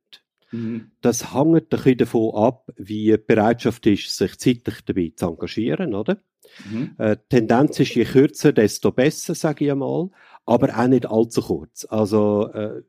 Mhm. 0.50 0.90
Das 1.00 1.34
hängt 1.34 1.56
ein 1.56 1.66
bisschen 1.68 1.98
davon 1.98 2.34
ab, 2.34 2.68
wie 2.76 3.12
die 3.12 3.18
Bereitschaft 3.18 3.86
ist, 3.86 4.16
sich 4.16 4.36
zeitlich 4.38 4.80
dabei 4.84 5.12
zu 5.14 5.26
engagieren, 5.26 5.94
oder? 5.94 6.20
Mhm. 6.70 6.94
Äh, 6.98 7.16
Tendenz 7.28 7.78
ist, 7.80 7.94
je 7.94 8.04
kürzer, 8.04 8.52
desto 8.52 8.92
besser, 8.92 9.34
sage 9.34 9.64
ich 9.64 9.72
einmal 9.72 10.10
aber 10.48 10.78
auch 10.78 10.86
nicht 10.86 11.04
allzu 11.04 11.42
kurz. 11.42 11.86
Also, 11.90 12.48
äh, 12.54 12.80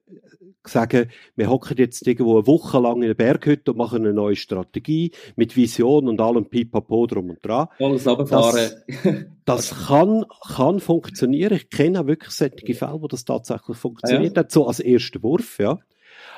sagen, 0.65 1.09
wir 1.35 1.49
hocken 1.49 1.75
jetzt 1.77 2.07
irgendwo 2.07 2.37
eine 2.37 2.47
Woche 2.47 2.79
lang 2.79 3.01
in 3.01 3.09
der 3.09 3.15
Berghütte 3.15 3.71
und 3.71 3.77
machen 3.77 4.05
eine 4.05 4.13
neue 4.13 4.37
Strategie 4.37 5.11
mit 5.35 5.57
Vision 5.57 6.07
und 6.07 6.21
allem 6.21 6.45
Pipapo 6.45 7.05
drum 7.05 7.31
und 7.31 7.45
dran. 7.45 7.67
Alles 7.79 8.07
runterfahren. 8.07 8.69
Das, 9.03 9.69
das 9.71 9.87
kann, 9.87 10.23
kann 10.55 10.79
funktionieren. 10.79 11.53
Ich 11.53 11.69
kenne 11.69 11.99
auch 11.99 12.07
wirklich 12.07 12.33
solche 12.33 12.73
Fälle, 12.73 13.01
wo 13.01 13.09
das 13.09 13.25
tatsächlich 13.25 13.75
funktioniert 13.75 14.37
ja. 14.37 14.43
hat, 14.43 14.51
so 14.51 14.65
als 14.65 14.79
erster 14.79 15.21
Wurf, 15.21 15.59
ja. 15.59 15.79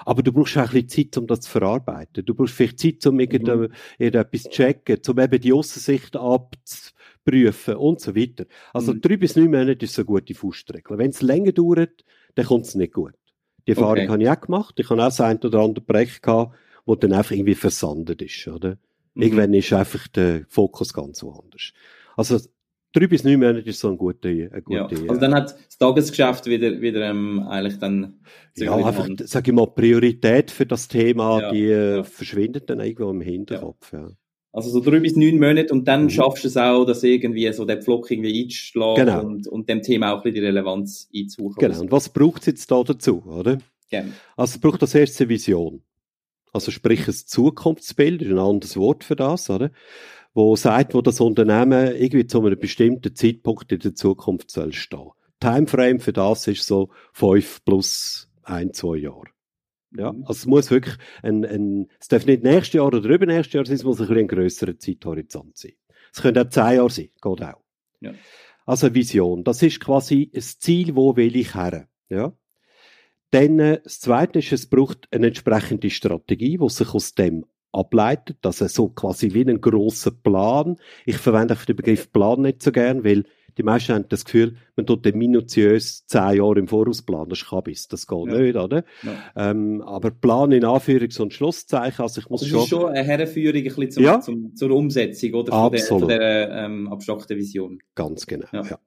Aber 0.06 0.24
du 0.24 0.34
brauchst 0.34 0.58
auch 0.58 0.62
ein 0.62 0.70
bisschen 0.70 1.12
Zeit, 1.12 1.18
um 1.20 1.28
das 1.28 1.42
zu 1.42 1.52
verarbeiten. 1.52 2.26
Du 2.26 2.34
brauchst 2.34 2.56
vielleicht 2.56 2.80
Zeit, 2.80 3.06
um 3.06 3.16
mhm. 3.16 3.22
irgendetwas 3.22 4.44
zu 4.44 4.50
checken, 4.50 4.98
um 5.08 5.20
eben 5.20 5.40
die 5.40 5.54
Aussensicht 5.54 6.16
abzu 6.16 6.92
prüfen 7.24 7.76
und 7.76 8.00
so 8.00 8.16
weiter. 8.16 8.46
Also 8.74 8.94
mhm. 8.94 9.02
drei 9.02 9.18
bis 9.18 9.36
neun 9.36 9.52
Monate 9.52 9.86
ist 9.86 9.94
so 9.94 10.02
eine 10.02 10.08
gute 10.08 10.34
Faustregel. 10.34 10.98
Wenn 10.98 11.12
es 11.12 11.22
länger 11.22 11.52
dauert, 11.52 12.04
dann 12.36 12.46
kommt 12.46 12.66
es 12.66 12.76
nicht 12.76 12.94
gut. 12.94 13.14
Die 13.68 13.72
Erfahrung 13.72 14.00
okay. 14.04 14.10
habe 14.10 14.24
ich 14.24 14.30
auch 14.30 14.42
gemacht. 14.42 14.80
Ich 14.80 14.90
habe 14.90 15.02
auch 15.02 15.06
das 15.06 15.22
ein 15.22 15.38
oder 15.38 15.60
andere 15.60 15.86
Projekt 15.86 16.24
gehabt, 16.24 16.56
wo 16.86 16.96
dann 16.96 17.14
einfach 17.14 17.32
irgendwie 17.32 17.56
versandet 17.56 18.22
ist, 18.22 18.48
oder? 18.48 18.78
Mhm. 19.14 19.22
Irgendwann 19.22 19.54
ist 19.54 19.74
einfach 19.74 20.08
der 20.08 20.46
Fokus 20.48 20.94
ganz 20.94 21.22
woanders. 21.22 21.74
Also, 22.18 22.40
drei 22.94 23.08
bis 23.08 23.24
neun 23.24 23.40
Monate 23.40 23.70
ist 23.70 23.80
so 23.80 23.90
ein 23.90 23.98
guter, 23.98 24.30
ein 24.30 24.64
guter 24.64 24.92
ja, 24.92 25.10
Also 25.10 25.22
dann 25.22 25.34
hat 25.34 25.56
das 25.56 25.78
Tagesgeschäft 25.78 26.48
wieder, 26.48 26.82
wieder 26.82 27.10
ähm, 27.10 27.46
eigentlich 27.48 27.78
dann... 27.78 28.20
Ja, 28.58 28.76
einfach, 28.76 29.08
sag 29.24 29.48
ich 29.48 29.54
mal, 29.54 29.68
Priorität 29.68 30.52
für 30.52 30.66
das 30.66 30.88
Thema, 30.88 31.40
ja, 31.40 31.52
die 31.52 31.66
äh, 31.66 31.96
ja. 31.98 32.04
verschwindet 32.04 32.70
dann 32.70 32.80
irgendwo 32.80 33.12
im 33.12 33.22
Hinterkopf, 33.22 33.94
ja. 33.94 34.10
Also 34.54 34.70
so 34.70 34.82
drei 34.82 35.00
bis 35.00 35.16
neun 35.16 35.40
Monate 35.40 35.74
und 35.74 35.88
dann 35.88 36.04
mhm. 36.04 36.10
schaffst 36.10 36.44
du 36.44 36.50
es 36.50 36.58
auch, 36.58 36.84
dass 36.86 37.04
irgendwie 37.04 37.52
so 37.54 37.64
der 37.64 37.82
Pflock 37.82 38.12
irgendwie 38.12 38.44
einzuschlagen 38.44 39.06
genau. 39.06 39.26
und, 39.26 39.48
und 39.48 39.70
dem 39.70 39.82
Thema 39.82 40.12
auch 40.12 40.18
ein 40.18 40.24
bisschen 40.24 40.42
die 40.42 40.46
Relevanz 40.46 41.10
einzusuchen. 41.16 41.56
Genau. 41.58 41.80
Und 41.80 41.92
was 41.92 42.10
braucht 42.10 42.42
es 42.42 42.48
jetzt 42.48 42.70
da 42.70 42.84
dazu, 42.84 43.24
oder? 43.26 43.60
Genau. 43.90 44.12
Also 44.36 44.56
es 44.56 44.62
braucht 44.62 44.82
als 44.82 44.94
erstes 44.94 45.22
eine 45.22 45.30
Vision. 45.30 45.82
Also 46.54 46.72
sprich 46.72 47.08
ein 47.08 47.14
Zukunftsbild, 47.14 48.22
ist 48.22 48.32
ein 48.32 48.40
anderes 48.40 48.76
Wort 48.76 49.06
für 49.06 49.16
das, 49.16 49.50
oder? 49.50 49.72
Wo 50.34 50.56
sagt, 50.56 50.94
wo 50.94 51.02
das 51.02 51.22
Unternehmen 51.22 51.96
irgendwie 51.96 52.28
zu 52.28 52.40
einem 52.40 52.60
bestimmten 52.60 53.16
Zeitpunkt 53.16 53.72
in 53.72 53.80
der 53.80 53.96
Zukunft 53.96 54.52
soll 54.52 54.74
stehen. 54.74 55.12
Timeframe 55.40 56.00
für 56.00 56.14
das 56.14 56.48
ist 56.48 56.66
so 56.66 56.90
fünf 57.14 57.64
plus 57.66 58.30
ein, 58.44 58.74
zwei 58.74 58.98
Jahre. 58.98 59.28
Ja, 59.98 60.14
mhm. 60.14 60.22
also 60.22 60.34
es 60.34 60.46
muss 60.46 60.72
wirklich 60.72 60.96
ein, 61.22 61.46
ein, 61.46 61.88
es 62.00 62.08
darf 62.08 62.26
nicht 62.26 62.44
nächstes 62.44 62.74
Jahr 62.74 62.88
oder 62.88 63.04
übernächstes 63.04 63.54
Jahr 63.54 63.66
sein, 63.66 63.76
es 63.76 63.84
muss 63.84 64.02
ein, 64.02 64.10
ein 64.16 64.28
grösserer 64.28 64.78
Zeithorizont 64.78 65.58
sein. 65.58 65.74
Es 66.14 66.22
können 66.22 66.38
auch 66.38 66.50
zehn 66.50 66.76
Jahre 66.76 66.90
sein, 66.90 67.10
geht 67.22 67.44
auch. 67.44 67.62
Ja. 68.00 68.14
Also 68.66 68.88
eine 68.88 68.96
Vision, 68.96 69.44
das 69.44 69.62
ist 69.64 69.80
quasi 69.80 70.32
ein 70.34 70.42
Ziel, 70.42 70.96
wo 70.96 71.16
will 71.16 71.36
ich 71.36 71.56
her. 71.56 71.88
Ja. 72.10 72.34
Dann 73.32 73.60
äh, 73.60 73.82
das 73.84 74.00
Zweite 74.00 74.40
ist, 74.40 74.52
es 74.52 74.70
braucht 74.70 75.08
eine 75.12 75.28
entsprechende 75.28 75.90
Strategie, 75.90 76.58
die 76.58 76.70
sich 76.70 76.94
aus 76.94 77.14
dem 77.14 77.46
ableitet, 77.74 78.46
also 78.46 78.68
so 78.68 78.90
quasi 78.90 79.34
wie 79.34 79.42
einen 79.42 79.62
grossen 79.62 80.22
Plan. 80.22 80.76
Ich 81.06 81.18
verwende 81.18 81.56
den 81.56 81.76
Begriff 81.76 82.12
Plan 82.12 82.42
nicht 82.42 82.62
so 82.62 82.72
gern, 82.72 83.06
weil 83.06 83.26
die 83.58 83.64
meisten 83.64 83.94
haben 83.94 84.06
das 84.10 84.26
Gefühl, 84.26 84.58
man 84.76 84.86
tut 84.86 85.06
den 85.06 85.18
minutiös 85.18 86.06
zehn 86.08 86.38
Jahre 86.38 86.60
im 86.60 86.68
Voraus 86.68 87.02
planen. 87.02 87.30
Das 87.30 87.40
ist 87.40 87.50
Kabis, 87.50 87.88
das 87.88 88.08
geht 88.08 88.28
ja. 88.28 88.38
nicht, 88.38 88.56
oder? 88.56 88.84
Ja. 89.04 89.52
Ähm, 89.52 89.82
aber 89.82 90.12
Plan 90.12 90.52
in 90.52 90.64
Anführungs- 90.64 91.20
und 91.20 91.34
Schlusszeichen, 91.34 92.04
also 92.04 92.22
ich 92.22 92.30
muss 92.30 92.44
also 92.44 92.60
das 92.60 92.68
schon... 92.68 92.80
ist 92.80 92.84
schon 92.84 92.96
eine 92.96 93.08
Herrenführung 93.08 93.58
ein 93.58 93.64
bisschen 93.64 93.92
zum, 93.92 94.04
ja. 94.04 94.22
zum, 94.22 94.56
zur 94.56 94.72
Umsetzung, 94.72 95.34
oder? 95.34 95.52
Von 95.52 95.74
Absolut. 95.74 95.80
der, 95.80 95.90
von 95.90 96.08
der 96.08 96.66
ähm, 96.66 96.88
abstrakten 96.92 97.38
Vision. 97.38 97.80
Ganz 97.96 98.26
genau, 98.26 98.48
ja. 98.52 98.80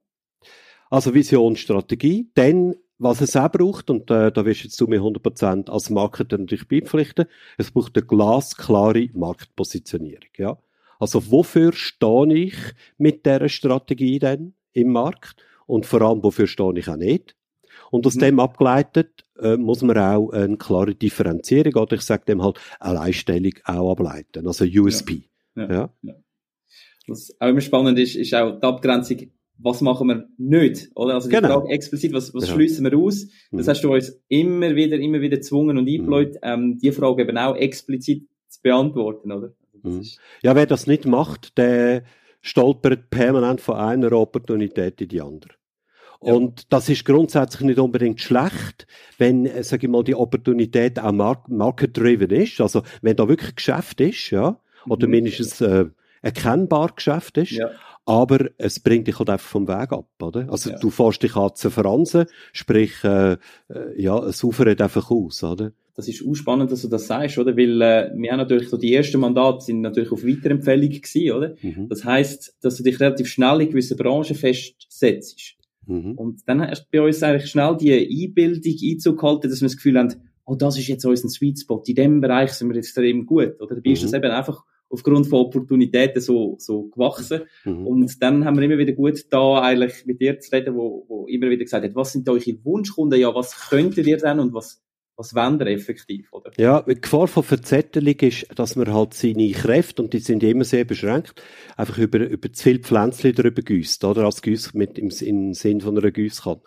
Also 0.89 1.13
Vision, 1.13 1.55
Strategie, 1.55 2.29
dann 2.35 2.75
was 2.97 3.21
es 3.21 3.35
auch 3.35 3.51
braucht, 3.51 3.89
und 3.89 4.09
äh, 4.09 4.31
da 4.31 4.45
wirst 4.45 4.63
jetzt 4.63 4.79
du 4.79 4.87
mir 4.87 5.01
100% 5.01 5.69
als 5.69 5.89
Marketer 5.89 6.37
natürlich 6.37 6.67
beipflichten, 6.67 7.25
es 7.57 7.71
braucht 7.71 7.97
eine 7.97 8.05
glasklare 8.05 9.09
Marktpositionierung, 9.13 10.29
ja. 10.37 10.57
Also 10.99 11.31
wofür 11.31 11.73
stehe 11.73 12.33
ich 12.33 12.55
mit 12.97 13.25
dieser 13.25 13.49
Strategie 13.49 14.19
denn 14.19 14.53
im 14.73 14.91
Markt? 14.91 15.45
Und 15.67 15.85
vor 15.85 16.01
allem, 16.01 16.23
wofür 16.23 16.47
stehe 16.47 16.77
ich 16.77 16.87
auch 16.87 16.95
nicht? 16.95 17.35
Und 17.91 18.05
aus 18.05 18.15
mhm. 18.15 18.21
dem 18.21 18.39
abgeleitet 18.39 19.25
äh, 19.39 19.57
muss 19.57 19.81
man 19.81 19.97
auch 19.97 20.29
eine 20.31 20.57
klare 20.57 20.95
Differenzierung 20.95 21.73
oder 21.75 21.95
ich 21.95 22.01
sage 22.01 22.25
dem 22.25 22.43
halt 22.43 22.59
Alleinstellung 22.79 23.53
auch 23.65 23.91
ableiten, 23.91 24.47
also 24.47 24.65
USP. 24.65 25.29
Ja. 25.55 25.63
Ja. 25.63 25.71
ja. 25.71 25.89
ja. 26.01 26.13
Was 27.07 27.35
auch 27.39 27.47
immer 27.47 27.61
spannend 27.61 27.99
ist, 27.99 28.15
ist 28.15 28.33
auch 28.33 28.59
die 28.59 28.65
Abgrenzung, 28.65 29.17
was 29.57 29.81
machen 29.81 30.07
wir 30.07 30.27
nicht, 30.37 30.89
oder? 30.95 31.15
Also 31.15 31.29
die 31.29 31.35
genau. 31.35 31.61
Frage 31.61 31.69
explizit, 31.69 32.13
was, 32.13 32.33
was 32.33 32.43
genau. 32.45 32.55
schließen 32.55 32.85
wir 32.85 32.97
aus? 32.97 33.27
Das 33.51 33.65
mhm. 33.65 33.69
hast 33.69 33.83
du 33.83 33.93
uns 33.93 34.21
immer 34.27 34.75
wieder, 34.75 34.97
immer 34.97 35.21
wieder 35.21 35.37
gezwungen 35.37 35.77
und 35.77 35.87
eingebläut, 35.87 36.33
mhm. 36.35 36.39
ähm, 36.43 36.79
die 36.79 36.91
Frage 36.91 37.23
eben 37.23 37.37
auch 37.37 37.55
explizit 37.55 38.27
zu 38.47 38.61
beantworten, 38.61 39.31
oder? 39.31 39.53
Mhm. 39.85 40.05
Ja, 40.41 40.55
wer 40.55 40.65
das 40.65 40.87
nicht 40.87 41.05
macht, 41.05 41.57
der 41.57 42.03
stolpert 42.41 43.09
permanent 43.09 43.61
von 43.61 43.75
einer 43.77 44.11
Opportunität 44.11 45.01
in 45.01 45.07
die 45.07 45.21
andere. 45.21 45.51
Und 46.19 46.71
das 46.73 46.89
ist 46.89 47.05
grundsätzlich 47.05 47.61
nicht 47.61 47.79
unbedingt 47.79 48.19
schlecht, 48.21 48.87
wenn, 49.17 49.45
äh, 49.45 49.63
sage 49.63 49.85
ich 49.85 49.91
mal, 49.91 50.03
die 50.03 50.15
Opportunität 50.15 50.99
auch 50.99 51.11
market-driven 51.11 52.29
ist. 52.31 52.61
Also, 52.61 52.83
wenn 53.01 53.15
da 53.15 53.27
wirklich 53.27 53.55
Geschäft 53.55 54.01
ist, 54.01 54.31
ja, 54.31 54.59
oder 54.87 55.07
mhm. 55.07 55.11
mindestens 55.11 55.61
äh, 55.61 55.85
erkennbar 56.21 56.91
Geschäft 56.95 57.37
ist. 57.37 57.51
Ja. 57.51 57.69
Aber 58.05 58.49
es 58.57 58.79
bringt 58.79 59.07
dich 59.07 59.17
halt 59.17 59.29
einfach 59.29 59.47
vom 59.47 59.67
Weg 59.67 59.91
ab, 59.91 60.07
oder? 60.21 60.47
Also, 60.49 60.69
ja. 60.69 60.77
du 60.77 60.89
fährst 60.91 61.23
dich 61.23 61.35
an 61.35 61.55
zu 61.55 61.69
verransen, 61.71 62.25
sprich, 62.53 63.03
äh, 63.03 63.33
äh, 63.33 63.37
ja, 63.97 64.19
es 64.25 64.43
ufert 64.43 64.79
einfach 64.79 65.09
aus, 65.09 65.43
oder? 65.43 65.71
das 65.95 66.09
ist 66.09 66.25
auch 66.27 66.35
spannend, 66.35 66.71
dass 66.71 66.81
du 66.81 66.89
das 66.89 67.07
sagst, 67.07 67.37
oder? 67.37 67.55
Weil 67.55 67.81
äh, 67.81 68.11
wir 68.15 68.31
haben 68.31 68.37
natürlich 68.37 68.69
so 68.69 68.77
die 68.77 68.93
ersten 68.93 69.19
Mandate 69.19 69.63
sind 69.63 69.79
natürlich 69.79 70.11
auf 70.11 70.25
Weiterempfehlung 70.25 70.89
gewesen, 70.89 71.31
oder? 71.31 71.55
Mhm. 71.61 71.87
Das 71.87 72.03
heißt, 72.03 72.57
dass 72.61 72.75
du 72.75 72.83
dich 72.83 72.99
relativ 72.99 73.27
schnell 73.27 73.61
in 73.61 73.69
gewissen 73.69 73.95
Branchen 73.95 74.35
festsetzt. 74.35 75.55
Mhm. 75.87 76.13
Und 76.15 76.41
dann 76.47 76.61
hast 76.61 76.83
du 76.83 76.87
bei 76.91 77.01
uns 77.01 77.23
eigentlich 77.23 77.49
schnell 77.49 77.77
die 77.77 77.93
Einbildung 77.93 78.73
Einzug 78.83 79.19
gehalten, 79.19 79.49
dass 79.49 79.61
wir 79.61 79.67
das 79.67 79.77
Gefühl 79.77 79.97
haben, 79.97 80.13
oh, 80.45 80.55
das 80.55 80.77
ist 80.77 80.87
jetzt 80.87 81.05
unser 81.05 81.29
Sweet 81.29 81.61
Spot, 81.61 81.81
in 81.85 81.95
dem 81.95 82.19
Bereich 82.19 82.51
sind 82.51 82.69
wir 82.69 82.75
extrem 82.75 83.25
gut, 83.25 83.61
oder? 83.61 83.75
Dabei 83.75 83.89
mhm. 83.89 83.93
ist 83.93 84.03
das 84.03 84.13
eben 84.13 84.31
einfach 84.31 84.65
aufgrund 84.89 85.27
von 85.27 85.39
Opportunitäten 85.39 86.21
so, 86.21 86.55
so 86.59 86.83
gewachsen. 86.83 87.41
Mhm. 87.63 87.87
Und 87.87 88.21
dann 88.21 88.45
haben 88.45 88.57
wir 88.57 88.63
immer 88.63 88.77
wieder 88.77 88.93
gut 88.93 89.25
da 89.29 89.61
eigentlich 89.61 90.05
mit 90.05 90.21
dir 90.21 90.39
zu 90.39 90.51
reden, 90.51 90.75
wo, 90.75 91.05
wo 91.07 91.25
immer 91.27 91.49
wieder 91.49 91.63
gesagt 91.63 91.85
hat, 91.85 91.95
was 91.95 92.13
sind 92.13 92.29
eure 92.29 92.63
Wunschkunden, 92.63 93.19
ja, 93.19 93.33
was 93.33 93.69
könntet 93.69 94.07
ihr 94.07 94.17
denn 94.17 94.39
und 94.39 94.53
was 94.53 94.84
was 95.17 95.33
wollen 95.33 95.61
effektiv, 95.61 96.31
oder? 96.33 96.51
Ja, 96.57 96.81
die 96.81 96.99
Gefahr 96.99 97.27
von 97.27 97.43
Verzettelung 97.43 98.15
ist, 98.15 98.47
dass 98.55 98.75
man 98.75 98.93
halt 98.93 99.13
seine 99.13 99.51
Kräfte, 99.51 100.01
und 100.01 100.13
die 100.13 100.19
sind 100.19 100.43
immer 100.43 100.63
sehr 100.63 100.83
beschränkt, 100.83 101.41
einfach 101.77 101.97
über, 101.97 102.19
über 102.19 102.51
zu 102.51 102.63
viel 102.63 102.79
Pflänzchen 102.79 103.33
drüber 103.33 103.61
gießt, 103.61 104.03
oder? 104.03 104.25
Als 104.25 104.41
Gieß 104.41 104.73
mit 104.73 104.97
im, 104.99 105.09
im 105.21 105.53
Sinn 105.53 105.81
von 105.81 105.97
einer 105.97 106.11
Gießkanne. 106.11 106.61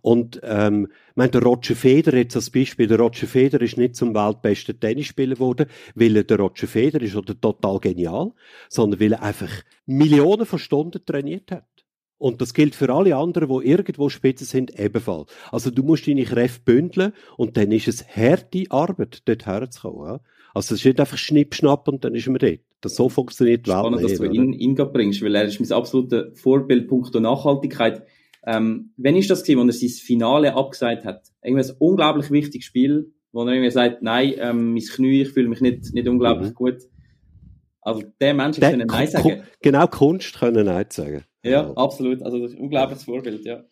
Und, 0.00 0.40
ähm, 0.42 0.88
ich 1.10 1.16
meine, 1.16 1.30
der 1.30 1.42
Roger 1.42 1.76
Federer, 1.76 2.16
jetzt 2.16 2.36
als 2.36 2.48
Beispiel, 2.48 2.86
der 2.86 2.98
Roger 2.98 3.26
Federer 3.26 3.62
ist 3.62 3.76
nicht 3.76 3.96
zum 3.96 4.14
weltbesten 4.14 4.80
Tennisspieler 4.80 5.34
geworden, 5.34 5.66
weil 5.94 6.16
er 6.16 6.24
der 6.24 6.38
Roger 6.38 6.66
Federer 6.66 7.02
ist 7.02 7.16
oder 7.16 7.38
total 7.38 7.78
genial, 7.80 8.32
sondern 8.70 8.98
weil 9.00 9.12
er 9.12 9.22
einfach 9.22 9.50
Millionen 9.84 10.46
von 10.46 10.58
Stunden 10.58 11.04
trainiert 11.04 11.50
hat. 11.50 11.66
Und 12.22 12.40
das 12.40 12.54
gilt 12.54 12.76
für 12.76 12.88
alle 12.88 13.16
anderen, 13.16 13.48
die 13.48 13.68
irgendwo 13.68 14.08
Spitze 14.08 14.44
sind, 14.44 14.78
ebenfalls. 14.78 15.26
Also 15.50 15.72
du 15.72 15.82
musst 15.82 16.06
deine 16.06 16.22
Kräfte 16.22 16.60
bündeln 16.64 17.14
und 17.36 17.56
dann 17.56 17.72
ist 17.72 17.88
es 17.88 18.06
harte 18.06 18.62
Arbeit, 18.68 19.22
dort 19.24 19.44
herzukommen. 19.44 20.06
Ja? 20.06 20.20
Also 20.54 20.76
es 20.76 20.82
ist 20.82 20.86
nicht 20.86 21.00
einfach 21.00 21.18
Schnippschnapp 21.18 21.88
und 21.88 22.04
dann 22.04 22.14
ist 22.14 22.28
man 22.28 22.38
dort. 22.38 22.60
Das 22.80 22.94
so 22.94 23.08
funktioniert 23.08 23.66
die 23.66 23.70
Welt 23.70 23.80
Spannend, 23.80 24.04
dass 24.04 24.18
du 24.18 24.24
ihn, 24.24 24.52
Inga 24.52 24.84
bringst, 24.84 25.20
weil 25.20 25.34
er 25.34 25.46
ist 25.46 25.58
mein 25.58 25.72
absoluter 25.72 26.30
Vorbildpunkt 26.34 27.16
und 27.16 27.24
Nachhaltigkeit. 27.24 28.04
Ähm, 28.46 28.92
wenn 28.96 29.16
ist 29.16 29.28
das 29.28 29.42
gewesen, 29.42 29.66
als 29.66 29.82
er 29.82 29.88
sein 29.88 29.98
Finale 30.06 30.54
abgesagt 30.54 31.04
hat? 31.04 31.24
Irgendwie 31.42 31.64
ein 31.64 31.76
unglaublich 31.80 32.30
wichtiges 32.30 32.66
Spiel, 32.66 33.12
wo 33.32 33.42
er 33.42 33.52
irgendwie 33.52 33.72
sagt, 33.72 34.00
nein, 34.04 34.34
ähm, 34.36 34.74
mein 34.74 34.84
Knie, 34.84 35.22
ich 35.22 35.30
fühle 35.30 35.48
mich 35.48 35.60
nicht, 35.60 35.92
nicht 35.92 36.06
unglaublich 36.06 36.50
mhm. 36.50 36.54
gut. 36.54 36.76
Also 37.82 38.04
der 38.20 38.32
Menschen 38.32 38.60
der, 38.60 38.70
können 38.70 38.86
Nein 38.86 39.08
sagen. 39.08 39.42
Genau, 39.60 39.86
Kunst 39.88 40.38
können 40.38 40.66
Nein 40.66 40.86
sagen. 40.88 41.24
Ja, 41.44 41.50
ja, 41.50 41.72
absolut. 41.72 42.22
Also 42.22 42.38
das 42.38 42.52
ist 42.52 42.56
ein 42.56 42.62
unglaubliches 42.62 43.04
Vorbild, 43.04 43.44
ja. 43.44 43.64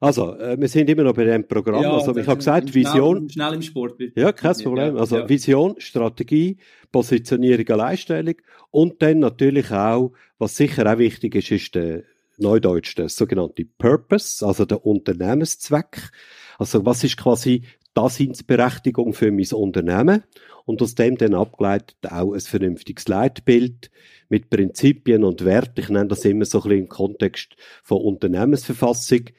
Also, 0.00 0.34
äh, 0.38 0.58
wir 0.58 0.68
sind 0.68 0.88
immer 0.88 1.02
noch 1.02 1.12
bei 1.12 1.24
dem 1.24 1.46
Programm. 1.46 1.82
Ja, 1.82 1.92
also, 1.92 2.16
ich 2.16 2.26
habe 2.26 2.38
gesagt, 2.38 2.72
Vision. 2.72 3.28
Schnell 3.28 3.52
im 3.52 3.62
Sport. 3.62 3.98
Bitte. 3.98 4.18
Ja, 4.18 4.32
kein 4.32 4.54
Problem. 4.54 4.96
Also, 4.96 5.18
ja. 5.18 5.28
Vision, 5.28 5.74
Strategie, 5.78 6.56
Positionierung, 6.90 7.68
Alleinstellung 7.68 8.36
und 8.70 9.02
dann 9.02 9.18
natürlich 9.18 9.70
auch, 9.70 10.12
was 10.38 10.56
sicher 10.56 10.90
auch 10.90 10.98
wichtig 10.98 11.34
ist, 11.34 11.50
ist 11.50 11.74
der 11.74 12.04
Neudeutsch, 12.38 12.96
der 12.96 13.10
sogenannte 13.10 13.66
Purpose, 13.76 14.46
also 14.46 14.64
der 14.64 14.86
Unternehmenszweck. 14.86 16.10
Also, 16.58 16.86
was 16.86 17.04
ist 17.04 17.18
quasi 17.18 17.64
Daseinsberechtigung 17.92 19.12
für 19.12 19.30
mein 19.30 19.48
Unternehmen? 19.52 20.22
Und 20.68 20.82
aus 20.82 20.94
dem 20.94 21.16
dann 21.16 21.32
abgeleitet 21.32 21.96
auch 22.10 22.34
ein 22.34 22.40
vernünftiges 22.40 23.08
Leitbild, 23.08 23.90
mit 24.28 24.50
Prinzipien 24.50 25.24
und 25.24 25.46
Werten. 25.46 25.80
Ich 25.80 25.88
nenne 25.88 26.08
das 26.08 26.26
immer 26.26 26.44
so 26.44 26.58
ein 26.58 26.62
bisschen 26.64 26.80
im 26.80 26.88
Kontext 26.90 27.56
von 27.82 28.02
Unternehmensverfassung 28.02 29.30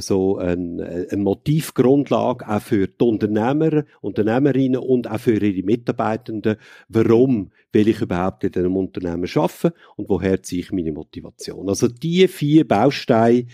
so 0.00 0.38
eine, 0.38 1.08
eine 1.10 1.22
Motivgrundlage 1.22 2.48
auch 2.48 2.60
für 2.60 2.86
die 2.86 3.04
Unternehmer, 3.04 3.84
Unternehmerinnen 4.00 4.80
und 4.80 5.10
auch 5.10 5.20
für 5.20 5.42
ihre 5.42 5.62
Mitarbeitenden. 5.64 6.56
Warum 6.88 7.50
will 7.72 7.88
ich 7.88 8.00
überhaupt 8.00 8.44
in 8.44 8.54
einem 8.54 8.76
Unternehmen 8.76 9.28
arbeiten 9.34 9.72
und 9.96 10.08
woher 10.08 10.42
ziehe 10.42 10.62
ich 10.62 10.72
meine 10.72 10.92
Motivation? 10.92 11.68
Also 11.68 11.88
die 11.88 12.28
vier 12.28 12.66
Bausteine, 12.66 13.46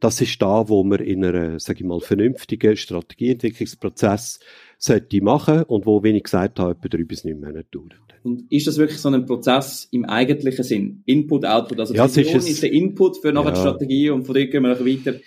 das 0.00 0.20
ist 0.20 0.40
da, 0.40 0.68
wo 0.68 0.82
man 0.84 1.00
in 1.00 1.24
einer, 1.24 1.60
sage 1.60 1.80
ich 1.80 1.86
mal, 1.86 2.00
vernünftigen 2.00 2.76
Strategieentwicklungsprozess 2.76 4.40
sollte 4.78 5.22
machen 5.22 5.62
und 5.64 5.86
wo, 5.86 6.02
wie 6.02 6.10
ich 6.10 6.22
gesagt 6.22 6.58
habe, 6.58 6.72
etwa 6.72 6.88
drei 6.88 7.04
bis 7.04 7.24
neun 7.24 7.40
Monate 7.40 7.66
dauert. 7.70 8.06
Und 8.26 8.50
ist 8.50 8.66
das 8.66 8.76
wirklich 8.76 8.98
so 8.98 9.08
ein 9.08 9.24
Prozess 9.24 9.86
im 9.92 10.04
eigentlichen 10.04 10.64
Sinn? 10.64 11.02
Input, 11.06 11.44
Output. 11.44 11.78
Also 11.78 11.94
ja, 11.94 12.04
Vision 12.12 12.38
ist, 12.38 12.48
ist, 12.48 12.62
der 12.62 12.72
Input 12.72 13.18
für 13.18 13.32
nachher 13.32 13.50
ja. 13.50 13.54
die 13.54 13.60
Strategie 13.60 14.10
und 14.10 14.24
von 14.24 14.34
dort 14.34 14.50
gehen 14.50 14.62
wir 14.64 14.70
noch 14.70 14.84
weiter. 14.84 15.20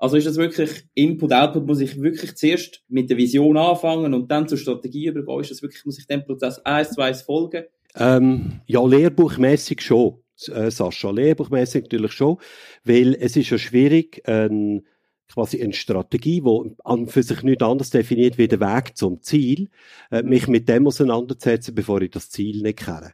Also 0.00 0.16
ist 0.16 0.26
das 0.26 0.36
wirklich 0.36 0.84
Input, 0.94 1.30
Output, 1.30 1.66
muss 1.66 1.80
ich 1.80 2.00
wirklich 2.00 2.34
zuerst 2.34 2.82
mit 2.88 3.10
der 3.10 3.18
Vision 3.18 3.58
anfangen 3.58 4.14
und 4.14 4.30
dann 4.30 4.48
zur 4.48 4.56
Strategie 4.56 5.08
übergehen? 5.08 5.40
Ist 5.40 5.50
das 5.50 5.62
wirklich, 5.62 5.84
muss 5.84 5.98
ich 5.98 6.06
dem 6.06 6.24
Prozess 6.24 6.58
eins 6.60 6.92
zu 6.92 7.02
eins 7.02 7.20
folgen? 7.20 7.64
Ähm, 7.94 8.62
ja, 8.66 8.84
lehrbuchmäßig 8.84 9.82
schon. 9.82 10.22
Äh, 10.48 10.70
Sascha, 10.70 11.10
lehrbuchmäßig 11.10 11.82
natürlich 11.82 12.12
schon, 12.12 12.38
weil 12.82 13.14
es 13.14 13.36
ist 13.36 13.50
ja 13.50 13.58
schwierig, 13.58 14.22
ähm, 14.24 14.86
quasi 15.28 15.62
eine 15.62 15.74
Strategie, 15.74 16.40
die 16.40 16.76
an 16.82 17.06
für 17.06 17.22
sich 17.22 17.42
nicht 17.42 17.62
anders 17.62 17.90
definiert 17.90 18.38
wie 18.38 18.48
der 18.48 18.60
Weg 18.60 18.96
zum 18.96 19.20
Ziel, 19.20 19.68
äh, 20.10 20.22
mich 20.22 20.48
mit 20.48 20.66
dem 20.70 20.86
auseinanderzusetzen, 20.86 21.74
bevor 21.74 22.00
ich 22.00 22.10
das 22.10 22.30
Ziel 22.30 22.62
nicht 22.62 22.78
kenne. 22.78 23.12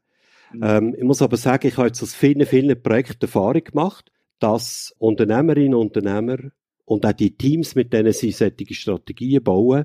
Mhm. 0.52 0.60
Ähm, 0.62 0.94
ich 0.96 1.02
muss 1.02 1.20
aber 1.20 1.36
sagen, 1.36 1.66
ich 1.66 1.78
habe 1.78 1.88
jetzt 1.88 2.00
aus 2.00 2.14
vielen, 2.14 2.46
vielen 2.46 2.80
Projekten 2.80 3.24
Erfahrung 3.24 3.64
gemacht, 3.64 4.12
dass 4.38 4.94
Unternehmerinnen 4.98 5.74
und 5.74 5.96
Unternehmer 5.96 6.52
und 6.86 7.04
auch 7.04 7.12
die 7.12 7.36
Teams, 7.36 7.74
mit 7.74 7.92
denen 7.92 8.12
sie 8.12 8.30
solche 8.30 8.72
Strategien 8.72 9.42
bauen, 9.42 9.84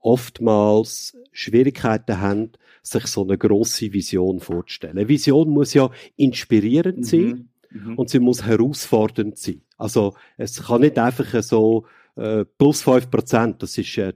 oftmals 0.00 1.16
Schwierigkeiten 1.32 2.20
haben, 2.20 2.52
sich 2.82 3.06
so 3.06 3.22
eine 3.24 3.38
grosse 3.38 3.92
Vision 3.92 4.38
vorzustellen. 4.38 4.98
Eine 4.98 5.08
Vision 5.08 5.48
muss 5.48 5.74
ja 5.74 5.90
inspirierend 6.16 6.98
mhm. 6.98 7.02
sein 7.02 7.48
mhm. 7.70 7.98
und 7.98 8.10
sie 8.10 8.20
muss 8.20 8.44
herausfordernd 8.44 9.38
sein. 9.38 9.62
Also 9.78 10.14
es 10.36 10.62
kann 10.62 10.82
nicht 10.82 10.98
einfach 10.98 11.42
so 11.42 11.86
äh, 12.16 12.44
plus 12.44 12.82
fünf 12.82 13.10
Prozent, 13.10 13.62
das 13.62 13.76
ist 13.78 13.98
äh, 13.98 14.12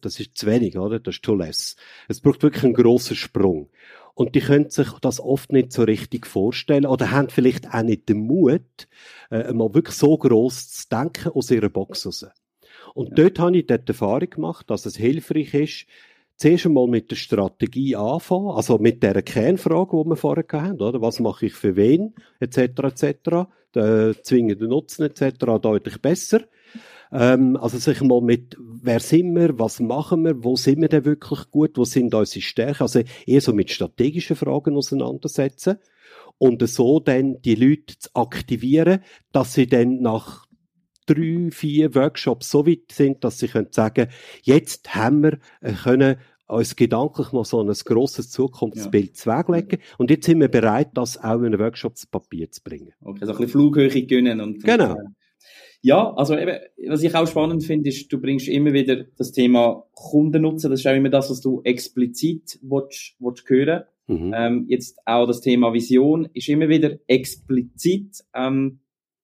das 0.00 0.18
ist 0.18 0.38
zu 0.38 0.46
wenig, 0.46 0.78
oder? 0.78 0.98
Das 0.98 1.16
ist 1.16 1.22
too 1.22 1.34
less. 1.34 1.76
Es 2.08 2.20
braucht 2.20 2.42
wirklich 2.42 2.64
einen 2.64 2.72
grossen 2.72 3.16
Sprung. 3.16 3.68
Und 4.14 4.36
die 4.36 4.40
können 4.40 4.70
sich 4.70 4.88
das 5.00 5.20
oft 5.20 5.52
nicht 5.52 5.72
so 5.72 5.82
richtig 5.82 6.26
vorstellen 6.26 6.86
oder 6.86 7.10
haben 7.10 7.30
vielleicht 7.30 7.74
auch 7.74 7.82
nicht 7.82 8.08
den 8.08 8.26
Mut, 8.26 8.88
äh, 9.30 9.52
mal 9.52 9.74
wirklich 9.74 9.96
so 9.96 10.16
gross 10.16 10.70
zu 10.70 10.88
denken 10.88 11.30
aus 11.30 11.50
ihrer 11.50 11.68
Box 11.68 12.06
raus. 12.06 12.26
Und 12.94 13.10
ja. 13.10 13.14
dort 13.16 13.38
habe 13.40 13.58
ich 13.58 13.66
dort 13.66 13.88
die 13.88 13.92
Erfahrung 13.92 14.30
gemacht, 14.30 14.70
dass 14.70 14.86
es 14.86 14.96
hilfreich 14.96 15.52
ist, 15.54 15.86
zuerst 16.36 16.66
einmal 16.66 16.86
mit 16.86 17.10
der 17.10 17.16
Strategie 17.16 17.96
anfangen, 17.96 18.50
also 18.50 18.78
mit 18.78 19.02
der 19.02 19.20
Kernfrage, 19.22 20.02
die 20.02 20.10
wir 20.10 20.16
vorher 20.16 20.44
hatten, 20.52 20.80
oder? 20.80 21.00
Was 21.00 21.20
mache 21.20 21.46
ich 21.46 21.54
für 21.54 21.76
wen, 21.76 22.14
etc., 22.40 22.58
etc., 22.58 23.48
der 23.74 24.14
zwingende 24.22 24.68
Nutzen, 24.68 25.04
etc., 25.04 25.38
deutlich 25.60 26.00
besser. 26.00 26.42
Ähm, 27.14 27.56
also 27.56 27.78
sich 27.78 28.00
mal 28.02 28.20
mit, 28.20 28.56
wer 28.58 28.98
sind 28.98 29.36
wir, 29.36 29.56
was 29.56 29.78
machen 29.78 30.24
wir, 30.24 30.42
wo 30.42 30.56
sind 30.56 30.80
wir 30.80 30.88
denn 30.88 31.04
wirklich 31.04 31.48
gut, 31.52 31.78
wo 31.78 31.84
sind 31.84 32.12
unsere 32.12 32.42
Stärken, 32.42 32.82
also 32.82 33.02
eher 33.24 33.40
so 33.40 33.52
mit 33.52 33.70
strategischen 33.70 34.34
Fragen 34.34 34.76
auseinandersetzen 34.76 35.76
und 36.38 36.68
so 36.68 36.98
dann 36.98 37.40
die 37.42 37.54
Leute 37.54 37.96
zu 37.96 38.10
aktivieren, 38.14 38.98
dass 39.30 39.54
sie 39.54 39.68
dann 39.68 40.00
nach 40.00 40.46
drei, 41.06 41.50
vier 41.52 41.94
Workshops 41.94 42.50
so 42.50 42.66
weit 42.66 42.90
sind, 42.90 43.22
dass 43.22 43.38
sie 43.38 43.46
können 43.46 43.68
sagen, 43.70 44.08
jetzt 44.42 44.96
haben 44.96 45.22
wir 45.22 45.38
äh, 45.60 45.72
können 45.72 46.16
uns 46.48 46.74
gedanklich 46.74 47.30
mal 47.30 47.44
so 47.44 47.62
ein 47.62 47.72
grosses 47.84 48.30
Zukunftsbild 48.30 49.10
ja. 49.10 49.14
zweglegen 49.14 49.78
und 49.98 50.10
jetzt 50.10 50.26
sind 50.26 50.40
wir 50.40 50.48
bereit, 50.48 50.90
das 50.94 51.16
auch 51.16 51.38
in 51.38 51.46
einen 51.46 51.60
Workshop 51.60 51.96
zu 51.96 52.08
Papier 52.08 52.50
zu 52.50 52.60
bringen. 52.62 52.92
Okay, 53.00 53.24
so 53.24 53.32
ein 53.32 53.38
bisschen 53.38 53.48
Flughöhe 53.48 54.06
gönnen 54.06 54.40
und 54.40 54.64
genau. 54.64 54.96
Und, 54.96 55.14
ja, 55.84 56.14
also 56.14 56.34
eben, 56.34 56.60
was 56.88 57.02
ich 57.02 57.14
auch 57.14 57.26
spannend 57.26 57.62
finde, 57.62 57.90
ist, 57.90 58.10
du 58.10 58.18
bringst 58.18 58.48
immer 58.48 58.72
wieder 58.72 59.04
das 59.18 59.32
Thema 59.32 59.84
Kundennutzen. 59.92 60.70
Das 60.70 60.80
ist 60.80 60.86
auch 60.86 60.94
immer 60.94 61.10
das, 61.10 61.28
was 61.28 61.42
du 61.42 61.60
explizit 61.62 62.58
willst, 62.62 63.16
willst 63.18 63.46
hören. 63.50 63.84
Mhm. 64.06 64.34
Ähm, 64.34 64.64
jetzt 64.66 64.98
auch 65.04 65.26
das 65.26 65.42
Thema 65.42 65.74
Vision 65.74 66.26
ist 66.32 66.48
immer 66.48 66.70
wieder 66.70 66.96
explizit 67.06 68.24
ähm, 68.34 68.80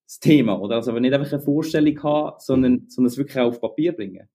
das 0.07 0.21
Thema, 0.21 0.61
oder? 0.61 0.77
Also, 0.77 0.95
wenn 0.95 1.01
nicht 1.01 1.15
einfach 1.15 1.33
eine 1.33 1.41
Vorstellung 1.41 2.03
haben, 2.03 2.37
sondern, 2.41 2.85
sondern 2.89 3.11
es 3.11 3.17
wirklich 3.17 3.39
auch 3.39 3.49
auf 3.49 3.61
Papier 3.63 3.93
bringen. 3.93 4.29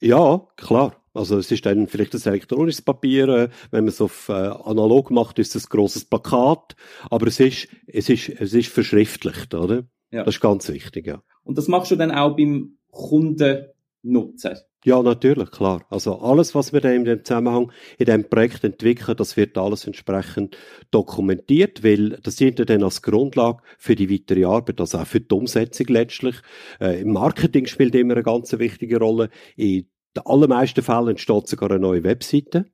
Ja, 0.00 0.46
klar. 0.54 0.94
Also 1.12 1.38
es 1.38 1.50
ist 1.50 1.66
dann 1.66 1.88
vielleicht 1.88 2.14
ein 2.14 2.22
elektronisches 2.22 2.82
Papier, 2.82 3.28
äh, 3.28 3.48
wenn 3.72 3.82
man 3.82 3.88
es 3.88 4.00
auf 4.00 4.28
äh, 4.28 4.32
analog 4.32 5.10
macht, 5.10 5.40
ist 5.40 5.56
es 5.56 5.66
ein 5.66 5.70
grosses 5.70 6.04
Plakat, 6.04 6.76
aber 7.10 7.26
es 7.26 7.40
ist, 7.40 7.66
es 7.88 8.08
ist, 8.08 8.28
es 8.28 8.54
ist 8.54 8.68
verschriftlicht, 8.68 9.54
oder? 9.54 9.88
Ja. 10.10 10.24
Das 10.24 10.36
ist 10.36 10.40
ganz 10.40 10.68
wichtig, 10.68 11.06
ja. 11.06 11.22
Und 11.48 11.56
das 11.56 11.66
machst 11.66 11.90
du 11.90 11.96
dann 11.96 12.10
auch 12.10 12.36
beim 12.36 12.76
Kundennutzen? 12.90 14.58
Ja, 14.84 15.02
natürlich, 15.02 15.50
klar. 15.50 15.86
Also 15.88 16.18
alles, 16.18 16.54
was 16.54 16.74
wir 16.74 16.82
da 16.82 16.90
in 16.90 17.06
dem 17.06 17.24
Zusammenhang 17.24 17.72
in 17.96 18.04
dem 18.04 18.28
Projekt 18.28 18.64
entwickeln, 18.64 19.16
das 19.16 19.38
wird 19.38 19.56
alles 19.56 19.86
entsprechend 19.86 20.58
dokumentiert, 20.90 21.82
weil 21.82 22.10
das 22.22 22.36
dient 22.36 22.58
ja 22.58 22.66
dann 22.66 22.82
als 22.82 23.00
Grundlage 23.00 23.62
für 23.78 23.96
die 23.96 24.10
weitere 24.10 24.44
Arbeit, 24.44 24.78
also 24.78 24.98
auch 24.98 25.06
für 25.06 25.20
die 25.20 25.34
Umsetzung 25.34 25.86
letztlich. 25.88 26.36
Äh, 26.82 27.00
Im 27.00 27.14
Marketing 27.14 27.66
spielt 27.66 27.94
immer 27.94 28.12
eine 28.12 28.22
ganz 28.22 28.52
wichtige 28.52 28.98
Rolle. 28.98 29.30
In 29.56 29.88
den 30.16 30.26
allermeisten 30.26 30.82
Fällen 30.82 31.08
entsteht 31.08 31.48
sogar 31.48 31.70
eine 31.70 31.80
neue 31.80 32.04
Webseite, 32.04 32.66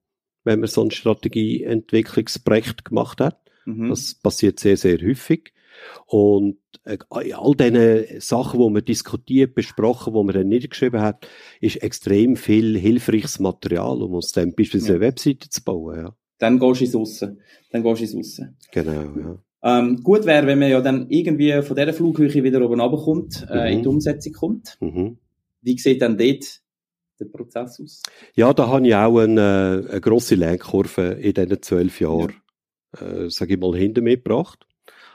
wenn 0.43 0.59
man 0.59 0.69
so 0.69 0.83
ein 0.83 0.91
Strategieentwicklungsprojekt 0.91 2.85
gemacht 2.85 3.21
hat. 3.21 3.39
Mhm. 3.67 3.91
Das 3.91 4.17
passiert 4.17 4.59
sehr, 4.59 4.77
sehr 4.77 4.99
häufig. 5.01 5.55
Und 6.07 6.59
äh, 6.85 6.99
all 7.11 7.55
diese 7.55 8.21
Sachen, 8.21 8.61
die 8.61 8.71
man 8.71 8.85
diskutiert, 8.85 9.55
besprochen, 9.55 10.15
die 10.15 10.23
man 10.23 10.35
dann 10.35 10.49
niedergeschrieben 10.49 11.01
hat, 11.01 11.27
ist 11.61 11.83
extrem 11.83 12.37
viel 12.37 12.79
hilfreiches 12.79 13.41
Material, 13.41 14.03
um 14.03 14.15
uns 14.15 14.33
dann 14.33 14.55
beispielsweise 14.55 14.95
ja. 14.95 14.95
eine 14.95 15.07
Webseite 15.07 15.49
zu 15.49 15.63
bauen. 15.65 15.97
Ja. 15.97 16.17
Dann 16.39 16.59
gehst 16.59 16.81
du 16.81 16.85
ins 16.85 16.95
Aussen. 16.97 17.41
Dann 17.71 17.83
gehst 17.83 18.01
du 18.01 18.05
ins 18.05 18.15
Aussen. 18.17 18.57
Genau, 18.73 18.93
ja. 18.93 19.39
Ähm, 19.65 20.03
gut 20.03 20.27
wäre, 20.27 20.47
wenn 20.47 20.59
man 20.59 20.71
ja 20.71 20.83
dann 20.83 21.09
irgendwie 21.09 21.63
von 21.63 21.75
dieser 21.75 21.95
Flughöhe 21.95 22.45
wieder 22.45 22.61
oben 22.61 22.81
runterkommt, 22.81 23.47
äh, 23.51 23.71
mhm. 23.71 23.73
in 23.73 23.83
die 23.83 23.89
Umsetzung 23.89 24.33
kommt. 24.35 24.77
Mhm. 24.81 25.17
Wie 25.63 25.79
sieht 25.79 26.03
dann 26.03 26.19
dort 26.19 26.61
der 27.19 27.25
Prozess 27.25 27.81
aus? 27.81 28.03
Ja, 28.35 28.53
da 28.53 28.69
habe 28.69 28.87
ich 28.87 28.95
auch 28.95 29.19
eine, 29.19 29.87
eine 29.89 30.01
grosse 30.03 30.35
Lernkurve 30.35 31.13
in 31.13 31.33
diesen 31.33 31.63
zwölf 31.63 31.99
Jahren, 31.99 32.35
ja. 33.01 33.07
äh, 33.07 33.31
sage 33.31 33.55
ich 33.55 33.61
mal, 33.61 33.75
hinter 33.75 34.03
mir 34.03 34.19
gebracht. 34.19 34.67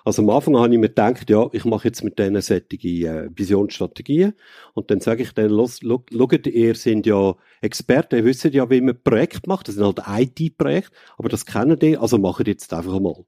Also 0.09 0.23
am 0.23 0.31
Anfang 0.31 0.57
habe 0.57 0.73
ich 0.73 0.79
mir 0.79 0.87
gedacht, 0.87 1.29
ja, 1.29 1.47
ich 1.51 1.65
mache 1.65 1.87
jetzt 1.87 2.03
mit 2.03 2.17
denen 2.17 2.41
solche 2.41 2.65
äh, 2.65 3.29
Visionsstrategien 3.31 4.33
und 4.73 4.89
dann 4.89 5.01
sage 5.01 5.21
ich 5.21 5.33
denen, 5.33 5.51
los, 5.51 5.81
schaut, 5.83 6.47
ihr 6.47 6.73
sind 6.73 7.05
ja 7.05 7.35
Experten, 7.61 8.15
ihr 8.15 8.25
wisst 8.25 8.43
ja, 8.45 8.67
wie 8.71 8.81
man 8.81 8.99
Projekt 9.03 9.45
macht, 9.45 9.67
das 9.67 9.75
sind 9.75 9.85
halt 9.85 10.01
IT-Projekte, 10.07 10.97
aber 11.19 11.29
das 11.29 11.45
kennen 11.45 11.77
die, 11.77 11.95
also 11.95 12.17
macht 12.17 12.47
jetzt 12.47 12.73
einfach 12.73 12.99
mal. 12.99 13.23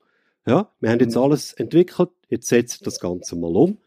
Ja, 0.48 0.72
wir 0.80 0.90
haben 0.90 1.00
jetzt 1.02 1.16
mhm. 1.16 1.22
alles 1.22 1.54
entwickelt, 1.54 2.10
jetzt 2.30 2.48
setzt 2.48 2.88
das 2.88 3.00
Ganze 3.00 3.36
mal 3.36 3.56
um 3.56 3.78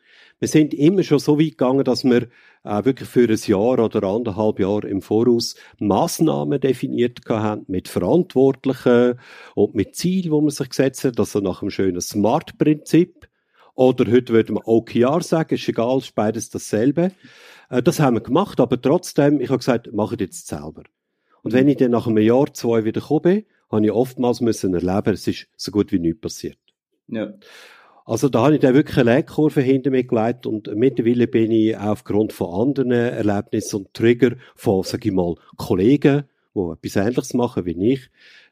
wir 0.45 0.49
sind 0.49 0.74
immer 0.74 1.03
schon 1.03 1.20
so 1.20 1.40
weit 1.40 1.53
gegangen, 1.53 1.84
dass 1.84 2.05
wir 2.05 2.28
äh, 2.64 2.84
wirklich 2.84 3.09
für 3.09 3.26
ein 3.26 3.38
Jahr 3.47 3.78
oder 3.78 4.03
anderthalb 4.07 4.61
Jahre 4.61 4.86
im 4.88 5.01
Voraus 5.01 5.55
Maßnahmen 5.78 6.61
definiert 6.61 7.20
haben 7.30 7.64
mit 7.66 7.88
Verantwortlichen 7.88 9.18
und 9.55 9.74
mit 9.74 9.97
Zielen, 9.97 10.32
wo 10.32 10.42
man 10.42 10.51
sich 10.51 10.68
gesetzt 10.68 11.03
hat, 11.05 11.18
also 11.18 11.40
nach 11.40 11.62
einem 11.62 11.70
schönen 11.70 12.03
Smart-Prinzip. 12.03 13.26
Oder 13.74 14.12
heute 14.12 14.34
würde 14.34 14.53
man 14.53 14.64
OKR 14.66 15.22
sagen, 15.22 15.55
ist 15.55 15.66
egal, 15.66 15.97
ist 15.97 16.14
beides 16.14 16.51
dasselbe. 16.51 17.12
Äh, 17.70 17.82
das 17.82 18.01
haben 18.01 18.16
wir 18.16 18.20
gemacht, 18.20 18.61
aber 18.61 18.78
trotzdem, 18.78 19.40
ich 19.40 19.49
habe 19.49 19.61
gesagt, 19.61 19.95
macht 19.95 20.20
jetzt 20.20 20.47
selber. 20.47 20.82
Und 21.42 21.55
wenn 21.55 21.68
ich 21.68 21.78
dann 21.78 21.92
nach 21.92 22.07
einem 22.07 22.18
Jahr, 22.18 22.53
zwei 22.53 22.84
wieder 22.84 23.01
gekommen 23.01 23.22
bin, 23.22 23.45
habe 23.70 23.86
ich 23.86 23.92
oftmals 23.92 24.42
müssen 24.42 24.74
erleben, 24.74 25.14
es 25.14 25.26
ist 25.26 25.47
so 25.57 25.72
gut 25.72 25.90
wie 25.90 26.01
nichts 26.01 26.20
passiert. 26.20 26.59
Ja. 27.09 27.32
Also 28.05 28.29
da 28.29 28.45
habe 28.45 28.55
ich 28.55 28.61
dann 28.61 28.75
wirklich 28.75 28.99
eine 28.99 29.15
Lenkkurve 29.15 29.63
hinter 29.63 29.91
mir 29.91 30.05
gelegt 30.05 30.47
und 30.47 30.75
mittlerweile 30.75 31.27
bin 31.27 31.51
ich 31.51 31.77
aufgrund 31.77 32.35
von 32.35 32.69
anderen 32.69 32.91
Erlebnissen 32.91 33.77
und 33.77 33.95
Trigger 33.95 34.37
von, 34.55 34.83
sage 34.83 35.09
ich 35.09 35.15
mal, 35.15 35.37
Kollegen, 35.57 36.25
die 36.55 36.61
etwas 36.61 36.97
Ähnliches 36.97 37.35
machen 37.35 37.65
wie 37.65 37.93
ich, 37.93 38.11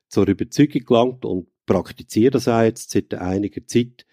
zur 0.09 0.27
Überzeugung 0.27 0.85
gelangt 0.85 1.25
und 1.27 1.49
praktiziere 1.67 2.31
das 2.31 2.49
auch 2.49 2.63
jetzt 2.63 2.91
seit 2.91 3.13
einiger 3.15 3.67
Zeit, 3.67 4.07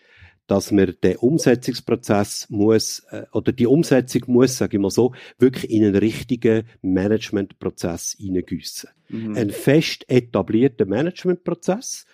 dass 0.50 0.72
man 0.72 0.96
den 1.04 1.18
Umsetzungsprozess 1.18 2.48
muss, 2.50 3.04
äh, 3.12 3.26
oder 3.32 3.52
die 3.52 3.68
Umsetzung 3.68 4.24
muss, 4.28 4.58
sage 4.58 4.78
ich 4.78 4.82
mal 4.82 4.90
so, 4.90 5.14
wirklich 5.38 5.70
in 5.70 5.86
einen 5.86 5.96
richtigen 5.96 6.64
Managementprozess 6.82 8.18
hineingüssen. 8.20 8.90
Mhm. 9.10 9.36
Ein 9.36 9.50
fest 9.52 10.06
etablierter 10.10 10.86
Managementprozess, 10.86 12.06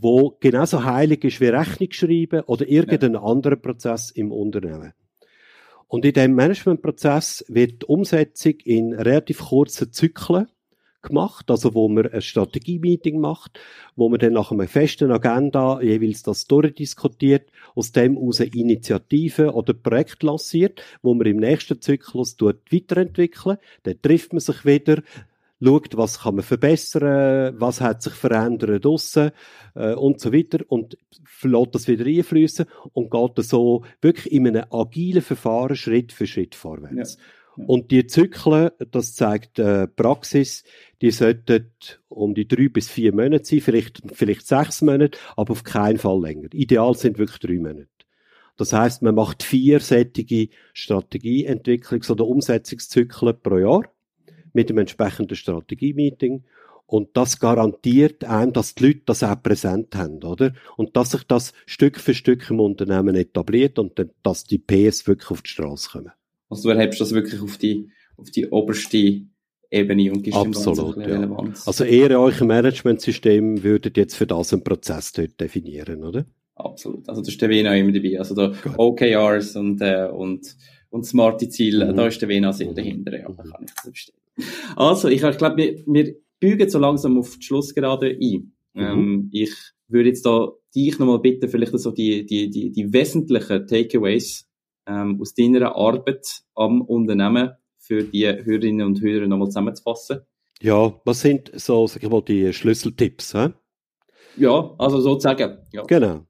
wo 0.00 0.36
genauso 0.40 0.84
heilig 0.84 1.24
ist 1.24 1.40
wie 1.40 1.48
Rechnung 1.48 1.92
schreiben 1.92 2.42
oder 2.46 2.66
irgendein 2.66 3.14
ja. 3.14 3.22
anderer 3.22 3.56
Prozess 3.56 4.10
im 4.10 4.32
Unternehmen. 4.32 4.92
Und 5.88 6.04
in 6.04 6.12
dem 6.12 6.34
Managementprozess 6.34 7.44
wird 7.48 7.82
die 7.82 7.86
Umsetzung 7.86 8.54
in 8.64 8.94
relativ 8.94 9.40
kurzen 9.40 9.92
Zyklen 9.92 10.46
gemacht, 11.02 11.50
also 11.50 11.74
wo 11.74 11.88
man 11.88 12.06
ein 12.06 12.20
Strategie-Meeting 12.20 13.18
macht, 13.18 13.58
wo 13.96 14.08
man 14.08 14.18
dann 14.18 14.34
nach 14.34 14.52
einer 14.52 14.68
festen 14.68 15.10
Agenda 15.10 15.80
jeweils 15.80 16.22
das 16.22 16.46
durchdiskutiert, 16.46 17.50
aus 17.74 17.92
dem 17.92 18.18
aus 18.18 18.40
eine 18.40 18.50
Initiative 18.50 19.52
oder 19.52 19.72
Projekt 19.72 20.22
lanciert, 20.22 20.82
wo 21.02 21.14
man 21.14 21.26
im 21.26 21.38
nächsten 21.38 21.80
Zyklus 21.80 22.36
weiterentwickeln. 22.38 23.58
Dann 23.82 24.02
trifft 24.02 24.32
man 24.32 24.40
sich 24.40 24.64
wieder, 24.64 25.02
schaut, 25.62 25.96
was 25.96 26.20
kann 26.20 26.36
man 26.36 26.44
verbessern, 26.44 27.54
was 27.58 27.80
hat 27.80 28.02
sich 28.02 28.14
verändert 28.14 28.84
draussen 28.84 29.30
äh, 29.74 29.94
und 29.94 30.20
so 30.20 30.32
weiter 30.32 30.58
und 30.68 30.96
lässt 31.42 31.74
das 31.74 31.88
wieder 31.88 32.06
einfließen 32.06 32.66
und 32.92 33.10
geht 33.10 33.44
so 33.44 33.84
wirklich 34.00 34.32
in 34.32 34.48
einem 34.48 34.64
agilen 34.70 35.22
Verfahren 35.22 35.76
Schritt 35.76 36.12
für 36.12 36.26
Schritt 36.26 36.54
vorwärts. 36.54 37.16
Ja. 37.16 37.64
Und 37.66 37.90
die 37.90 38.06
Zyklen, 38.06 38.70
das 38.90 39.14
zeigt 39.14 39.58
äh, 39.58 39.86
Praxis, 39.86 40.64
die 41.02 41.10
sollten 41.10 41.72
um 42.08 42.34
die 42.34 42.48
drei 42.48 42.68
bis 42.68 42.88
vier 42.88 43.12
Monate 43.12 43.44
sein, 43.44 43.60
vielleicht, 43.60 44.02
vielleicht 44.12 44.46
sechs 44.46 44.82
Monate, 44.82 45.18
aber 45.36 45.52
auf 45.52 45.64
keinen 45.64 45.98
Fall 45.98 46.20
länger. 46.20 46.48
Ideal 46.52 46.94
sind 46.94 47.18
wirklich 47.18 47.40
drei 47.40 47.58
Monate. 47.58 47.88
Das 48.56 48.72
heißt, 48.72 49.02
man 49.02 49.14
macht 49.14 49.42
vier 49.42 49.80
sättige 49.80 50.48
Strategieentwicklungs- 50.74 52.10
oder 52.10 52.26
Umsetzungszyklen 52.26 53.40
pro 53.42 53.58
Jahr 53.58 53.82
mit 54.52 54.70
dem 54.70 54.78
entsprechenden 54.78 55.36
Strategie-Meeting. 55.36 56.44
Und 56.86 57.10
das 57.16 57.38
garantiert 57.38 58.24
einem, 58.24 58.52
dass 58.52 58.74
die 58.74 58.86
Leute 58.86 59.02
das 59.06 59.22
auch 59.22 59.40
präsent 59.40 59.94
haben, 59.94 60.22
oder? 60.24 60.54
Und 60.76 60.96
dass 60.96 61.12
sich 61.12 61.22
das 61.22 61.52
Stück 61.64 62.00
für 62.00 62.14
Stück 62.14 62.50
im 62.50 62.58
Unternehmen 62.58 63.14
etabliert 63.14 63.78
und 63.78 63.96
dann, 63.98 64.10
dass 64.24 64.42
die 64.42 64.58
PS 64.58 65.06
wirklich 65.06 65.30
auf 65.30 65.42
die 65.42 65.50
Straße 65.50 65.90
kommen. 65.90 66.10
Also 66.48 66.68
du 66.68 66.74
erhebst 66.74 67.00
das 67.00 67.12
wirklich 67.12 67.40
auf 67.40 67.58
die, 67.58 67.90
auf 68.16 68.30
die 68.30 68.48
oberste 68.48 69.22
Ebene 69.70 70.10
und 70.10 70.22
gibst 70.22 70.36
Absolut, 70.38 70.96
dem 70.96 71.02
Ganzen 71.02 71.10
ja. 71.12 71.16
Relevanz. 71.16 71.68
Also 71.68 71.84
eher 71.84 72.18
euer 72.18 72.44
Managementsystem 72.44 73.62
würdet 73.62 73.96
jetzt 73.96 74.16
für 74.16 74.26
das 74.26 74.52
einen 74.52 74.64
Prozess 74.64 75.12
dort 75.12 75.40
definieren, 75.40 76.02
oder? 76.02 76.26
Absolut. 76.56 77.08
Also 77.08 77.22
da 77.22 77.28
ist 77.28 77.40
der 77.40 77.50
WNA 77.50 77.76
immer 77.76 77.92
dabei. 77.92 78.18
Also 78.18 78.34
da 78.34 78.52
OKRs 78.76 79.54
und, 79.54 79.80
äh, 79.80 80.08
und, 80.12 80.56
und 80.90 81.06
smarte 81.06 81.48
Ziele, 81.48 81.92
mhm. 81.92 81.96
da 81.96 82.06
ist 82.08 82.20
der 82.20 82.28
WNA 82.28 82.52
sehr 82.52 82.74
dahinter, 82.74 83.16
ja, 83.16 83.28
da 83.28 83.42
kann 83.44 83.64
ich 83.64 83.74
das 83.74 83.84
verstehen. 83.84 84.19
Also, 84.76 85.08
ich, 85.08 85.22
ich 85.22 85.38
glaube, 85.38 85.56
wir, 85.56 85.82
wir 85.86 86.14
bügen 86.38 86.68
so 86.68 86.78
langsam 86.78 87.18
auf 87.18 87.36
die 87.36 87.44
Schlussgerade 87.44 88.08
ein. 88.10 88.52
Mhm. 88.74 88.82
Ähm, 88.82 89.30
ich 89.32 89.52
würde 89.88 90.08
jetzt 90.08 90.24
da 90.24 90.48
dich 90.74 90.98
nochmal 90.98 91.18
bitten, 91.18 91.48
vielleicht 91.48 91.78
so 91.78 91.90
die, 91.90 92.24
die, 92.24 92.50
die, 92.50 92.70
die 92.70 92.92
wesentlichen 92.92 93.66
Takeaways 93.66 94.48
ähm, 94.86 95.18
aus 95.20 95.34
deiner 95.34 95.74
Arbeit 95.74 96.42
am 96.54 96.82
Unternehmen 96.82 97.50
für 97.78 98.04
die 98.04 98.26
Hörerinnen 98.26 98.86
und 98.86 99.00
Hörer 99.00 99.26
nochmal 99.26 99.48
zusammenzufassen. 99.48 100.20
Ja, 100.60 101.00
was 101.04 101.22
sind 101.22 101.50
so, 101.54 101.86
sag 101.86 102.02
ich 102.02 102.10
mal, 102.10 102.22
die 102.22 102.52
Schlüsseltipps? 102.52 103.34
Hä? 103.34 103.48
Ja, 104.36 104.74
also 104.78 105.00
sozusagen. 105.00 105.58
Ja. 105.72 105.82
Genau. 105.82 106.26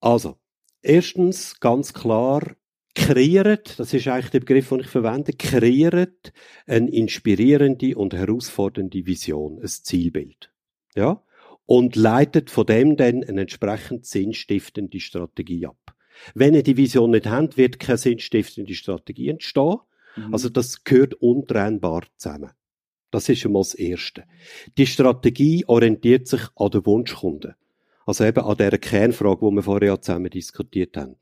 Also, 0.00 0.36
erstens 0.82 1.58
ganz 1.60 1.92
klar, 1.94 2.42
kreiert, 2.94 3.78
das 3.78 3.94
ist 3.94 4.08
eigentlich 4.08 4.30
der 4.30 4.40
Begriff, 4.40 4.68
den 4.68 4.80
ich 4.80 4.86
verwende, 4.86 5.32
kreiert 5.32 6.32
eine 6.66 6.90
inspirierende 6.90 7.96
und 7.96 8.14
herausfordernde 8.14 9.06
Vision, 9.06 9.60
ein 9.60 9.68
Zielbild. 9.68 10.52
Ja? 10.94 11.22
Und 11.66 11.96
leitet 11.96 12.50
von 12.50 12.66
dem 12.66 12.96
dann 12.96 13.22
eine 13.22 13.42
entsprechend 13.42 14.06
sinnstiftende 14.06 15.00
Strategie 15.00 15.66
ab. 15.66 15.94
Wenn 16.34 16.54
ihr 16.54 16.62
die 16.62 16.76
Vision 16.76 17.12
nicht 17.12 17.26
habt, 17.26 17.56
wird 17.56 17.78
keine 17.78 17.98
sinnstiftende 17.98 18.74
Strategie 18.74 19.28
entstehen. 19.28 19.78
Mhm. 20.16 20.34
Also 20.34 20.48
das 20.48 20.84
gehört 20.84 21.14
untrennbar 21.14 22.02
zusammen. 22.16 22.50
Das 23.10 23.28
ist 23.28 23.40
schon 23.40 23.52
mal 23.52 23.60
das 23.60 23.74
Erste. 23.74 24.24
Die 24.78 24.86
Strategie 24.86 25.64
orientiert 25.66 26.28
sich 26.28 26.42
an 26.56 26.70
den 26.70 26.86
Wunschkunden. 26.86 27.54
Also 28.06 28.24
eben 28.24 28.44
an 28.44 28.56
der 28.56 28.78
Kernfrage, 28.78 29.46
die 29.46 29.54
wir 29.56 29.62
vorher 29.62 29.88
ja 29.88 30.00
zusammen 30.00 30.30
diskutiert 30.30 30.96
haben. 30.96 31.16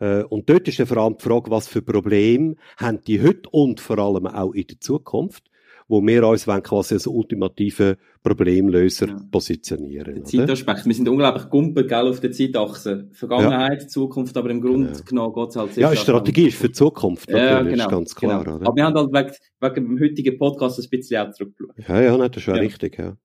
Äh, 0.00 0.22
und 0.24 0.48
dort 0.48 0.68
ist 0.68 0.78
ja 0.78 0.86
vor 0.86 0.98
allem 0.98 1.16
die 1.16 1.24
Frage, 1.24 1.50
was 1.50 1.68
für 1.68 1.82
Probleme 1.82 2.56
haben 2.76 3.00
die 3.06 3.22
heute 3.22 3.48
und 3.50 3.80
vor 3.80 3.98
allem 3.98 4.26
auch 4.26 4.52
in 4.52 4.66
der 4.66 4.80
Zukunft, 4.80 5.44
wo 5.88 6.06
wir 6.06 6.26
uns 6.26 6.44
quasi 6.44 6.94
als 6.94 7.06
ultimative 7.06 7.96
Problemlöser 8.22 9.08
ja. 9.08 9.20
positionieren. 9.30 10.16
Der 10.16 10.24
Zeitaspekt. 10.24 10.84
Wir 10.84 10.94
sind 10.94 11.08
unglaublich 11.08 11.48
gumpel, 11.48 11.86
gell, 11.86 12.08
auf 12.08 12.20
der 12.20 12.30
Zeitachse. 12.30 13.08
Vergangenheit, 13.12 13.82
ja. 13.82 13.88
Zukunft, 13.88 14.36
aber 14.36 14.50
im 14.50 14.60
Grunde 14.60 14.88
genau. 14.92 15.04
genommen 15.04 15.34
geht 15.34 15.48
es 15.48 15.56
halt 15.56 15.74
sehr 15.74 15.82
Ja, 15.82 15.96
Strategie 15.96 16.48
ist 16.48 16.58
für 16.58 16.68
die 16.68 16.74
Zukunft, 16.74 17.30
ja, 17.30 17.62
genau, 17.62 17.84
ist 17.84 17.90
ganz 17.90 18.14
klar. 18.14 18.44
Genau. 18.44 18.56
Oder? 18.56 18.66
Aber 18.66 18.76
wir 18.76 18.84
haben 18.84 18.94
halt 18.94 19.12
wegen, 19.12 19.36
wegen 19.60 19.88
dem 19.88 20.00
heutigen 20.00 20.38
Podcast 20.38 20.78
ein 20.78 20.90
bisschen 20.90 21.26
auch 21.26 21.32
zurückgeschaut. 21.32 21.88
Ja, 21.88 22.00
ja, 22.02 22.28
das 22.28 22.36
ist 22.36 22.46
ja. 22.46 22.54
richtig, 22.54 22.98
ja. 22.98 23.16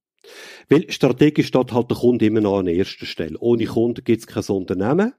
Weil 0.70 0.90
strategisch 0.90 1.48
steht 1.48 1.74
halt 1.74 1.90
der 1.90 1.98
Kunde 1.98 2.26
immer 2.26 2.40
noch 2.40 2.60
an 2.60 2.68
erster 2.68 3.06
Stelle. 3.06 3.38
Ohne 3.40 3.66
Kunden 3.66 4.06
gibt 4.06 4.22
es 4.22 4.28
kein 4.28 4.56
Unternehmen 4.56 5.14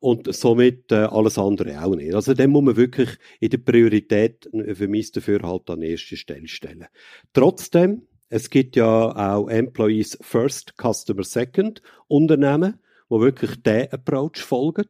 und 0.00 0.34
somit 0.34 0.90
äh, 0.90 0.96
alles 0.96 1.38
andere 1.38 1.84
auch 1.84 1.94
nicht. 1.94 2.14
Also 2.14 2.34
dem 2.34 2.50
muss 2.50 2.64
man 2.64 2.76
wirklich 2.76 3.10
in 3.38 3.50
der 3.50 3.58
Priorität 3.58 4.48
für 4.74 4.88
mich 4.88 5.12
dafür 5.12 5.42
halt 5.42 5.70
an 5.70 5.82
erste 5.82 6.16
Stelle 6.16 6.48
stellen. 6.48 6.86
Trotzdem, 7.32 8.02
es 8.28 8.50
gibt 8.50 8.76
ja 8.76 9.34
auch 9.36 9.48
Employees 9.48 10.18
First, 10.22 10.74
Customer 10.80 11.24
Second 11.24 11.82
Unternehmen, 12.08 12.80
wo 13.08 13.20
wirklich 13.20 13.62
der 13.62 13.92
Approach 13.92 14.38
folgen. 14.38 14.86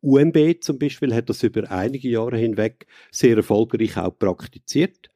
UMB 0.00 0.62
zum 0.62 0.78
Beispiel 0.78 1.14
hat 1.14 1.28
das 1.28 1.42
über 1.42 1.70
einige 1.70 2.08
Jahre 2.08 2.38
hinweg 2.38 2.86
sehr 3.10 3.36
erfolgreich 3.36 3.96
auch 3.96 4.16
praktiziert. 4.16 5.07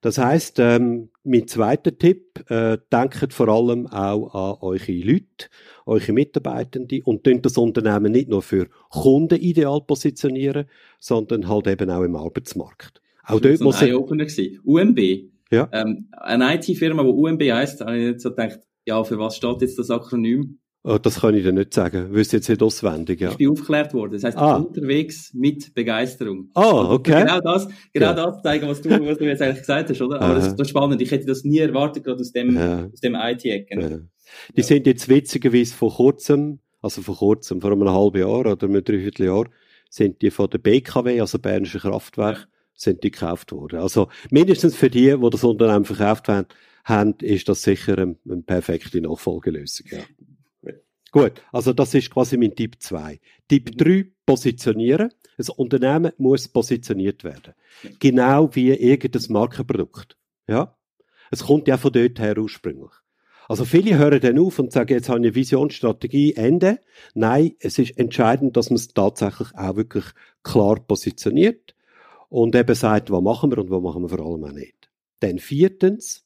Das 0.00 0.16
heißt, 0.16 0.58
ähm, 0.60 1.10
mein 1.24 1.46
zweiter 1.46 1.96
Tipp, 1.96 2.50
äh, 2.50 2.78
denkt 2.90 3.34
vor 3.34 3.48
allem 3.48 3.86
auch 3.86 4.34
an 4.34 4.56
eure 4.62 4.92
Leute, 4.92 5.48
eure 5.84 6.12
Mitarbeitenden 6.12 7.02
und 7.02 7.22
könnt 7.22 7.44
das 7.44 7.58
Unternehmen 7.58 8.12
nicht 8.12 8.28
nur 8.28 8.40
für 8.40 8.68
Kunden 8.88 9.38
ideal 9.38 9.80
positionieren, 9.82 10.66
sondern 10.98 11.48
halt 11.48 11.66
eben 11.66 11.90
auch 11.90 12.02
im 12.02 12.16
Arbeitsmarkt. 12.16 13.02
Auch 13.24 13.40
dort 13.40 13.60
muss 13.60 13.82
ein 13.82 13.94
Opener 13.94 14.26
UMB. 14.64 14.98
Ja. 15.50 15.68
Ähm, 15.72 16.08
eine 16.12 16.54
IT-Firma, 16.54 17.02
die 17.02 17.08
UMB 17.08 17.42
heisst, 17.52 17.80
habe 17.80 17.98
ich 17.98 18.04
jetzt 18.04 18.22
so 18.22 18.30
gedacht, 18.30 18.60
ja, 18.86 19.04
für 19.04 19.18
was 19.18 19.36
steht 19.36 19.60
jetzt 19.60 19.78
das 19.78 19.90
Akronym? 19.90 20.58
Oh, 20.82 20.96
das 20.96 21.20
kann 21.20 21.34
ich 21.34 21.42
dir 21.42 21.52
nicht 21.52 21.74
sagen. 21.74 22.10
Wüsste 22.14 22.38
jetzt 22.38 22.48
nicht 22.48 22.62
auswendig, 22.62 23.20
ja. 23.20 23.32
Ich 23.32 23.36
bin 23.36 23.50
aufgeklärt 23.50 23.92
worden. 23.92 24.12
Das 24.12 24.24
heißt, 24.24 24.38
ah. 24.38 24.56
unterwegs 24.56 25.34
mit 25.34 25.74
Begeisterung. 25.74 26.48
Ah, 26.54 26.92
okay. 26.92 27.20
Genau 27.20 27.40
das, 27.40 27.68
genau 27.92 28.06
ja. 28.06 28.14
das 28.14 28.42
zeigen, 28.42 28.66
was 28.66 28.80
du, 28.80 28.88
was 28.88 29.18
du 29.18 29.24
jetzt 29.26 29.42
eigentlich 29.42 29.58
gesagt 29.58 29.90
hast, 29.90 30.00
oder? 30.00 30.22
Aber 30.22 30.34
das, 30.34 30.56
das, 30.56 30.68
ist 30.68 30.70
spannend. 30.70 31.02
Ich 31.02 31.10
hätte 31.10 31.26
das 31.26 31.44
nie 31.44 31.58
erwartet, 31.58 32.04
gerade 32.04 32.20
aus 32.20 32.32
dem, 32.32 32.56
ja. 32.56 32.86
aus 32.90 33.00
dem 33.00 33.14
IT-Eck. 33.14 33.76
Ne? 33.76 34.08
Die 34.56 34.62
sind 34.62 34.86
jetzt 34.86 35.08
witzigerweise 35.08 35.74
vor 35.74 35.94
kurzem, 35.94 36.60
also 36.80 37.02
vor 37.02 37.16
kurzem, 37.16 37.60
vor 37.60 37.72
einem 37.72 37.90
halben 37.90 38.18
Jahr 38.18 38.46
oder 38.46 38.66
einem 38.66 38.82
Dreivierteljahr, 38.82 39.50
sind 39.90 40.22
die 40.22 40.30
von 40.30 40.48
der 40.48 40.58
BKW, 40.58 41.20
also 41.20 41.38
Bernische 41.38 41.80
Kraftwerk, 41.80 42.48
sind 42.72 43.04
die 43.04 43.10
gekauft 43.10 43.52
worden. 43.52 43.80
Also 43.80 44.08
mindestens 44.30 44.76
für 44.76 44.88
die, 44.88 45.14
die 45.14 45.30
das 45.30 45.44
Unternehmen 45.44 45.84
verkauft 45.84 46.28
haben, 46.28 46.46
haben 46.84 47.14
ist 47.20 47.50
das 47.50 47.60
sicher 47.62 47.98
eine, 47.98 48.16
eine 48.26 48.42
perfekte 48.42 49.00
Nachfolgelösung. 49.02 49.86
Ja. 49.90 49.98
Gut, 51.12 51.42
also 51.52 51.72
das 51.72 51.94
ist 51.94 52.10
quasi 52.10 52.36
mein 52.36 52.54
Tipp 52.54 52.76
2. 52.78 53.20
Tipp 53.48 53.76
3, 53.76 53.90
mhm. 53.90 54.12
positionieren. 54.26 55.10
Ein 55.38 55.48
Unternehmen 55.56 56.12
muss 56.18 56.48
positioniert 56.48 57.24
werden. 57.24 57.54
Genau 57.98 58.54
wie 58.54 58.70
irgendein 58.70 59.32
Markenprodukt. 59.32 60.16
Ja? 60.46 60.76
Es 61.30 61.44
kommt 61.44 61.66
ja 61.66 61.78
von 61.78 61.92
dort 61.92 62.18
her 62.20 62.38
ursprünglich. 62.38 62.90
Also 63.48 63.64
viele 63.64 63.98
hören 63.98 64.20
dann 64.20 64.38
auf 64.38 64.60
und 64.60 64.70
sagen, 64.70 64.92
jetzt 64.92 65.08
habe 65.08 65.18
ich 65.18 65.24
eine 65.24 65.34
Vision, 65.34 65.70
Strategie, 65.70 66.34
Ende. 66.34 66.78
Nein, 67.14 67.56
es 67.58 67.80
ist 67.80 67.98
entscheidend, 67.98 68.56
dass 68.56 68.70
man 68.70 68.76
es 68.76 68.88
tatsächlich 68.88 69.48
auch 69.56 69.74
wirklich 69.74 70.04
klar 70.44 70.76
positioniert 70.76 71.74
und 72.28 72.54
eben 72.54 72.74
sagt, 72.76 73.10
was 73.10 73.22
machen 73.22 73.50
wir 73.50 73.58
und 73.58 73.70
was 73.70 73.82
machen 73.82 74.02
wir 74.02 74.08
vor 74.08 74.24
allem 74.24 74.44
auch 74.44 74.52
nicht. 74.52 74.88
Dann 75.18 75.40
viertens, 75.40 76.24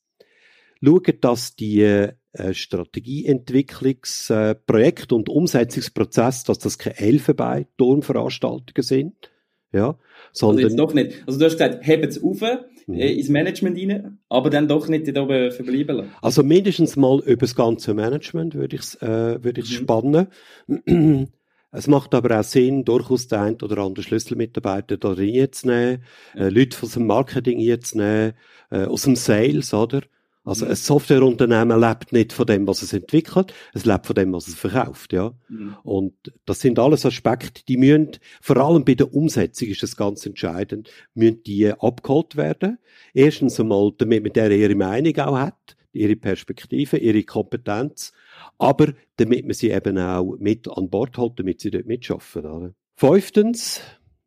schauen, 0.85 1.03
dass 1.22 1.57
die 1.57 2.11
Strategieentwicklungsprojekt 2.53 5.12
und 5.12 5.28
Umsetzungsprozess, 5.28 6.43
dass 6.45 6.59
das 6.59 6.78
keine 6.78 6.99
Elfenbein-Turmveranstaltungen 6.99 8.82
sind. 8.82 9.30
Ja, 9.72 9.99
sondern. 10.32 10.64
Also 10.66 10.76
doch 10.76 10.95
nicht. 10.95 11.24
Also 11.26 11.39
du 11.39 11.45
hast 11.47 11.55
gesagt, 11.55 11.85
hebt 11.85 12.07
es 12.07 12.22
auf, 12.22 12.43
mhm. 12.87 12.95
äh, 12.95 13.12
ins 13.12 13.28
Management 13.28 13.76
rein, 13.76 14.18
aber 14.28 14.51
dann 14.51 14.68
doch 14.68 14.87
nicht 14.89 15.16
da 15.16 15.22
oben 15.22 15.51
verbleiben 15.51 15.97
lassen. 15.97 16.12
Also 16.22 16.45
mindestens 16.45 16.95
mal 16.95 17.18
über 17.20 17.41
das 17.41 17.57
ganze 17.57 17.93
Management 17.93 18.55
würde 18.55 18.76
ich 18.76 18.82
es 18.82 18.95
äh, 19.03 19.43
würde 19.43 19.62
mhm. 19.62 19.66
spannen. 19.66 20.28
Es 21.76 21.89
macht 21.89 22.14
aber 22.14 22.39
auch 22.39 22.45
Sinn, 22.45 22.85
durchaus 22.85 23.26
den 23.26 23.41
einen 23.41 23.57
oder 23.57 23.78
anderen 23.78 24.05
Schlüsselmitarbeiter 24.05 24.97
da 24.97 25.09
reinzunehmen, 25.09 26.05
äh, 26.37 26.49
Leute 26.49 26.78
aus 26.80 26.93
dem 26.93 27.09
Marketing 27.09 27.68
reinzunehmen, 27.68 28.35
äh, 28.70 28.85
aus 28.85 29.03
dem 29.03 29.16
Sales, 29.16 29.74
oder? 29.74 30.03
Also 30.45 30.66
ein 30.66 30.76
Softwareunternehmen 30.76 31.80
lebt 31.80 32.12
nicht 32.12 32.34
von 32.34 32.47
dem, 32.47 32.66
was 32.66 32.82
es 32.82 32.92
entwickelt, 32.92 33.55
es 33.72 33.86
lebt 33.86 34.07
von 34.07 34.14
dem, 34.14 34.32
was 34.32 34.47
es 34.47 34.55
verkauft, 34.55 35.14
ja. 35.14 35.32
Mhm. 35.49 35.76
Und 35.82 36.14
das 36.45 36.61
sind 36.61 36.78
alles 36.78 37.07
Aspekte, 37.07 37.62
die 37.66 37.78
müssen, 37.78 38.18
vor 38.42 38.59
allem 38.59 38.84
bei 38.84 38.95
der 38.95 39.12
Umsetzung 39.14 39.68
ist 39.68 39.82
das 39.82 39.97
ganz 39.97 40.26
entscheidend, 40.26 40.90
müssen 41.14 41.42
die 41.45 41.72
abgeholt 41.72 42.36
werden. 42.36 42.78
Erstens 43.14 43.59
einmal, 43.59 43.92
damit 43.97 44.22
man 44.22 44.32
der 44.34 44.51
ihre 44.51 44.74
Meinung 44.74 45.16
auch 45.18 45.38
hat, 45.38 45.76
ihre 45.92 46.16
Perspektive, 46.16 46.99
ihre 46.99 47.22
Kompetenz, 47.22 48.12
aber 48.59 48.92
damit 49.16 49.47
man 49.47 49.55
sie 49.55 49.70
eben 49.70 49.97
auch 49.99 50.36
mit 50.38 50.68
an 50.68 50.90
Bord 50.90 51.16
holt, 51.16 51.38
damit 51.38 51.61
sie 51.61 51.70
dort 51.70 51.86
mitschaffen. 51.86 52.45
Oder? 52.45 52.74
Fünftens, 52.97 53.80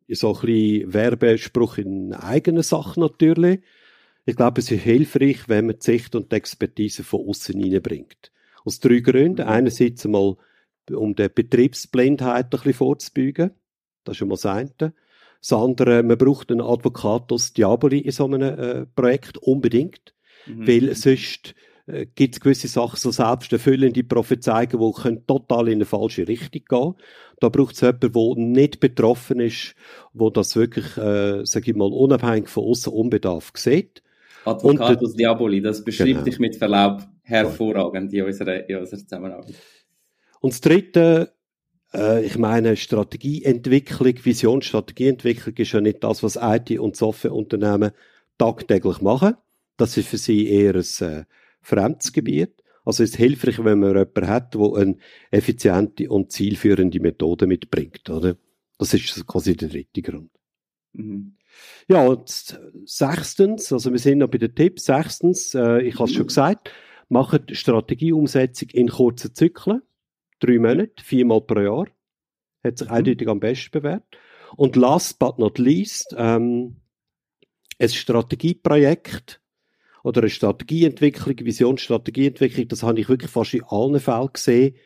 so 0.08 0.34
ein 0.34 0.40
bisschen 0.40 0.94
Werbespruch 0.94 1.78
in 1.78 2.12
eigener 2.12 2.62
Sache 2.62 2.98
natürlich, 2.98 3.60
ich 4.28 4.36
glaube, 4.36 4.60
es 4.60 4.70
ist 4.70 4.82
hilfreich, 4.82 5.48
wenn 5.48 5.68
man 5.68 5.78
die 5.78 5.84
Sicht 5.84 6.14
und 6.14 6.30
die 6.30 6.36
Expertise 6.36 7.02
von 7.02 7.26
außen 7.26 7.58
hineinbringt. 7.58 8.30
Aus 8.62 8.78
drei 8.78 9.00
Gründen. 9.00 9.46
Mhm. 9.46 9.48
Einerseits 9.48 10.04
einmal, 10.04 10.36
um 10.92 11.14
die 11.14 11.30
Betriebsblindheit 11.30 12.44
ein 12.44 12.50
bisschen 12.50 12.74
vorzubeugen. 12.74 13.52
Das 14.04 14.12
ist 14.12 14.18
schon 14.18 14.28
mal 14.28 14.34
das 14.34 14.44
eine. 14.44 14.92
Das 15.40 15.52
andere, 15.54 16.02
man 16.02 16.18
braucht 16.18 16.50
einen 16.50 16.60
Advocatus 16.60 17.54
Diaboli 17.54 18.00
in 18.00 18.10
so 18.10 18.26
einem 18.26 18.42
äh, 18.42 18.84
Projekt 18.84 19.38
unbedingt. 19.38 20.14
Mhm. 20.44 20.68
Weil 20.68 20.94
sonst 20.94 21.54
äh, 21.86 22.04
gibt 22.14 22.34
es 22.34 22.40
gewisse 22.40 22.68
Sachen, 22.68 22.98
so 22.98 23.10
selbsterfüllende 23.10 24.04
Prophezeiungen, 24.04 24.78
die 24.78 25.02
können 25.02 25.26
total 25.26 25.68
in 25.68 25.76
eine 25.76 25.86
falsche 25.86 26.28
Richtung 26.28 26.64
gehen. 26.68 26.94
Da 27.40 27.48
braucht 27.48 27.76
es 27.76 27.80
jemanden, 27.80 28.12
der 28.12 28.62
nicht 28.62 28.78
betroffen 28.78 29.40
ist, 29.40 29.74
wo 30.12 30.28
das 30.28 30.54
wirklich, 30.54 30.98
äh, 30.98 31.46
sage 31.46 31.70
ich 31.70 31.76
mal, 31.78 31.90
unabhängig 31.90 32.50
von 32.50 32.64
außen 32.64 32.92
Unbedarf 32.92 33.52
sieht 33.56 34.02
Advocatus 34.48 35.14
Diaboli, 35.14 35.60
das 35.60 35.84
beschreibt 35.84 36.10
genau. 36.10 36.24
dich 36.24 36.38
mit 36.38 36.56
Verlaub 36.56 37.02
hervorragend 37.22 38.12
in 38.12 38.24
unserer, 38.24 38.68
in 38.68 38.76
unserer 38.76 39.00
Zusammenarbeit. 39.00 39.54
Und 40.40 40.52
das 40.52 40.60
Dritte, 40.60 41.32
äh, 41.92 42.24
ich 42.24 42.38
meine, 42.38 42.76
Strategieentwicklung, 42.76 44.24
Vision, 44.24 44.62
Strategieentwicklung 44.62 45.56
ist 45.56 45.72
ja 45.72 45.80
nicht 45.80 46.02
das, 46.04 46.22
was 46.22 46.38
IT- 46.40 46.78
und 46.78 46.96
Softwareunternehmen 46.96 47.92
tagtäglich 48.38 49.00
machen. 49.00 49.34
Das 49.76 49.96
ist 49.96 50.08
für 50.08 50.18
sie 50.18 50.48
eher 50.48 50.74
ein 50.74 51.08
äh, 51.08 51.24
fremdes 51.60 52.12
Gebiet. 52.12 52.62
Also 52.84 53.02
es 53.02 53.10
ist 53.10 53.16
hilfreich, 53.16 53.58
wenn 53.62 53.80
man 53.80 53.90
jemanden 53.90 54.28
hat, 54.28 54.54
der 54.54 54.72
eine 54.74 54.96
effiziente 55.30 56.08
und 56.08 56.32
zielführende 56.32 57.00
Methode 57.00 57.46
mitbringt, 57.46 58.08
oder? 58.08 58.36
Das 58.78 58.94
ist 58.94 59.26
quasi 59.26 59.56
der 59.56 59.68
dritte 59.68 60.02
Grund. 60.02 60.30
Mhm. 60.92 61.37
Ja, 61.88 62.06
und 62.06 62.28
sechstens, 62.84 63.72
also 63.72 63.90
wir 63.90 63.98
sind 63.98 64.18
noch 64.18 64.28
bei 64.28 64.38
den 64.38 64.54
Tipps, 64.54 64.84
sechstens, 64.84 65.54
äh, 65.54 65.80
ich 65.82 65.94
habe 65.94 66.04
es 66.04 66.12
schon 66.12 66.24
mhm. 66.24 66.28
gesagt, 66.28 66.70
macht 67.08 67.56
Strategieumsetzung 67.56 68.68
in 68.70 68.88
kurzen 68.88 69.34
Zyklen, 69.34 69.82
drei 70.40 70.58
Monate, 70.58 71.02
viermal 71.02 71.40
pro 71.40 71.60
Jahr, 71.60 71.86
hat 72.62 72.78
sich 72.78 72.88
mhm. 72.88 72.94
eindeutig 72.94 73.28
am 73.28 73.40
besten 73.40 73.70
bewährt. 73.70 74.04
Und 74.56 74.76
last 74.76 75.18
but 75.18 75.38
not 75.38 75.58
least, 75.58 76.14
ähm, 76.16 76.76
ein 77.78 77.88
Strategieprojekt 77.88 79.40
oder 80.02 80.22
eine 80.22 80.30
Strategieentwicklung, 80.30 81.38
Visionsstrategieentwicklung, 81.38 82.68
das 82.68 82.82
habe 82.82 83.00
ich 83.00 83.08
wirklich 83.08 83.30
fast 83.30 83.54
in 83.54 83.64
allen 83.64 84.00
Fällen 84.00 84.30
gesehen, 84.32 84.76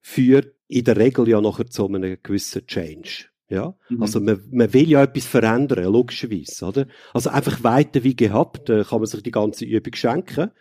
führt 0.00 0.54
in 0.68 0.84
der 0.84 0.96
Regel 0.96 1.28
ja 1.28 1.40
nachher 1.40 1.66
zu 1.66 1.86
einem 1.86 2.18
gewissen 2.22 2.66
Change. 2.66 3.31
Ja, 3.52 3.74
mhm. 3.90 4.02
also 4.02 4.18
man, 4.18 4.40
man 4.50 4.72
will 4.72 4.88
ja 4.88 5.02
etwas 5.02 5.26
verändern, 5.26 5.84
logischerweise, 5.84 6.64
oder? 6.64 6.86
Also 7.12 7.28
einfach 7.28 7.62
weiter 7.62 8.02
wie 8.02 8.16
gehabt, 8.16 8.70
äh, 8.70 8.82
kann 8.82 9.00
man 9.00 9.06
sich 9.06 9.22
die 9.22 9.30
ganze 9.30 9.66
Übung 9.66 9.94
schenken. 9.94 10.52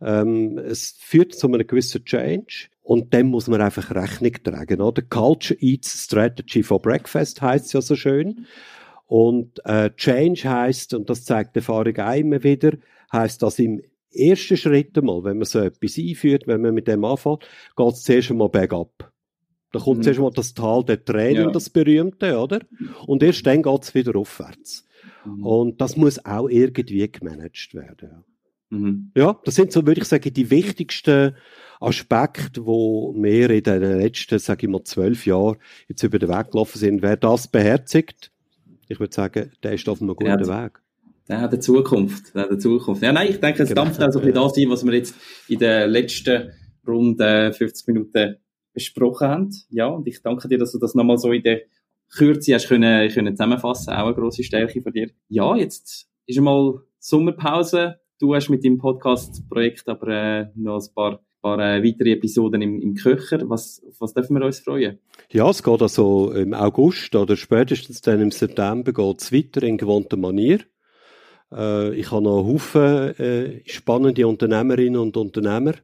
Ähm, 0.00 0.56
es 0.56 0.96
führt 0.98 1.34
zu 1.34 1.46
einem 1.46 1.66
gewissen 1.66 2.06
Change 2.06 2.68
und 2.80 3.12
dem 3.12 3.26
muss 3.26 3.48
man 3.48 3.60
einfach 3.60 3.94
Rechnung 3.94 4.32
tragen, 4.42 4.80
oder? 4.80 5.02
Culture 5.02 5.60
eats 5.60 6.04
Strategy 6.04 6.62
for 6.62 6.80
Breakfast 6.80 7.42
heißt 7.42 7.74
ja 7.74 7.82
so 7.82 7.96
schön. 7.96 8.46
Und 9.04 9.60
äh, 9.66 9.90
Change 9.94 10.48
heißt, 10.48 10.94
und 10.94 11.10
das 11.10 11.24
zeigt 11.24 11.54
die 11.54 11.58
Erfahrung 11.58 11.98
auch 11.98 12.16
immer 12.16 12.42
wieder, 12.42 12.78
heißt, 13.12 13.42
dass 13.42 13.58
im 13.58 13.82
ersten 14.10 14.56
Schritt 14.56 14.96
einmal, 14.96 15.22
wenn 15.22 15.36
man 15.36 15.44
so 15.44 15.58
etwas 15.58 15.98
einführt, 15.98 16.46
wenn 16.46 16.62
man 16.62 16.72
mit 16.72 16.88
dem 16.88 17.04
anfängt, 17.04 17.46
geht 17.76 17.92
es 17.92 18.04
zuerst 18.04 18.30
einmal 18.30 18.48
bergab. 18.48 19.12
Da 19.72 19.78
kommt 19.80 19.98
mhm. 19.98 20.02
zuerst 20.02 20.20
mal 20.20 20.30
das 20.30 20.54
Tal 20.54 20.84
der 20.84 21.04
Tränen, 21.04 21.44
ja. 21.44 21.50
das 21.50 21.68
berühmte, 21.68 22.38
oder? 22.38 22.60
Und 23.06 23.22
erst 23.22 23.46
dann 23.46 23.62
geht 23.62 23.82
es 23.82 23.94
wieder 23.94 24.16
aufwärts. 24.16 24.86
Mhm. 25.24 25.44
Und 25.44 25.80
das 25.80 25.96
muss 25.96 26.24
auch 26.24 26.48
irgendwie 26.48 27.10
gemanagt 27.10 27.74
werden. 27.74 28.24
Mhm. 28.70 29.12
Ja, 29.14 29.38
das 29.44 29.54
sind 29.54 29.72
so, 29.72 29.86
würde 29.86 30.00
ich 30.00 30.06
sagen, 30.06 30.32
die 30.32 30.50
wichtigsten 30.50 31.34
Aspekte, 31.80 32.66
wo 32.66 33.14
wir 33.16 33.50
in 33.50 33.62
den 33.62 33.82
letzten, 33.82 34.38
sage 34.38 34.66
ich 34.66 34.72
mal, 34.72 34.84
zwölf 34.84 35.26
Jahren 35.26 35.56
jetzt 35.88 36.02
über 36.02 36.18
den 36.18 36.28
Weg 36.28 36.50
gelaufen 36.50 36.78
sind. 36.78 37.02
Wer 37.02 37.16
das 37.16 37.48
beherzigt, 37.48 38.30
ich 38.88 38.98
würde 39.00 39.14
sagen, 39.14 39.52
der 39.62 39.74
ist 39.74 39.88
auf 39.88 40.00
einem 40.00 40.16
guten 40.16 40.38
der 40.38 40.46
Weg. 40.46 40.80
Der 41.28 41.40
hat 41.42 41.52
eine 41.52 41.60
Zukunft. 41.60 42.34
Der 42.34 42.42
hat 42.42 42.50
eine 42.50 42.58
Zukunft. 42.58 43.02
Ja, 43.02 43.12
nein, 43.12 43.28
ich 43.30 43.40
denke, 43.40 43.62
es 43.62 43.68
genau. 43.68 43.84
dampft 43.84 44.02
auch 44.02 44.10
so 44.10 44.18
ein 44.18 44.24
bisschen 44.24 44.42
das 44.42 44.56
ein, 44.56 44.70
was 44.70 44.84
wir 44.84 44.94
jetzt 44.94 45.14
in 45.48 45.58
den 45.58 45.90
letzten 45.90 46.50
rund 46.86 47.20
50 47.20 47.86
Minuten 47.86 48.36
besprochen 48.84 49.28
haben. 49.28 49.50
Ja, 49.70 49.86
und 49.86 50.06
ich 50.06 50.22
danke 50.22 50.48
dir, 50.48 50.58
dass 50.58 50.72
du 50.72 50.78
das 50.78 50.94
nochmal 50.94 51.18
so 51.18 51.32
in 51.32 51.42
der 51.42 51.62
Kürze 52.10 52.54
hast 52.54 52.68
können, 52.68 53.10
können 53.10 53.36
zusammenfassen. 53.36 53.92
Auch 53.92 54.06
eine 54.06 54.14
grosse 54.14 54.44
Stärke 54.44 54.82
von 54.82 54.92
dir. 54.92 55.10
Ja, 55.28 55.56
jetzt 55.56 56.08
ist 56.26 56.38
einmal 56.38 56.80
Sommerpause. 56.98 58.00
Du 58.18 58.34
hast 58.34 58.48
mit 58.48 58.64
deinem 58.64 58.78
Podcast-Projekt 58.78 59.88
aber 59.88 60.08
äh, 60.08 60.46
noch 60.54 60.80
ein 60.80 60.94
paar 60.94 61.20
paar 61.40 61.58
äh, 61.58 61.82
weitere 61.82 62.12
Episoden 62.12 62.62
im, 62.62 62.80
im 62.80 62.94
Köcher. 62.94 63.48
Was, 63.48 63.82
was 63.98 64.14
dürfen 64.14 64.38
wir 64.38 64.44
uns 64.44 64.60
freuen? 64.60 64.98
Ja, 65.30 65.48
es 65.48 65.62
geht 65.62 65.82
also 65.82 66.32
im 66.32 66.54
August 66.54 67.14
oder 67.14 67.36
spätestens 67.36 68.00
dann 68.00 68.20
im 68.20 68.30
September 68.30 68.92
geht 68.92 69.20
es 69.20 69.32
weiter 69.32 69.62
in 69.62 69.76
gewohnter 69.76 70.16
Manier. 70.16 70.60
Äh, 71.52 71.94
ich 71.94 72.10
habe 72.10 72.22
noch 72.22 72.40
einen 72.40 72.54
Haufen 72.54 73.18
äh, 73.18 73.62
spannende 73.66 74.26
Unternehmerinnen 74.26 75.00
und 75.00 75.16
Unternehmer, 75.16 75.74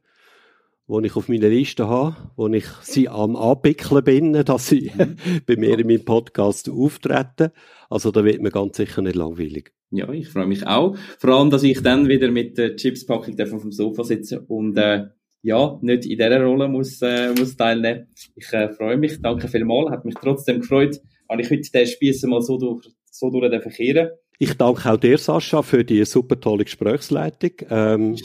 die 0.87 1.07
ich 1.07 1.17
auf 1.17 1.29
meiner 1.29 1.49
Liste 1.49 1.89
habe, 1.89 2.17
wo 2.37 2.49
ich 2.49 2.67
sie 2.83 3.09
am 3.09 3.37
Abwickeln 3.37 4.05
bin, 4.05 4.33
dass 4.45 4.69
sie 4.69 4.93
mhm. 4.95 5.17
bei 5.47 5.57
mir 5.57 5.79
in 5.79 5.87
meinem 5.87 6.05
Podcast 6.05 6.69
auftreten. 6.69 7.51
Also 7.89 8.11
da 8.11 8.25
wird 8.25 8.43
mir 8.43 8.51
ganz 8.51 8.77
sicher 8.77 9.03
nicht 9.03 9.17
langweilig. 9.17 9.73
Ja, 9.91 10.11
ich 10.11 10.29
freue 10.29 10.47
mich 10.47 10.67
auch. 10.67 10.97
Vor 11.19 11.31
allem, 11.31 11.51
dass 11.51 11.63
ich 11.63 11.83
dann 11.83 12.09
wieder 12.09 12.31
mit 12.31 12.59
der 12.59 12.77
Chipspackung 12.77 13.41
auf 13.41 13.63
dem 13.63 13.73
Sofa 13.73 14.05
sitze 14.05 14.41
und 14.41 14.77
äh, 14.77 15.05
ja, 15.43 15.79
nicht 15.83 16.07
in 16.07 16.19
dieser 16.19 16.43
Rolle 16.43 16.69
muss, 16.69 17.01
äh, 17.03 17.33
muss 17.39 17.57
teilnehmen. 17.57 18.09
Ich 18.35 18.53
äh, 18.53 18.71
freue 18.71 18.97
mich, 18.97 19.21
danke 19.21 19.47
vielmals, 19.47 19.91
hat 19.91 20.05
mich 20.05 20.15
trotzdem 20.15 20.61
gefreut, 20.61 21.01
habe 21.29 21.43
ich 21.43 21.51
heute 21.51 21.71
den 21.71 21.87
Spieß 21.87 22.23
mal 22.25 22.41
so 22.41 22.59
durch, 22.59 22.89
so 23.11 23.31
durch 23.31 23.51
den 23.51 23.61
verkehren. 23.61 24.09
Ich 24.39 24.55
danke 24.55 24.91
auch 24.91 24.97
dir, 24.97 25.19
Sascha, 25.19 25.63
für 25.63 25.85
die 25.85 26.05
super 26.05 26.41
tolle 26.41 26.65
Gesprächsleitung. 26.65 27.53
Ähm, 27.71 28.17